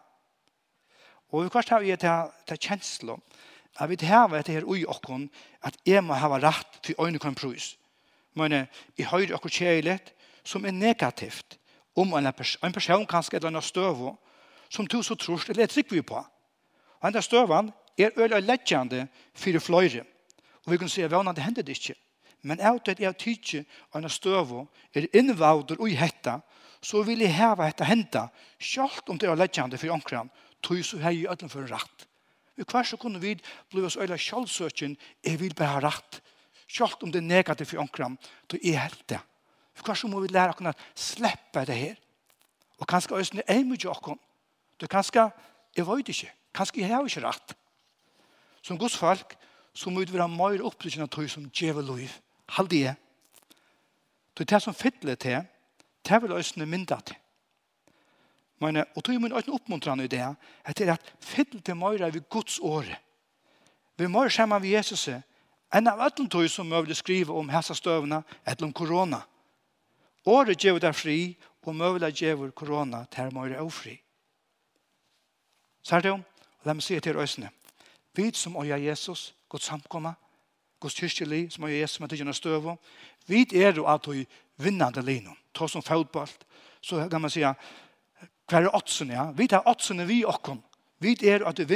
Og 1.33 1.45
vi 1.45 1.53
kanskje 1.53 1.75
har 1.75 1.85
vi 1.85 1.97
til 1.97 2.33
til 2.47 2.59
kjenslo 2.69 3.19
at 3.79 3.91
vi 3.91 4.07
har 4.07 4.33
etter 4.35 4.53
her 4.53 4.67
ui 4.67 4.85
okkon 4.85 5.29
at 5.63 5.77
jeg 5.87 6.03
må 6.05 6.15
hava 6.15 6.39
rett 6.43 6.81
til 6.83 6.95
øyne 6.99 7.19
kan 7.19 7.35
prøys. 7.35 7.77
Men 8.35 8.53
jeg 8.99 9.07
høyre 9.07 9.35
okkur 9.35 9.51
kjeilet 9.51 10.13
som 10.45 10.65
er 10.65 10.73
negativt 10.73 11.59
om 11.97 12.15
en, 12.15 12.33
pers 12.33 12.57
en 12.63 12.73
person 12.73 13.07
kanskje 13.07 13.37
eller 13.37 13.49
annet 13.49 13.65
støv 13.65 14.17
som 14.71 14.87
du 14.87 15.03
så 15.03 15.15
trorst 15.15 15.51
eller 15.51 15.67
trygg 15.67 15.93
vi 15.93 16.03
på. 16.03 16.19
Og 17.01 17.07
denne 17.07 17.23
støvan 17.23 17.73
er 17.99 18.11
øyne 18.19 18.41
leggjande 18.41 19.07
for 19.35 19.59
fløyre. 19.59 20.05
Og 20.67 20.73
vi 20.73 20.79
kan 20.79 20.89
se 20.89 21.11
vann 21.11 21.29
at 21.29 21.37
det 21.37 21.45
hender 21.45 21.63
det 21.63 21.79
ikke. 21.79 21.95
Men 22.43 22.61
av 22.61 22.79
det 22.87 23.01
jeg 23.01 23.19
tykje 23.19 23.65
og 23.93 24.03
en 24.03 24.11
støv 24.11 24.67
er 24.95 25.07
innvauder 25.13 25.81
ui 25.81 25.95
hetta 25.95 26.41
så 26.83 27.03
vil 27.03 27.21
jeg 27.21 27.35
heve 27.35 27.67
hetta 27.67 27.85
henda 27.85 28.29
selv 28.63 29.11
om 29.11 29.19
det 29.19 29.29
er 29.29 29.35
leggjande 29.35 29.79
for 29.79 29.91
omkring 29.91 30.31
tog 30.63 30.85
så 30.85 30.99
hei 31.03 31.23
i 31.23 31.27
ødelen 31.29 31.51
for 31.51 31.65
en 31.65 31.73
rett. 31.73 32.07
Vi 32.59 32.65
kvar 32.67 32.83
så 32.83 32.97
kunne 32.99 33.21
vi 33.23 33.37
bli 33.71 33.85
oss 33.87 33.97
øyla 33.97 34.17
kjallsøkjen, 34.19 34.97
jeg 35.25 35.41
vil 35.41 35.55
bare 35.55 35.77
ha 35.77 35.83
rett. 35.85 36.21
Kjallt 36.69 37.03
om 37.03 37.13
det 37.13 37.23
er 37.23 37.29
negativt 37.29 37.71
for 37.71 37.81
omkram, 37.81 38.19
då 38.51 38.59
er 38.63 38.83
helt 38.83 39.09
det. 39.09 39.21
Vi 39.77 39.83
kvar 39.83 39.95
så 39.95 40.09
må 40.09 40.21
vi 40.21 40.29
lære 40.29 40.57
å 40.59 40.73
slippe 40.95 41.65
det 41.65 41.77
her. 41.77 41.97
Og 42.79 42.87
kanskje 42.87 43.15
øyne 43.15 43.43
er 43.47 43.65
mye 43.65 43.91
åkken. 43.91 44.19
Du 44.81 44.87
kanskje, 44.87 45.31
jeg 45.77 45.87
vet 45.87 46.09
ikke, 46.09 46.33
kanskje 46.55 46.81
jeg 46.81 46.91
har 46.91 47.07
ikke 47.07 47.27
rett. 47.27 47.55
Som 48.63 48.79
gods 48.79 48.97
folk, 48.97 49.37
så 49.75 49.91
må 49.91 50.03
vi 50.03 50.13
være 50.13 50.29
mer 50.29 50.65
opprykkende 50.67 51.07
av 51.07 51.15
tog 51.15 51.31
som 51.31 51.51
djevel 51.55 51.87
liv. 51.95 52.11
Halv 52.49 52.69
det. 52.69 52.97
Det 54.35 54.45
er 54.45 54.55
det 54.55 54.63
som 54.63 54.75
fytler 54.75 55.15
til, 55.15 55.47
det 56.09 56.23
vil 56.23 56.33
øyne 56.33 56.67
mynda 56.67 56.99
til. 57.07 57.17
Men, 58.61 58.77
og 58.97 59.05
tog 59.05 59.21
min 59.21 59.33
øyne 59.33 59.55
oppmuntrende 59.55 60.05
i 60.05 60.11
det, 60.11 60.37
at 60.65 60.79
det 60.79 60.89
er 60.89 60.93
at 60.93 61.15
fyll 61.21 61.61
til 61.63 61.77
møyre 61.77 62.15
ved 62.15 62.29
Guds 62.29 62.59
åre. 62.59 62.97
Vi 63.97 64.07
må 64.07 64.19
møyre 64.19 64.31
sammen 64.31 64.63
ved 64.63 64.69
Jesus, 64.69 65.09
en 65.09 65.87
av 65.87 66.01
alle 66.01 66.29
tog 66.29 66.49
som 66.51 66.67
møyre 66.67 66.95
skrive 66.95 67.35
om 67.35 67.49
helsestøvna, 67.49 68.23
eller 68.47 68.67
om 68.67 68.73
korona. 68.73 69.21
Året 70.27 70.59
gjør 70.65 70.79
det 70.79 70.95
fri, 70.97 71.37
og 71.63 71.77
møyre 71.77 72.11
gjør 72.11 72.51
korona 72.51 73.05
til 73.13 73.35
møyre 73.35 73.61
og 73.61 73.73
fri. 73.73 73.99
Så 75.83 75.97
er 75.97 76.01
det 76.01 76.13
om, 76.13 76.25
og 76.61 76.67
la 76.67 76.75
meg 76.75 76.83
si 76.83 77.01
til 77.01 77.17
øyne, 77.17 77.51
vi 78.15 78.33
som 78.35 78.57
øyne 78.57 78.81
Jesus, 78.85 79.35
Guds 79.49 79.65
samkomma, 79.65 80.15
Guds 80.81 80.95
kyrkjelig, 80.95 81.53
som 81.53 81.65
er 81.65 81.69
Jesus 81.81 82.01
med 82.01 82.09
tøyene 82.09 82.35
støv. 82.35 82.77
Vi 83.27 83.47
er 83.55 83.77
jo 83.77 83.87
at 83.87 84.07
vi 84.11 84.27
vinnande 84.57 85.03
linon, 85.03 85.37
ta 85.55 85.69
som 85.69 85.83
fotboll. 85.83 86.29
Så 86.81 87.09
kan 87.09 87.21
man 87.21 87.31
säga, 87.31 87.55
Hva 88.49 88.63
er 88.63 88.75
åtsen, 88.75 89.13
ja? 89.13 89.29
Vi 89.37 89.49
tar 89.49 89.67
åtsen 89.69 90.01
vi 90.09 90.23
okken. 90.25 90.63
Vi 90.99 91.15
er 91.29 91.45
at 91.47 91.57
du 91.57 91.67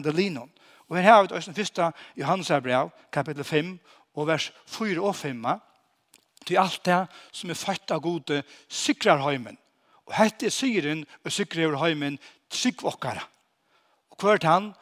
det 0.00 0.14
linon. 0.14 0.50
Og 0.88 0.96
her 0.96 1.02
har 1.02 1.22
vi 1.22 1.28
den 1.34 1.54
første 1.54 1.92
Johannes 2.16 2.48
brev, 2.62 2.90
kapitel 3.12 3.44
5, 3.44 3.78
og 4.14 4.26
vers 4.26 4.52
4 4.66 5.00
og 5.00 5.16
5. 5.16 5.46
Til 6.46 6.58
alt 6.58 6.84
det 6.84 7.06
som 7.32 7.50
er 7.50 7.58
født 7.58 7.90
av 7.90 8.00
gode, 8.00 8.42
sikrar 8.68 9.24
heimen. 9.24 9.58
Og 10.06 10.14
hette 10.14 10.46
er 10.46 10.54
syren 10.54 11.04
og 11.24 11.32
sikrar 11.32 11.78
heimen, 11.82 12.18
sikv 12.50 12.86
okkara. 12.86 13.24
Og 14.10 14.20
hvert 14.20 14.44
han, 14.44 14.74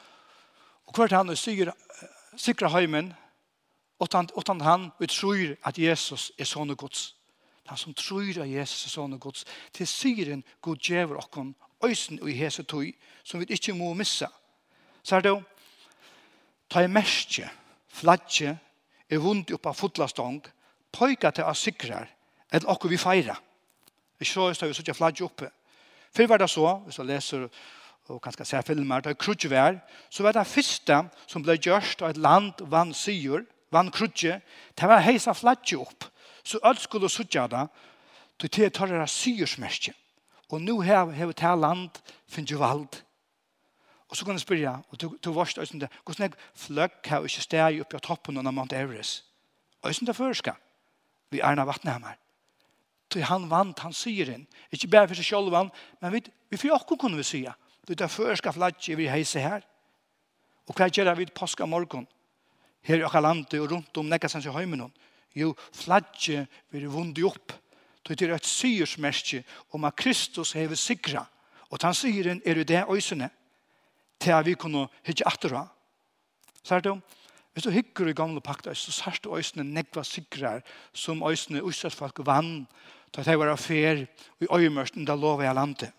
og 0.87 0.94
hvert 0.94 1.12
han 1.12 1.31
og 1.31 1.38
syr, 1.38 1.72
sikrar 2.37 2.74
heimen, 2.74 3.14
og 3.98 4.11
tant 4.11 4.62
han, 4.62 4.90
og 5.00 5.09
tror 5.09 5.57
at 5.64 5.79
Jesus 5.79 6.33
er 6.38 6.44
sånne 6.44 6.77
gods 6.77 7.14
han 7.66 7.81
som 7.81 7.94
tror 7.96 8.42
av 8.42 8.48
Jesus 8.48 8.92
sånn 8.92 9.16
og 9.16 9.22
Guds, 9.24 9.44
til 9.72 9.88
syren 9.88 10.44
god 10.64 10.81
djever 10.85 11.20
okkon, 11.20 11.55
øysen 11.85 12.20
og 12.20 12.31
i 12.31 12.37
hese 12.37 12.64
tog, 12.68 12.90
som 13.24 13.40
vi 13.40 13.48
ikke 13.57 13.74
må 13.77 13.92
missa. 13.96 14.29
Så 15.03 15.16
er 15.16 15.24
det, 15.24 15.35
ta 16.68 16.85
i 16.85 16.90
merskje, 16.90 17.48
fladje, 17.88 18.57
er 19.09 19.22
vundt 19.22 19.53
oppa 19.55 19.72
fotlastong, 19.77 20.42
pojka 20.92 21.33
til 21.35 21.48
å 21.48 21.55
sikrar, 21.57 22.09
eller 22.50 22.70
okkur 22.70 22.92
vi 22.92 23.00
feira. 23.00 23.37
Vi 24.18 24.29
så 24.29 24.50
er 24.50 24.57
det 24.61 24.77
sånn 24.77 24.96
fladje 24.96 25.27
oppe. 25.27 25.50
Før 26.14 26.31
var 26.31 26.40
det 26.40 26.50
så, 26.53 26.68
hvis 26.85 27.00
du 27.00 27.05
leser 27.09 27.48
og 28.12 28.20
kanskje 28.22 28.44
ser 28.46 28.64
filmer, 28.66 29.00
da 29.00 29.14
krutje 29.16 29.48
var, 29.50 29.79
så 30.12 30.22
var 30.27 30.37
det 30.37 30.46
første 30.46 30.98
som 31.27 31.42
ble 31.42 31.57
gjørst 31.57 32.05
av 32.05 32.12
et 32.12 32.20
land 32.20 32.61
vann 32.70 32.92
syr, 32.94 33.46
vann 33.72 33.90
krutje, 33.90 34.38
det 34.77 34.88
var 34.88 35.03
heisa 35.03 35.33
fladje 35.35 35.81
opp. 35.81 36.05
Så 36.45 36.61
alt 36.63 36.81
skulle 36.81 37.09
suttja 37.09 37.47
da, 37.47 37.67
til 38.39 38.51
til 38.51 38.71
tar 38.71 38.87
det 38.87 39.09
syrsmerkje. 39.11 39.95
Og 40.51 40.61
nå 40.61 40.81
har 40.83 41.05
vi 41.05 41.33
til 41.33 41.59
land, 41.59 41.91
finnes 42.29 42.51
jo 42.51 42.59
valg. 42.59 43.03
Og 44.09 44.17
så 44.17 44.25
kan 44.25 44.35
jeg 44.35 44.41
spørre, 44.41 44.83
og 44.91 45.01
du 45.25 45.33
varst 45.33 45.59
øyne 45.59 45.81
det, 45.81 45.89
hvordan 46.05 46.23
jeg 46.23 46.33
fløkk 46.55 47.07
har 47.07 47.25
ikke 47.25 47.43
steg 47.43 47.81
oppe 47.81 47.97
av 47.97 48.01
toppen 48.01 48.39
av 48.39 48.53
Mount 48.53 48.73
Everest. 48.73 49.25
Og 49.83 49.89
jeg 49.91 49.97
Øyne 49.97 50.07
det 50.07 50.17
førska, 50.17 50.53
vi 51.31 51.41
er 51.41 51.59
av 51.61 51.67
vattnehemmer. 51.67 52.19
Så 53.13 53.21
han 53.23 53.51
vant, 53.51 53.79
han 53.79 53.93
sier 53.93 54.33
inn. 54.33 54.47
Ikke 54.75 54.89
bare 54.91 55.09
for 55.09 55.15
seg 55.15 55.25
selv 55.25 55.53
men 56.01 56.13
vi, 56.13 56.21
vi 56.51 56.57
får 56.57 56.75
åkken 56.75 56.99
kunne 56.99 57.17
vi 57.17 57.23
sige. 57.23 57.53
Du 57.89 57.95
tar 57.95 58.09
førska 58.09 58.51
flagge 58.51 58.97
vi 58.97 59.07
heise 59.07 59.41
her. 59.41 59.63
Og 60.67 60.75
hva 60.75 60.89
gjør 60.89 61.15
vi 61.15 61.27
påske 61.27 61.67
morgen? 61.67 62.09
Her 62.83 62.99
i 62.99 63.05
åkka 63.05 63.21
landet 63.21 63.55
og 63.61 63.71
rundt 63.71 63.97
om 63.97 64.09
nekka 64.09 64.29
sens 64.29 64.47
i 64.47 64.51
høymenon. 64.51 64.91
Og 64.91 65.13
Jo, 65.35 65.55
flagget 65.73 66.47
vil 66.70 66.88
vundet 66.88 67.25
opp. 67.25 67.53
Det 68.09 68.23
er 68.23 68.35
et 68.35 68.47
syrsmerke 68.47 69.44
om 69.73 69.85
at 69.85 69.97
Kristus 69.97 70.53
hever 70.53 70.75
sikra. 70.75 71.25
Og 71.70 71.81
den 71.83 71.94
syren 71.94 72.42
er 72.44 72.59
jo 72.59 72.62
det 72.62 72.85
øysene 72.90 73.31
til 74.20 74.31
at 74.31 74.47
vi 74.47 74.55
kunne 74.55 74.88
hitte 75.05 75.27
atera. 75.27 75.66
Så 76.62 76.75
er 76.75 76.81
det 76.81 77.01
hvis 77.55 77.64
du 77.64 77.70
hikker 77.70 78.09
i 78.11 78.12
gamle 78.12 78.40
pakta, 78.40 78.75
så 78.75 78.92
sørste 78.92 79.31
øysene 79.31 79.64
negva 79.64 80.03
sikrar 80.03 80.62
som 80.92 81.23
øysene 81.23 81.62
utsatfolk 81.62 82.18
vann 82.27 82.66
da 83.14 83.23
det 83.23 83.38
var 83.38 83.53
affær 83.53 84.01
og 84.40 84.42
i 84.42 84.49
øyemørsten 84.51 85.05
da 85.07 85.14
lov 85.14 85.42
jeg 85.42 85.55
landet. 85.55 85.92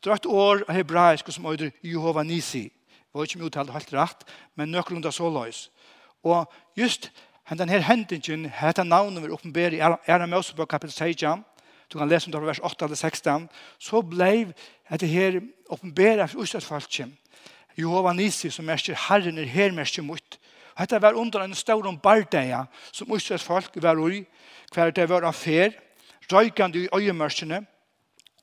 Det 0.00 0.10
er 0.10 0.14
et 0.14 0.26
år 0.26 0.64
av 0.68 0.74
hebraisk 0.74 1.28
som 1.28 1.46
øyder 1.46 1.70
Jehova 1.84 2.22
Nisi. 2.22 2.62
Det 2.64 3.12
var 3.14 3.28
ikke 3.28 3.38
mye 3.38 3.50
uttalt 3.50 3.72
helt 3.72 3.92
rett, 3.92 4.24
men 4.56 4.72
nøkkelunda 4.72 5.12
så 5.12 5.28
løys. 5.28 5.68
Og 6.24 6.48
just 6.76 7.10
hendan 7.48 7.68
her 7.68 7.84
hendingen, 7.86 8.46
hetta 8.50 8.84
navnet 8.84 9.24
vi 9.24 9.32
oppenberer 9.34 9.76
i 9.76 9.80
Æra 9.82 10.26
Mosebøk 10.26 10.68
kapitel 10.68 10.94
16, 10.94 11.44
du 11.92 11.98
kan 11.98 12.08
lese 12.08 12.26
om 12.26 12.32
det 12.32 12.40
fra 12.40 12.46
vers 12.46 12.60
8 12.64 12.84
eller 12.84 12.96
16, 12.96 13.48
så 13.78 14.00
ble 14.02 14.30
dette 14.88 15.06
her 15.06 15.40
oppenberet 15.68 16.30
for 16.30 16.42
Israelsfalken. 16.42 17.12
Jehova 17.76 18.12
Nisi, 18.12 18.50
som 18.50 18.64
merker 18.64 18.96
Herren 19.08 19.38
er 19.38 19.48
her 19.48 19.72
merker 19.72 20.02
mot. 20.02 20.38
Og 20.74 20.80
dette 20.80 21.02
var 21.02 21.16
under 21.20 21.44
en 21.44 21.54
stor 21.54 21.88
bardeia 22.02 22.64
som 22.92 23.12
Israelsfolk 23.16 23.76
var 23.82 24.00
ui, 24.00 24.24
hver 24.72 24.90
det 24.90 25.08
var 25.08 25.26
affær, 25.28 25.72
røykande 26.32 26.84
i 26.84 26.88
øyemørkene, 26.94 27.66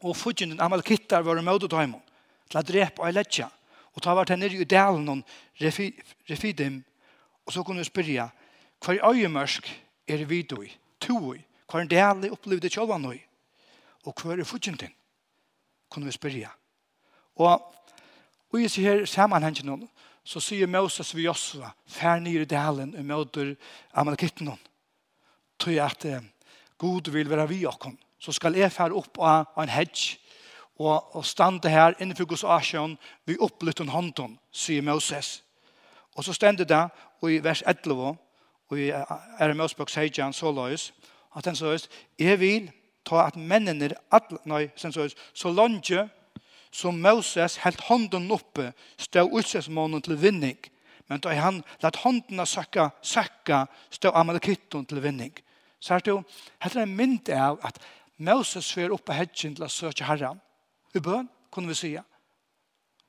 og 0.04 0.16
fudgjen 0.16 0.60
Amalkittar 0.62 1.26
var 1.26 1.42
møte 1.42 1.68
døymon, 1.68 2.02
til 2.50 2.60
å 2.60 2.64
drepe 2.64 3.02
og 3.02 3.14
letja. 3.14 3.50
Og 3.96 4.04
ta 4.04 4.14
vart 4.14 4.30
nere 4.38 4.62
i 4.62 4.68
delen 4.70 5.10
om 5.10 5.24
Refidim, 5.60 6.84
og 7.46 7.54
så 7.54 7.64
kunne 7.64 7.82
vi 7.82 7.90
spyrja, 7.90 8.30
Hver 8.86 9.12
øyemørsk 9.12 9.68
er 10.08 10.26
vidui, 10.26 10.72
tui, 11.00 11.42
hver 11.72 11.82
en 11.82 11.90
del 11.92 12.32
opplevde 12.32 12.70
kjølvanoi, 12.70 13.20
og 14.06 14.16
hver 14.22 14.40
er 14.40 14.48
fudgentin, 14.48 14.94
kunne 15.90 16.06
vi 16.06 16.12
spyrja. 16.12 16.50
Og 17.36 17.76
i 18.54 18.64
disse 18.64 18.82
her 18.82 19.06
sammanhengen 19.06 19.90
så 20.24 20.40
sier 20.40 20.68
Moses 20.68 21.16
vi 21.16 21.26
Josva, 21.26 21.72
fær 21.88 22.20
nir 22.20 22.44
i 22.44 22.50
delen 22.50 22.96
og 22.96 23.06
møter 23.06 23.56
amalekitten 23.94 24.48
hon. 24.52 24.62
Tøy 25.60 25.80
at 25.84 26.06
eh, 26.06 26.24
God 26.78 27.10
vil 27.12 27.30
være 27.30 27.48
vi 27.50 27.66
okkon, 27.66 27.98
så 28.20 28.32
skal 28.32 28.56
jeg 28.56 28.72
fær 28.72 28.96
opp 28.96 29.20
av 29.20 29.60
en 29.60 29.72
hedge, 29.72 30.20
og, 30.80 31.16
og 31.16 31.26
stande 31.26 31.70
her 31.70 31.98
innenfor 32.00 32.26
Guds 32.30 32.44
asjon, 32.44 32.96
vi 33.28 33.36
opplytter 33.40 33.90
hånden, 33.92 34.38
sier 34.52 34.82
Moses. 34.82 35.42
Og 36.16 36.24
så 36.24 36.34
stender 36.34 36.66
det, 36.66 36.86
og 37.20 37.34
i 37.34 37.42
vers 37.44 37.64
11, 37.68 38.16
og 38.70 38.80
i 38.80 38.92
RMS-bok 39.42 39.90
sier 39.90 40.24
han 40.24 40.36
så 40.36 40.52
løs, 40.54 40.92
at 41.36 41.46
han 41.46 41.58
sier, 41.58 41.86
jeg 42.20 42.40
vil 42.40 42.70
ta 43.08 43.26
at 43.28 43.38
mennene 43.38 43.92
alle, 44.14 44.42
nei, 44.50 44.68
sen 44.78 44.94
sier, 44.94 45.14
så 45.34 45.52
langt 45.54 45.92
som 46.72 47.00
Moses 47.02 47.58
helt 47.64 47.82
hånden 47.88 48.30
oppe, 48.32 48.72
stod 48.98 49.34
utsetsmånen 49.34 50.04
til 50.06 50.20
vinning, 50.22 50.58
men 51.10 51.22
da 51.26 51.34
han 51.34 51.64
lett 51.82 52.04
hånden 52.04 52.46
søkke, 52.46 52.92
søkke, 53.02 53.64
stod 53.90 54.14
amalekitten 54.14 54.86
til 54.86 55.02
vinning. 55.02 55.34
Så 55.82 55.96
er 55.96 56.04
det 56.06 56.12
jo, 56.12 56.20
er 56.62 56.78
en 56.84 56.94
mynd 56.96 57.32
av 57.34 57.58
at 57.66 57.80
Moses 58.18 58.70
fyrer 58.74 58.94
oppe 58.94 59.16
hedgen 59.16 59.56
til 59.56 59.66
å 59.66 59.72
søke 59.72 60.06
herren. 60.06 60.38
I 60.94 61.02
bøn, 61.02 61.30
kunne 61.50 61.72
vi 61.72 61.78
sige. 61.80 62.04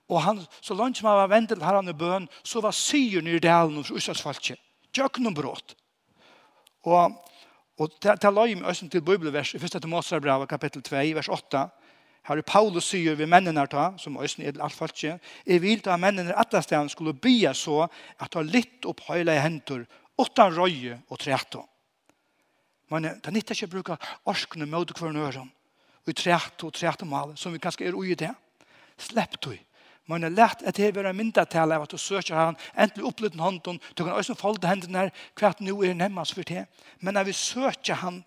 Og 0.09 0.23
han, 0.23 0.41
så 0.63 0.75
langt 0.75 0.99
som 0.99 1.11
han 1.11 1.21
var 1.21 1.31
vendt 1.35 1.53
til 1.53 1.65
herren 1.65 1.91
i 1.91 1.97
bøn, 1.97 2.29
så 2.43 2.63
var 2.65 2.73
syren 2.75 3.29
i 3.29 3.39
delen 3.43 3.77
hos 3.77 3.93
Israels 3.93 4.23
folket. 4.23 4.59
Tjøknum 4.93 5.35
brått. 5.35 5.77
Og, 6.89 7.19
og 7.81 7.99
til 8.01 8.35
løy 8.35 8.57
med 8.57 8.69
oss 8.71 8.83
til 8.83 9.05
bibelvers 9.05 9.55
i 9.55 9.61
1. 9.61 9.79
Timosra 9.83 10.47
kapittel 10.49 10.83
2, 10.83 10.97
vers 11.19 11.29
8, 11.29 11.69
Her 12.29 12.37
er 12.37 12.45
Paulus 12.45 12.91
sier 12.93 13.17
vi 13.17 13.27
mennene 13.27 13.65
ta, 13.71 13.95
som 13.99 14.19
øyne 14.21 14.45
er 14.45 14.61
alt 14.61 14.77
falt 14.77 14.93
ikke, 14.99 15.17
jeg 15.47 15.63
vil 15.63 15.81
ta 15.81 15.97
mennene 15.97 16.37
etter 16.37 16.61
stedet 16.61 16.93
skulle 16.93 17.15
bya 17.17 17.55
så 17.57 17.87
at 18.21 18.37
ha 18.37 18.43
litt 18.45 18.85
opp 18.85 19.01
høyla 19.09 19.39
i 19.39 19.41
hentur, 19.41 19.87
åtta 20.21 20.51
røye 20.53 20.99
og 21.09 21.19
treto. 21.19 21.65
Men 22.91 23.07
det 23.09 23.27
er 23.27 23.35
nytt 23.35 23.55
ikke 23.55 23.71
å 23.71 23.73
bruke 23.73 23.97
orskene 24.29 24.69
mot 24.69 24.93
hverandre, 24.93 25.47
og 26.05 26.15
treto 26.17 26.69
og 26.69 26.77
treto 26.77 27.09
mal, 27.09 27.37
som 27.41 27.55
vi 27.55 27.63
kanskje 27.63 27.89
er 27.89 27.97
ui 27.97 28.13
i 28.13 28.19
det. 28.19 28.33
Slepp 29.01 29.39
du. 29.41 29.55
Men 30.11 30.25
det 30.25 30.33
er 30.33 30.39
lett 30.41 30.63
at 30.67 30.77
det 30.77 30.89
er 30.91 31.07
en 31.07 31.17
myndatale 31.17 31.77
av 31.79 31.85
at 31.87 31.93
du 31.95 31.99
søker 32.01 32.35
han, 32.35 32.57
endelig 32.75 33.07
oppluten 33.07 33.41
hånden, 33.41 33.79
du 33.95 34.03
kan 34.03 34.17
også 34.17 34.35
folde 34.35 34.67
hendene 34.67 35.05
her, 35.07 35.13
hva 35.39 35.53
at 35.53 35.63
nå 35.63 35.77
er 35.87 35.95
nemmest 35.95 36.35
for 36.35 36.47
det. 36.49 36.65
Men 36.99 37.15
når 37.15 37.31
vi 37.31 37.37
søker 37.39 38.03
han, 38.03 38.25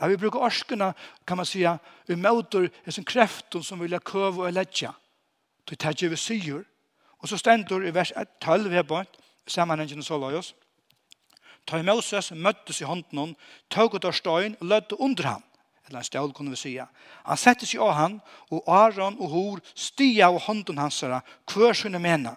Ja, 0.00 0.06
vi 0.06 0.16
brukar 0.16 0.38
orskene, 0.44 0.92
kan 1.26 1.36
man 1.36 1.46
säga, 1.46 1.78
vi 2.06 2.16
möter 2.16 2.70
en 2.84 3.04
kräfton 3.04 3.64
som 3.64 3.78
vill 3.78 3.98
köva 4.12 4.42
och 4.42 4.52
lägga. 4.52 4.94
Det 5.64 5.76
tar 5.76 5.94
ju 5.96 6.08
vi 6.08 6.16
syr. 6.16 6.64
Och 7.02 7.28
så 7.28 7.38
ständer 7.38 7.86
i 7.86 7.90
vers 7.90 8.12
12 8.40 8.72
här 8.72 8.82
på 8.82 9.04
sammanhängen 9.46 10.02
så 10.02 10.18
la 10.18 10.38
oss. 10.38 10.54
Ta 11.64 11.78
i 11.78 11.82
Moses, 11.82 12.32
möttes 12.32 12.82
i 12.82 12.84
hånden 12.84 13.34
tog 13.68 13.94
ut 13.94 14.04
av 14.04 14.12
støyen 14.12 14.56
og 14.60 14.66
lødde 14.66 15.00
under 15.00 15.24
ham 15.24 15.42
eller 15.88 15.98
en 15.98 16.04
stål 16.04 16.32
kunne 16.32 16.50
vi 16.50 16.56
säga. 16.56 16.88
Han 17.24 17.36
sette 17.36 17.66
sig 17.66 17.80
av 17.80 17.92
han 17.92 18.20
og 18.50 18.62
Aron 18.66 19.18
og 19.18 19.30
Hor 19.30 19.60
stia 19.74 20.28
av 20.28 20.40
hånden 20.40 20.78
hans 20.78 21.02
hver 21.02 21.74
sina 21.74 21.98
mena. 21.98 22.36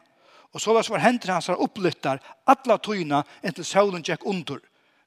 Og 0.53 0.62
så 0.62 0.73
var 0.73 0.81
det 0.81 1.01
hendt 1.01 1.23
händer 1.23 1.33
hans 1.33 1.49
upplyttar 1.49 2.19
alla 2.45 2.77
tyna 2.77 3.23
inntil 3.43 3.65
solen 3.65 4.03
gikk 4.03 4.25
under. 4.25 4.59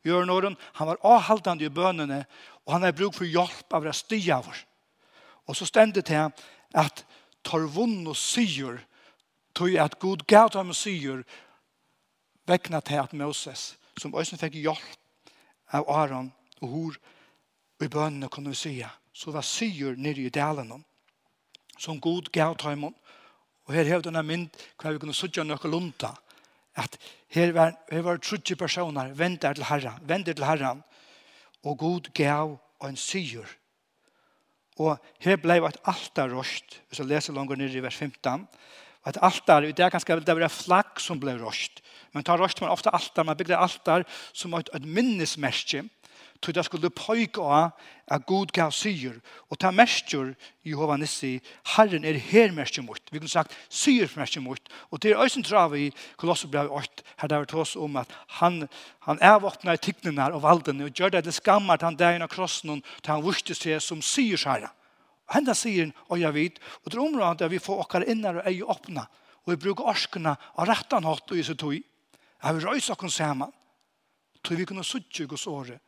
Björnoren, 0.03 0.57
han 0.75 0.87
var 0.87 0.99
avhaldende 1.03 1.65
i 1.65 1.69
bønene, 1.69 2.25
og 2.67 2.73
han 2.73 2.83
har 2.83 2.93
brukt 2.93 3.17
for 3.17 3.25
hjelp 3.25 3.73
av 3.73 3.85
det 3.85 3.93
stia 3.93 4.39
av 4.39 4.55
Och 5.47 5.57
så 5.57 5.67
stände 5.67 6.01
det 6.01 6.31
at 6.75 7.05
tar 7.43 7.67
vunn 7.67 8.07
og 8.07 8.17
syr 8.17 8.79
tog 9.55 9.77
at 9.77 9.99
god 9.99 10.27
gav 10.27 10.51
dem 10.55 10.73
syr 10.75 11.25
väckna 12.47 12.81
til 12.81 13.03
at 13.03 13.13
Moses 13.13 13.77
som 14.01 14.15
også 14.15 14.39
fikk 14.41 14.55
hjelp 14.63 15.33
av 15.73 15.91
Aron 15.91 16.33
og 16.61 16.69
Hor 16.69 16.97
I 17.85 17.91
bønene 17.91 18.29
kunne 18.29 18.53
vi 18.53 18.59
sige, 18.59 18.89
så 19.13 19.31
var 19.31 19.45
syr 19.47 19.97
nere 19.97 20.27
i 20.27 20.33
delen 20.33 20.85
som 21.79 22.01
god 22.01 22.31
gav 22.33 22.57
tøymon. 22.57 22.95
Og 23.67 23.75
her 23.75 23.89
hevde 23.89 24.11
denne 24.11 24.23
mynd 24.27 24.63
hva 24.81 24.93
vi 24.93 25.01
kunne 25.03 25.15
sutja 25.15 25.45
noe 25.47 25.71
lunta 25.71 26.13
at 26.79 26.97
her 27.35 27.53
var, 27.53 27.75
her 27.93 28.05
var 28.05 28.21
trutje 28.23 28.57
personer 28.57 29.13
venter 29.17 29.55
til 29.55 29.67
herren, 29.69 30.01
venter 30.09 30.33
til 30.33 30.47
herran 30.47 30.83
og 31.63 31.79
god 31.79 32.09
gav 32.17 32.57
og 32.81 32.89
en 32.89 32.97
syr. 32.97 33.45
Og 34.81 34.97
her 35.21 35.37
blei 35.37 35.59
et 35.61 35.81
altar 35.85 36.33
rost, 36.33 36.81
hvis 36.89 37.03
jeg 37.03 37.11
leser 37.11 37.37
langer 37.37 37.61
nere 37.61 37.77
i 37.77 37.85
vers 37.85 37.97
15, 37.97 38.49
Og 39.03 39.11
et 39.11 39.19
altar, 39.23 39.61
det 39.67 39.83
er 39.83 39.91
ganske 39.91 40.15
vel, 40.15 40.23
det 40.23 40.35
var 40.39 40.49
flagg 40.49 41.01
som 41.03 41.19
ble 41.19 41.35
rost. 41.41 41.81
Men 42.15 42.23
tar 42.23 42.39
rost 42.39 42.61
man 42.63 42.71
ofte 42.71 42.91
altar, 42.95 43.25
man 43.27 43.37
bygde 43.37 43.59
altar 43.59 44.05
som 44.33 44.55
et, 44.55 44.71
et 44.75 44.85
minnesmerke, 44.87 45.83
tog 46.43 46.55
det 46.55 46.65
skulle 46.67 46.91
pøyke 46.91 47.41
av 47.41 47.71
at 48.13 48.27
god 48.27 48.51
gav 48.53 48.73
syr. 48.75 49.21
Og 49.51 49.59
ta 49.63 49.71
mestjur, 49.71 50.33
Jehova 50.67 50.97
Nissi, 50.99 51.37
Herren 51.77 52.05
er 52.05 52.19
her 52.19 52.53
mestjur 52.53 52.85
mot. 52.85 53.01
Vi 53.11 53.21
kunne 53.21 53.31
sagt 53.31 53.55
syr 53.71 54.11
mestjur 54.19 54.43
mot. 54.43 54.73
Og 54.91 55.03
det 55.03 55.13
er 55.13 55.23
øysen 55.23 55.47
trav 55.47 55.77
i 55.79 55.93
Kolosser 56.21 56.51
brev 56.51 56.73
8, 56.73 57.07
her 57.23 57.29
det 57.29 57.39
var 57.39 57.51
tås 57.51 57.77
om 57.77 57.97
at 57.97 58.11
han, 58.41 58.67
han 59.07 59.19
er 59.21 59.39
avvåkna 59.39 59.77
i 59.79 59.83
tignene 59.83 60.29
og 60.33 60.43
valdene 60.43 60.89
og 60.89 60.99
gjør 60.99 61.15
det 61.15 61.25
det 61.29 61.35
skammer 61.39 61.79
til 61.79 61.93
han 61.93 61.99
der 62.01 62.19
inn 62.19 62.27
av 62.27 62.33
krossen 62.33 62.83
til 62.83 63.13
han 63.15 63.25
vurste 63.25 63.55
seg 63.57 63.81
som 63.81 64.03
syr 64.03 64.37
herre. 64.45 64.73
Henda 65.33 65.55
sier 65.57 65.93
og 66.11 66.21
jeg 66.21 66.35
vet, 66.35 66.59
og 66.83 66.91
det 66.91 66.99
er 66.99 67.07
området 67.07 67.51
vi 67.51 67.63
får 67.63 67.87
okkar 67.87 68.05
innar 68.11 68.43
og 68.43 68.49
ei 68.51 68.61
åpna, 68.61 69.07
og 69.47 69.55
vi 69.55 69.61
bruker 69.63 69.89
orskene 69.89 70.35
av 70.37 70.69
rettan 70.69 71.07
hatt 71.09 71.31
og 71.31 71.39
i 71.39 71.47
seg 71.47 71.59
tog. 71.61 71.79
Jeg 72.43 72.57
vil 72.57 72.67
røyse 72.67 72.93
okken 72.93 73.11
sammen, 73.11 73.53
tog 74.43 74.59
vi 74.59 74.67
kunne 74.67 74.85
suttje 74.85 75.29
hos 75.31 75.47
året, 75.47 75.79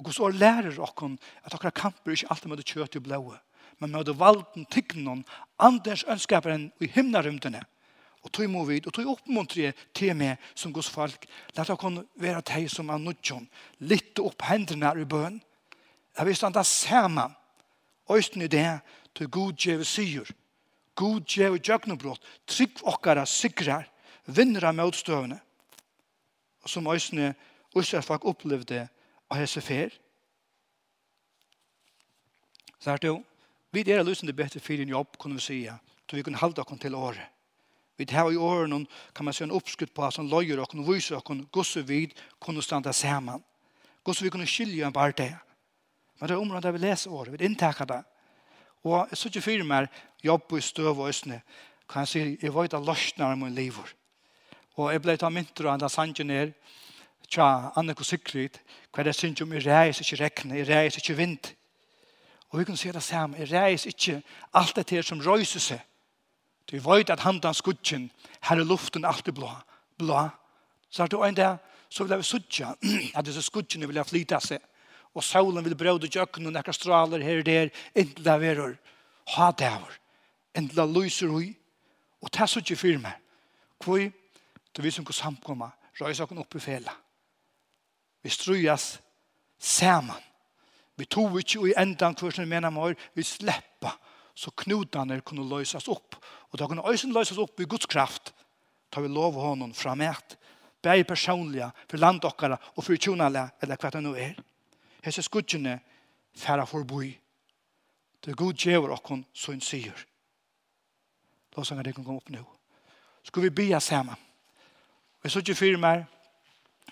Og 0.00 0.06
hos 0.08 0.20
år 0.20 0.32
lærer 0.32 0.78
okkon 0.80 1.18
at 1.44 1.54
okkara 1.54 1.74
kamper 1.76 2.14
ikke 2.14 2.30
alltid 2.32 2.48
møte 2.48 2.64
kjøt 2.64 2.96
og 2.96 3.04
blåa, 3.04 3.36
men 3.80 3.92
møte 3.92 4.14
valden 4.16 4.64
tygnon, 4.72 5.26
andens 5.60 6.06
ønskaperen 6.08 6.70
i 6.80 6.88
himnarymdene. 6.88 7.60
Og 8.24 8.32
tog 8.32 8.48
må 8.52 8.64
vid, 8.68 8.86
og 8.88 8.94
tog 8.96 9.08
oppmuntre 9.12 9.74
til 9.96 10.16
meg 10.16 10.40
som 10.54 10.72
gos 10.72 10.88
folk, 10.92 11.26
let 11.56 11.72
okkon 11.72 12.00
være 12.20 12.40
teg 12.48 12.68
som 12.72 12.88
er 12.92 13.00
nudjon, 13.00 13.44
litt 13.84 14.20
opp 14.20 14.44
hendene 14.48 14.92
i 14.96 15.04
bøen. 15.08 15.36
Jeg 16.16 16.28
vil 16.28 16.36
standa 16.36 16.64
saman, 16.64 17.36
øysten 18.10 18.44
i 18.44 18.48
det, 18.48 18.80
til 19.16 19.28
god 19.28 19.52
djeve 19.52 19.84
sier, 19.84 20.28
god 20.96 21.20
djeve 21.28 21.60
djøgnebrott, 21.60 22.24
trygg 22.48 22.80
okkara 22.88 23.26
sikrar, 23.28 23.84
vinnera 24.26 24.72
motstøvne. 24.72 25.40
Og 26.64 26.72
som 26.72 26.88
øysten 26.92 27.22
i 27.24 27.30
Østjærsfag 27.76 28.26
opplevde 28.26 28.74
det, 28.74 28.88
og 29.30 29.38
hese 29.38 29.62
fer. 29.62 29.94
Så 32.80 32.90
er 32.90 32.96
det 32.96 33.08
jo, 33.08 33.20
vi 33.72 33.84
er 33.86 34.02
løsende 34.02 34.32
bedre 34.32 34.60
for 34.60 34.72
en 34.72 34.88
jobb, 34.88 35.18
kunne 35.18 35.34
vi 35.34 35.40
sige, 35.40 35.78
så 36.10 36.16
vi 36.16 36.22
kunne 36.22 36.38
halde 36.38 36.60
oss 36.60 36.80
til 36.80 36.94
året. 36.94 37.26
Vi 37.96 38.06
har 38.10 38.30
i 38.30 38.36
åren, 38.36 38.86
kan 39.14 39.24
man 39.24 39.34
se 39.34 39.44
en 39.44 39.50
oppskutt 39.50 39.94
på, 39.94 40.10
som 40.10 40.28
løyer 40.28 40.60
oss, 40.60 40.74
og 40.74 40.88
viser 40.88 41.16
oss, 41.16 41.46
gosse 41.52 41.86
vid, 41.86 42.16
kunne 42.40 42.62
standa 42.62 42.92
sammen. 42.92 43.44
Gosse 44.04 44.24
vi 44.24 44.30
kunne 44.30 44.46
skilje 44.46 44.86
en 44.86 44.92
bare 44.92 45.12
det. 45.12 45.36
Men 46.20 46.28
det 46.28 46.34
er 46.34 46.40
området 46.40 46.62
der 46.62 46.72
vi 46.72 46.78
leser 46.78 47.10
året, 47.12 47.32
vi 47.32 47.44
inntaker 47.44 47.84
det. 47.84 48.02
Og 48.84 49.08
så 49.12 49.28
ikke 49.28 49.42
fyrir 49.44 49.64
meg 49.64 49.90
jobb 50.24 50.52
i 50.56 50.60
støv 50.60 50.98
og 50.98 51.08
østene, 51.08 51.42
kan 51.88 52.06
jeg 52.06 52.08
si, 52.08 52.38
jeg 52.42 52.54
var 52.54 52.64
ikke 52.64 52.80
løsner 52.80 53.32
om 53.32 53.38
min 53.44 53.54
liv. 53.54 53.76
Og 54.76 54.92
jeg 54.92 55.02
ble 55.02 55.16
ta 55.16 55.28
mynter 55.28 55.68
av 55.68 55.80
den 55.80 55.92
sangen 55.92 56.26
ned, 56.26 56.52
tja, 57.30 57.70
Anneko 57.78 58.02
og 58.02 58.08
Sigrid, 58.08 58.58
hva 58.94 59.04
det 59.06 59.14
synes 59.14 59.40
om, 59.44 59.52
jeg 59.54 59.66
reis 59.66 60.00
ikke 60.02 60.18
rekne, 60.24 60.58
jeg 60.58 60.68
reis 60.68 60.98
ikke 60.98 61.16
vind. 61.16 61.52
Og 62.50 62.58
vi 62.58 62.66
kan 62.66 62.76
se 62.76 62.92
det 62.92 63.02
samme, 63.06 63.38
jeg 63.38 63.52
reis 63.52 63.86
ikke 63.86 64.22
alt 64.54 64.76
det 64.76 64.90
her 64.90 65.06
som 65.06 65.22
røyser 65.22 65.62
seg. 65.62 65.84
Du 66.70 66.76
vet 66.82 67.10
at 67.10 67.22
handan 67.22 67.54
skudgen, 67.54 68.10
her 68.46 68.58
er 68.58 68.66
luften 68.66 69.04
alltid 69.04 69.34
blå, 69.34 69.50
blå. 69.98 70.28
Så 70.90 71.02
er 71.02 71.10
det 71.10 71.20
en 71.26 71.36
der, 71.36 71.56
så 71.88 72.04
vil 72.04 72.14
jeg 72.14 72.24
sudja, 72.24 72.74
at 73.14 73.24
disse 73.26 73.42
skudgene 73.42 73.88
vil 73.90 74.02
flyta 74.04 74.40
seg, 74.42 74.62
og 75.14 75.24
solen 75.24 75.64
vil 75.64 75.74
brøde 75.78 76.10
jøkken 76.10 76.46
og 76.46 76.54
nekker 76.54 76.74
straler 76.74 77.22
her 77.22 77.42
og 77.42 77.46
der, 77.46 77.70
inntil 77.94 78.24
det 78.24 78.38
verur, 78.40 78.76
ha 79.36 79.50
det 79.58 79.70
over, 79.70 79.98
inntil 80.58 80.82
det 80.82 80.88
lyser 80.94 81.30
hui, 81.30 81.54
og 82.22 82.30
det 82.30 82.42
er 82.42 82.50
sudja 82.50 82.76
for 82.76 83.02
meg. 83.02 83.18
Hvor, 83.80 84.10
vi 84.80 84.90
som 84.90 85.04
kan 85.04 85.14
samkomme. 85.14 85.70
røyser 86.00 86.24
oss 86.24 86.38
opp 86.38 86.54
i 86.56 86.60
fjellet 86.60 87.09
Vi 88.22 88.30
strujas 88.30 89.00
saman. 89.58 90.22
Vi 90.96 91.04
tog 91.04 91.38
ikke 91.40 91.70
i 91.70 91.74
endan 91.80 92.14
kursen 92.14 92.48
mener 92.48 92.70
mor, 92.70 92.94
vi 93.14 93.22
sleppa 93.22 93.94
så 94.40 94.50
knutene 94.56 95.20
kunne 95.20 95.44
løses 95.48 95.88
opp. 95.92 96.16
Og 96.50 96.58
da 96.58 96.66
kunne 96.66 96.84
øysen 96.88 97.12
løses 97.12 97.38
opp 97.38 97.60
i 97.60 97.68
Guds 97.68 97.86
kraft, 97.86 98.32
tar 98.90 99.04
vi 99.04 99.08
lov 99.12 99.36
honom 99.36 99.74
fra 99.74 99.94
mæt. 99.94 100.36
Begge 100.82 101.04
personlige, 101.04 101.70
for 101.88 102.00
landokkere 102.00 102.56
og 102.76 102.84
for 102.84 102.96
tjonale, 102.96 103.50
eller 103.60 103.76
hva 103.76 103.90
det 103.92 104.00
nå 104.02 104.14
er. 104.16 104.38
Hese 105.04 105.22
skudgjene 105.22 105.76
færa 106.36 106.64
forboi. 106.64 107.10
Det 108.24 108.32
er 108.32 108.40
god 108.40 108.56
djever 108.56 108.94
okkon, 108.96 109.24
så 109.32 109.52
hun 109.52 109.60
sier. 109.60 110.06
Låsanger, 111.56 111.84
det 111.84 111.94
kan 111.94 112.04
komme 112.04 112.20
opp 112.22 112.32
nå. 112.32 112.44
Skal 113.24 113.44
vi 113.44 113.50
bya 113.50 113.80
sammen? 113.80 114.16
Vi 115.22 115.28
ikke 115.36 115.54
fire 115.54 115.76
mer. 115.76 116.04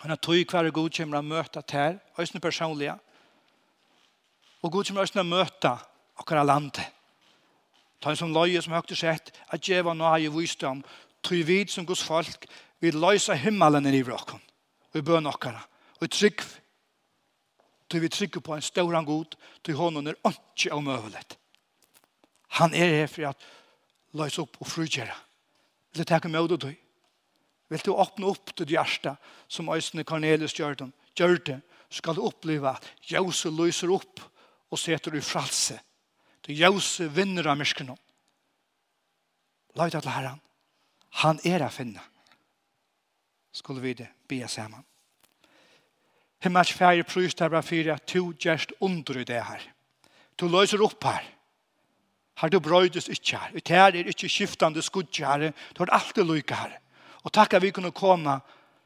Han 0.01 0.11
har 0.11 0.17
tog 0.17 0.45
hver 0.53 0.71
god 0.71 0.91
kommer 0.95 1.19
å 1.19 1.27
møte 1.27 1.63
til, 1.67 1.99
høysene 2.17 2.41
personlige. 2.41 2.95
Og 4.63 4.73
god 4.73 4.85
kommer 4.85 5.07
øyne 5.07 5.25
å 5.25 5.27
møte 5.27 5.73
akkurat 6.19 6.47
landet. 6.47 6.87
Ta 7.99 8.13
en 8.13 8.19
som 8.19 8.35
løye 8.35 8.63
som 8.63 8.77
høyt 8.77 8.95
og 8.95 8.99
sett, 8.99 9.33
at 9.51 9.69
var 9.85 9.95
nå 9.95 10.07
har 10.07 10.23
jo 10.23 10.37
visdom, 10.37 10.85
tog 11.23 11.43
vid 11.47 11.71
som 11.71 11.87
Guds 11.87 12.03
folk, 12.03 12.47
vi 12.79 12.91
løyser 12.95 13.35
himmelen 13.35 13.87
i 13.87 14.03
vråkken, 14.07 14.39
og 14.93 14.99
i 14.99 15.03
bøn 15.03 15.27
akkurat, 15.27 15.67
og 15.99 16.07
i 16.07 16.13
trygg, 16.15 16.45
tog 17.91 18.01
vi 18.01 18.09
trygg 18.09 18.39
på 18.43 18.55
en 18.55 18.63
stauran 18.63 19.07
god, 19.07 19.35
tog 19.63 19.75
hånden 19.75 20.13
er 20.13 20.21
ikke 20.31 20.75
omøvelig. 20.77 21.25
Han 22.61 22.75
er 22.75 23.01
her 23.01 23.11
for 23.11 23.33
at 23.33 23.49
løysa 24.15 24.43
opp 24.43 24.61
og 24.61 24.71
frugjere. 24.71 25.15
Det 25.95 26.07
takker 26.07 26.31
meg 26.31 26.47
med 26.47 26.61
tog. 26.61 26.77
Vil 27.69 27.85
du 27.85 27.93
åpne 27.93 28.31
opp 28.31 28.55
til 28.57 28.73
hjärsta 28.73 29.17
som 29.49 29.69
Øystein 29.69 30.05
Cornelius 30.05 30.57
gjør 30.57 30.79
det, 30.81 30.91
gjør 31.17 31.39
det, 31.45 31.61
skal 31.91 32.17
du 32.17 32.25
oppleve 32.25 32.71
at 32.71 32.85
Jose 33.11 33.51
lyser 33.53 33.93
opp 33.93 34.21
og 34.71 34.81
setter 34.81 35.13
du 35.13 35.21
fralse. 35.25 35.79
Du 36.45 36.53
Jose 36.53 37.09
vinner 37.13 37.49
av 37.49 37.59
myskene. 37.61 37.97
Løyta 39.77 40.01
til 40.01 40.13
Herren. 40.13 40.41
Han 41.25 41.41
er 41.45 41.65
å 41.65 41.73
finne. 41.73 42.03
Skulle 43.53 43.83
vi 43.85 43.95
det 43.99 44.09
be 44.29 44.41
sammen. 44.49 44.85
Himmels 46.45 46.71
færre 46.73 47.03
prøys 47.03 47.35
der 47.35 47.51
bra 47.51 47.63
fyrir 47.65 47.97
at 47.97 48.07
du 48.13 48.33
gjerst 48.33 48.73
under 48.85 49.19
i 49.19 49.27
det 49.27 49.41
her. 49.43 49.65
Du 50.39 50.47
løser 50.47 50.83
opp 50.85 51.03
her. 51.05 51.25
Her 52.39 52.53
du 52.53 52.61
brøydes 52.63 53.09
ikke 53.11 53.41
her. 53.41 53.57
Ut 53.57 53.73
her 53.75 53.97
er 53.97 54.13
ikke 54.13 54.31
skiftande 54.31 54.83
skudje 54.83 55.27
her. 55.27 55.51
Du 55.75 55.83
har 55.83 55.97
alltid 55.99 56.29
lykke 56.29 56.55
her. 56.55 56.77
Og 57.25 57.33
takk 57.33 57.55
at 57.55 57.63
vi 57.63 57.73
kunne 57.75 57.93
komme 57.93 58.39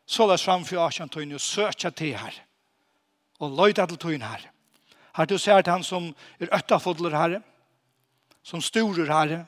så 0.06 0.26
løs 0.26 0.44
fram 0.44 0.64
for 0.64 0.82
Asjan 0.82 1.08
tøyne 1.08 1.38
og 1.38 1.40
søkja 1.40 1.90
til 1.90 2.16
her. 2.18 2.34
Og 3.40 3.54
løyta 3.56 3.86
til 3.86 3.98
tøyne 3.98 4.26
her. 4.26 4.48
Her 5.16 5.24
du 5.24 5.38
ser 5.38 5.62
til 5.62 5.72
han 5.72 5.84
som 5.84 6.10
er 6.40 6.52
øttafodler 6.56 7.16
her, 7.16 7.40
som 8.42 8.60
storer 8.60 9.12
her, 9.12 9.44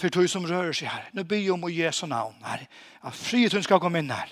for 0.00 0.08
tøy 0.08 0.26
som 0.26 0.46
rører 0.48 0.72
seg 0.72 0.88
her. 0.88 1.08
Nå 1.12 1.26
byr 1.28 1.52
om 1.52 1.66
å 1.66 1.72
Jesu 1.72 2.06
navn 2.08 2.38
her. 2.46 2.64
At 3.04 3.16
friheten 3.16 3.62
skal 3.62 3.80
komme 3.82 4.00
inn 4.00 4.12
her. 4.12 4.30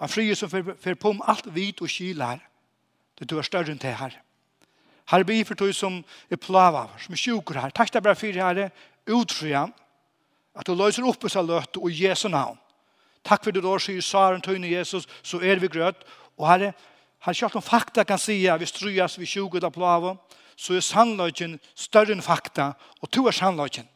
At 0.00 0.12
friheten 0.12 0.48
som 0.48 0.76
fer 0.80 0.96
på 0.96 1.12
om 1.12 1.24
alt 1.28 1.50
hvit 1.52 1.82
og 1.84 1.92
kyl 1.92 2.22
her. 2.24 2.40
Det 3.18 3.28
du 3.28 3.36
er 3.38 3.48
større 3.48 3.72
enn 3.72 3.82
det 3.82 3.96
her. 4.00 4.16
Her 5.10 5.24
byr 5.24 5.44
for 5.46 5.58
tøy 5.58 5.74
som 5.76 6.00
er 6.30 6.40
plava, 6.40 6.88
som 6.98 7.14
er 7.14 7.20
sjuker 7.20 7.60
her. 7.60 7.74
Takk 7.74 7.92
deg 7.92 8.02
bare 8.02 8.18
for 8.18 8.40
her, 8.40 8.70
utfrian, 9.12 9.74
At 10.56 10.66
du 10.66 10.74
løser 10.74 11.04
opp 11.06 11.20
disse 11.22 11.42
løte 11.42 11.82
og 11.82 11.92
Jesu 11.92 12.28
navn. 12.32 12.56
Takk 13.26 13.44
for 13.44 13.52
du 13.52 13.60
da 13.60 13.74
sier 13.82 14.04
Saren 14.04 14.42
tøyne 14.42 14.70
Jesus, 14.70 15.06
så 15.22 15.40
er 15.42 15.60
vi 15.60 15.68
grøtt. 15.68 16.04
Og 16.38 16.46
her 16.48 16.68
er 16.68 16.72
herre, 17.26 17.34
kjørt 17.34 17.58
om 17.58 17.64
fakta 17.64 18.04
kan 18.06 18.20
si 18.20 18.38
at 18.48 18.60
vi 18.60 18.68
strøyas 18.70 19.18
vi 19.18 19.26
tjugget 19.26 19.64
da 19.64 19.70
plaven, 19.74 20.18
så 20.56 20.76
er 20.76 20.84
sannløgjen 20.84 21.58
større 21.76 22.14
enn 22.14 22.24
fakta, 22.24 22.72
og 23.02 23.10
to 23.12 23.26
er 23.28 23.36
sannløgjen. 23.36 23.88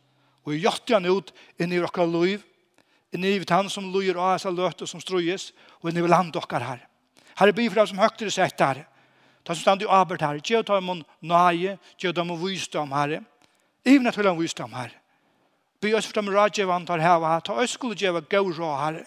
Og 0.45 0.55
jeg 0.57 0.63
gjør 0.67 0.99
han 0.99 1.09
ut 1.09 1.33
inn 1.61 1.73
i 1.73 1.81
dere 1.81 2.07
liv, 2.11 2.45
inn 3.15 3.25
i 3.25 3.39
han 3.49 3.71
som 3.71 3.89
lojer 3.93 4.19
av 4.19 4.37
disse 4.37 4.53
løte 4.53 4.87
som 4.87 5.01
strujas, 5.01 5.51
og 5.81 5.91
inn 5.91 6.03
i 6.03 6.09
land 6.09 6.37
okkar 6.37 6.65
her. 6.67 6.87
Her 7.39 7.49
er 7.49 7.57
bifra 7.57 7.87
som 7.87 7.97
som 7.97 8.05
høytere 8.05 8.31
sett 8.31 8.61
her. 8.61 8.85
Ta 9.45 9.55
som 9.55 9.63
stand 9.63 9.83
i 9.83 9.89
abert 9.89 10.21
her. 10.21 10.41
Gjør 10.45 10.63
ta 10.63 10.77
om 10.77 11.03
nøye, 11.23 11.79
gjør 11.99 12.13
ta 12.13 12.21
om 12.21 12.37
visdom 12.43 12.93
her. 12.93 13.21
Even 13.85 14.07
at 14.07 14.19
vi 14.19 14.27
har 14.27 14.37
visdom 14.37 14.73
herre. 14.77 15.00
Be 15.81 15.95
oss 15.97 16.07
fram 16.07 16.29
rådgjevan 16.29 16.87
tar 16.87 17.01
heva. 17.01 17.41
Ta 17.41 17.57
oss 17.63 17.73
skulle 17.73 17.97
djeva 17.97 18.21
gau 18.21 18.53
rå, 18.53 18.71
her. 18.77 19.01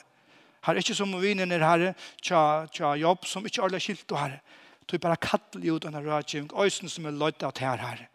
Herre, 0.63 0.79
ikke 0.79 0.95
som 0.95 1.11
vinen 1.21 1.51
er 1.51 1.61
her, 1.61 1.93
tja, 2.23 2.65
tja 2.71 2.95
jobb 2.95 3.27
som 3.27 3.45
ikke 3.45 3.61
alle 3.65 3.81
skilt 3.83 4.11
og 4.15 4.21
her. 4.21 4.37
Tu 4.87 4.97
bara 4.97 5.19
kattel 5.19 5.67
ut 5.69 5.83
denne 5.83 6.01
rådgjeving. 6.01 6.53
oisen 6.53 6.89
som 6.89 7.05
er 7.05 7.11
løyta 7.11 7.47
av 7.47 7.59
her, 7.59 7.77
herre. 7.77 8.07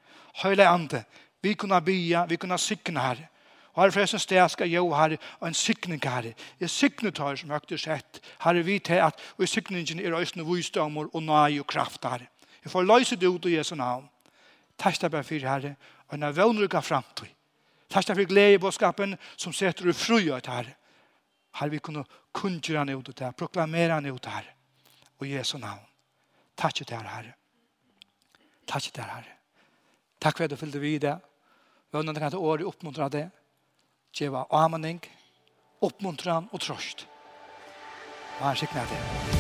Høyle 0.43 0.69
ande. 0.69 1.05
Vi 1.43 1.55
kunne 1.55 1.81
bya, 1.81 2.27
vi 2.27 2.37
kunne 2.37 2.59
sikne, 2.59 3.01
her. 3.01 3.29
Og 3.75 3.85
her 3.85 3.91
forresten 3.95 4.19
sted 4.19 4.49
skal 4.49 4.71
jo, 4.71 4.91
herre, 4.91 5.19
og 5.41 5.49
en 5.49 5.55
sikning, 5.55 6.03
her. 6.03 6.33
Jeg 6.61 6.71
sikner 6.71 7.11
tar 7.11 7.37
som 7.37 7.51
høyt 7.51 7.73
og 7.73 7.79
sett. 7.81 8.21
Her 8.43 8.57
er 8.57 8.67
vi 8.67 8.79
til 8.79 9.05
at, 9.07 9.15
og 9.37 9.45
i 9.45 9.47
sikningen 9.47 10.01
er 10.01 10.19
øyne 10.19 10.45
vysdommer 10.45 11.07
og 11.13 11.23
nøy 11.23 11.61
og 11.61 11.67
kraft, 11.67 12.05
her. 12.05 12.27
Jeg 12.65 12.73
får 12.73 12.83
løse 12.83 13.17
det 13.17 13.29
ut 13.29 13.47
i 13.47 13.57
Jesu 13.57 13.75
navn. 13.75 14.09
Takk 14.79 14.95
skal 14.95 15.07
jeg 15.07 15.13
bare 15.13 15.25
for, 15.25 15.49
herre, 15.49 15.77
og 16.09 16.15
en 16.15 16.37
vannrykka 16.37 16.81
framtid. 16.81 17.38
Takk 17.89 18.07
for 18.07 18.59
bådskapen 18.59 19.17
som 19.37 19.53
setter 19.53 19.85
du 19.85 19.93
frøyet 19.93 20.47
her. 20.47 20.75
Her 21.55 21.69
vi 21.69 21.79
kunne 21.79 22.05
kunngjøre 22.33 22.79
han 22.79 22.89
ut 22.89 23.21
her, 23.21 23.33
proklamere 23.33 23.93
han 23.93 24.07
ut 24.07 24.27
her. 24.27 24.55
Og 25.19 25.27
Jesu 25.27 25.59
navn. 25.59 25.85
Takk 26.57 26.75
til 26.75 26.87
deg, 26.87 27.03
Herre. 27.03 27.35
Takk 28.67 28.83
til 28.83 28.93
deg, 28.93 29.05
Herre. 29.05 29.35
Takk 30.21 30.37
for 30.37 30.45
at 30.45 30.51
du 30.51 30.57
fyllde 30.57 30.81
videre. 30.81 31.19
Vi 31.93 31.99
ønsker 31.99 32.27
at 32.27 32.35
året 32.35 32.67
oppmuntrer 32.67 33.09
Det 33.09 33.31
Gjeva 34.19 34.45
amening, 34.51 35.01
oppmuntran 35.81 36.49
og 36.53 36.61
trost. 36.61 37.07
Vær 38.41 38.55
sikna 38.55 38.87
det. 38.91 39.38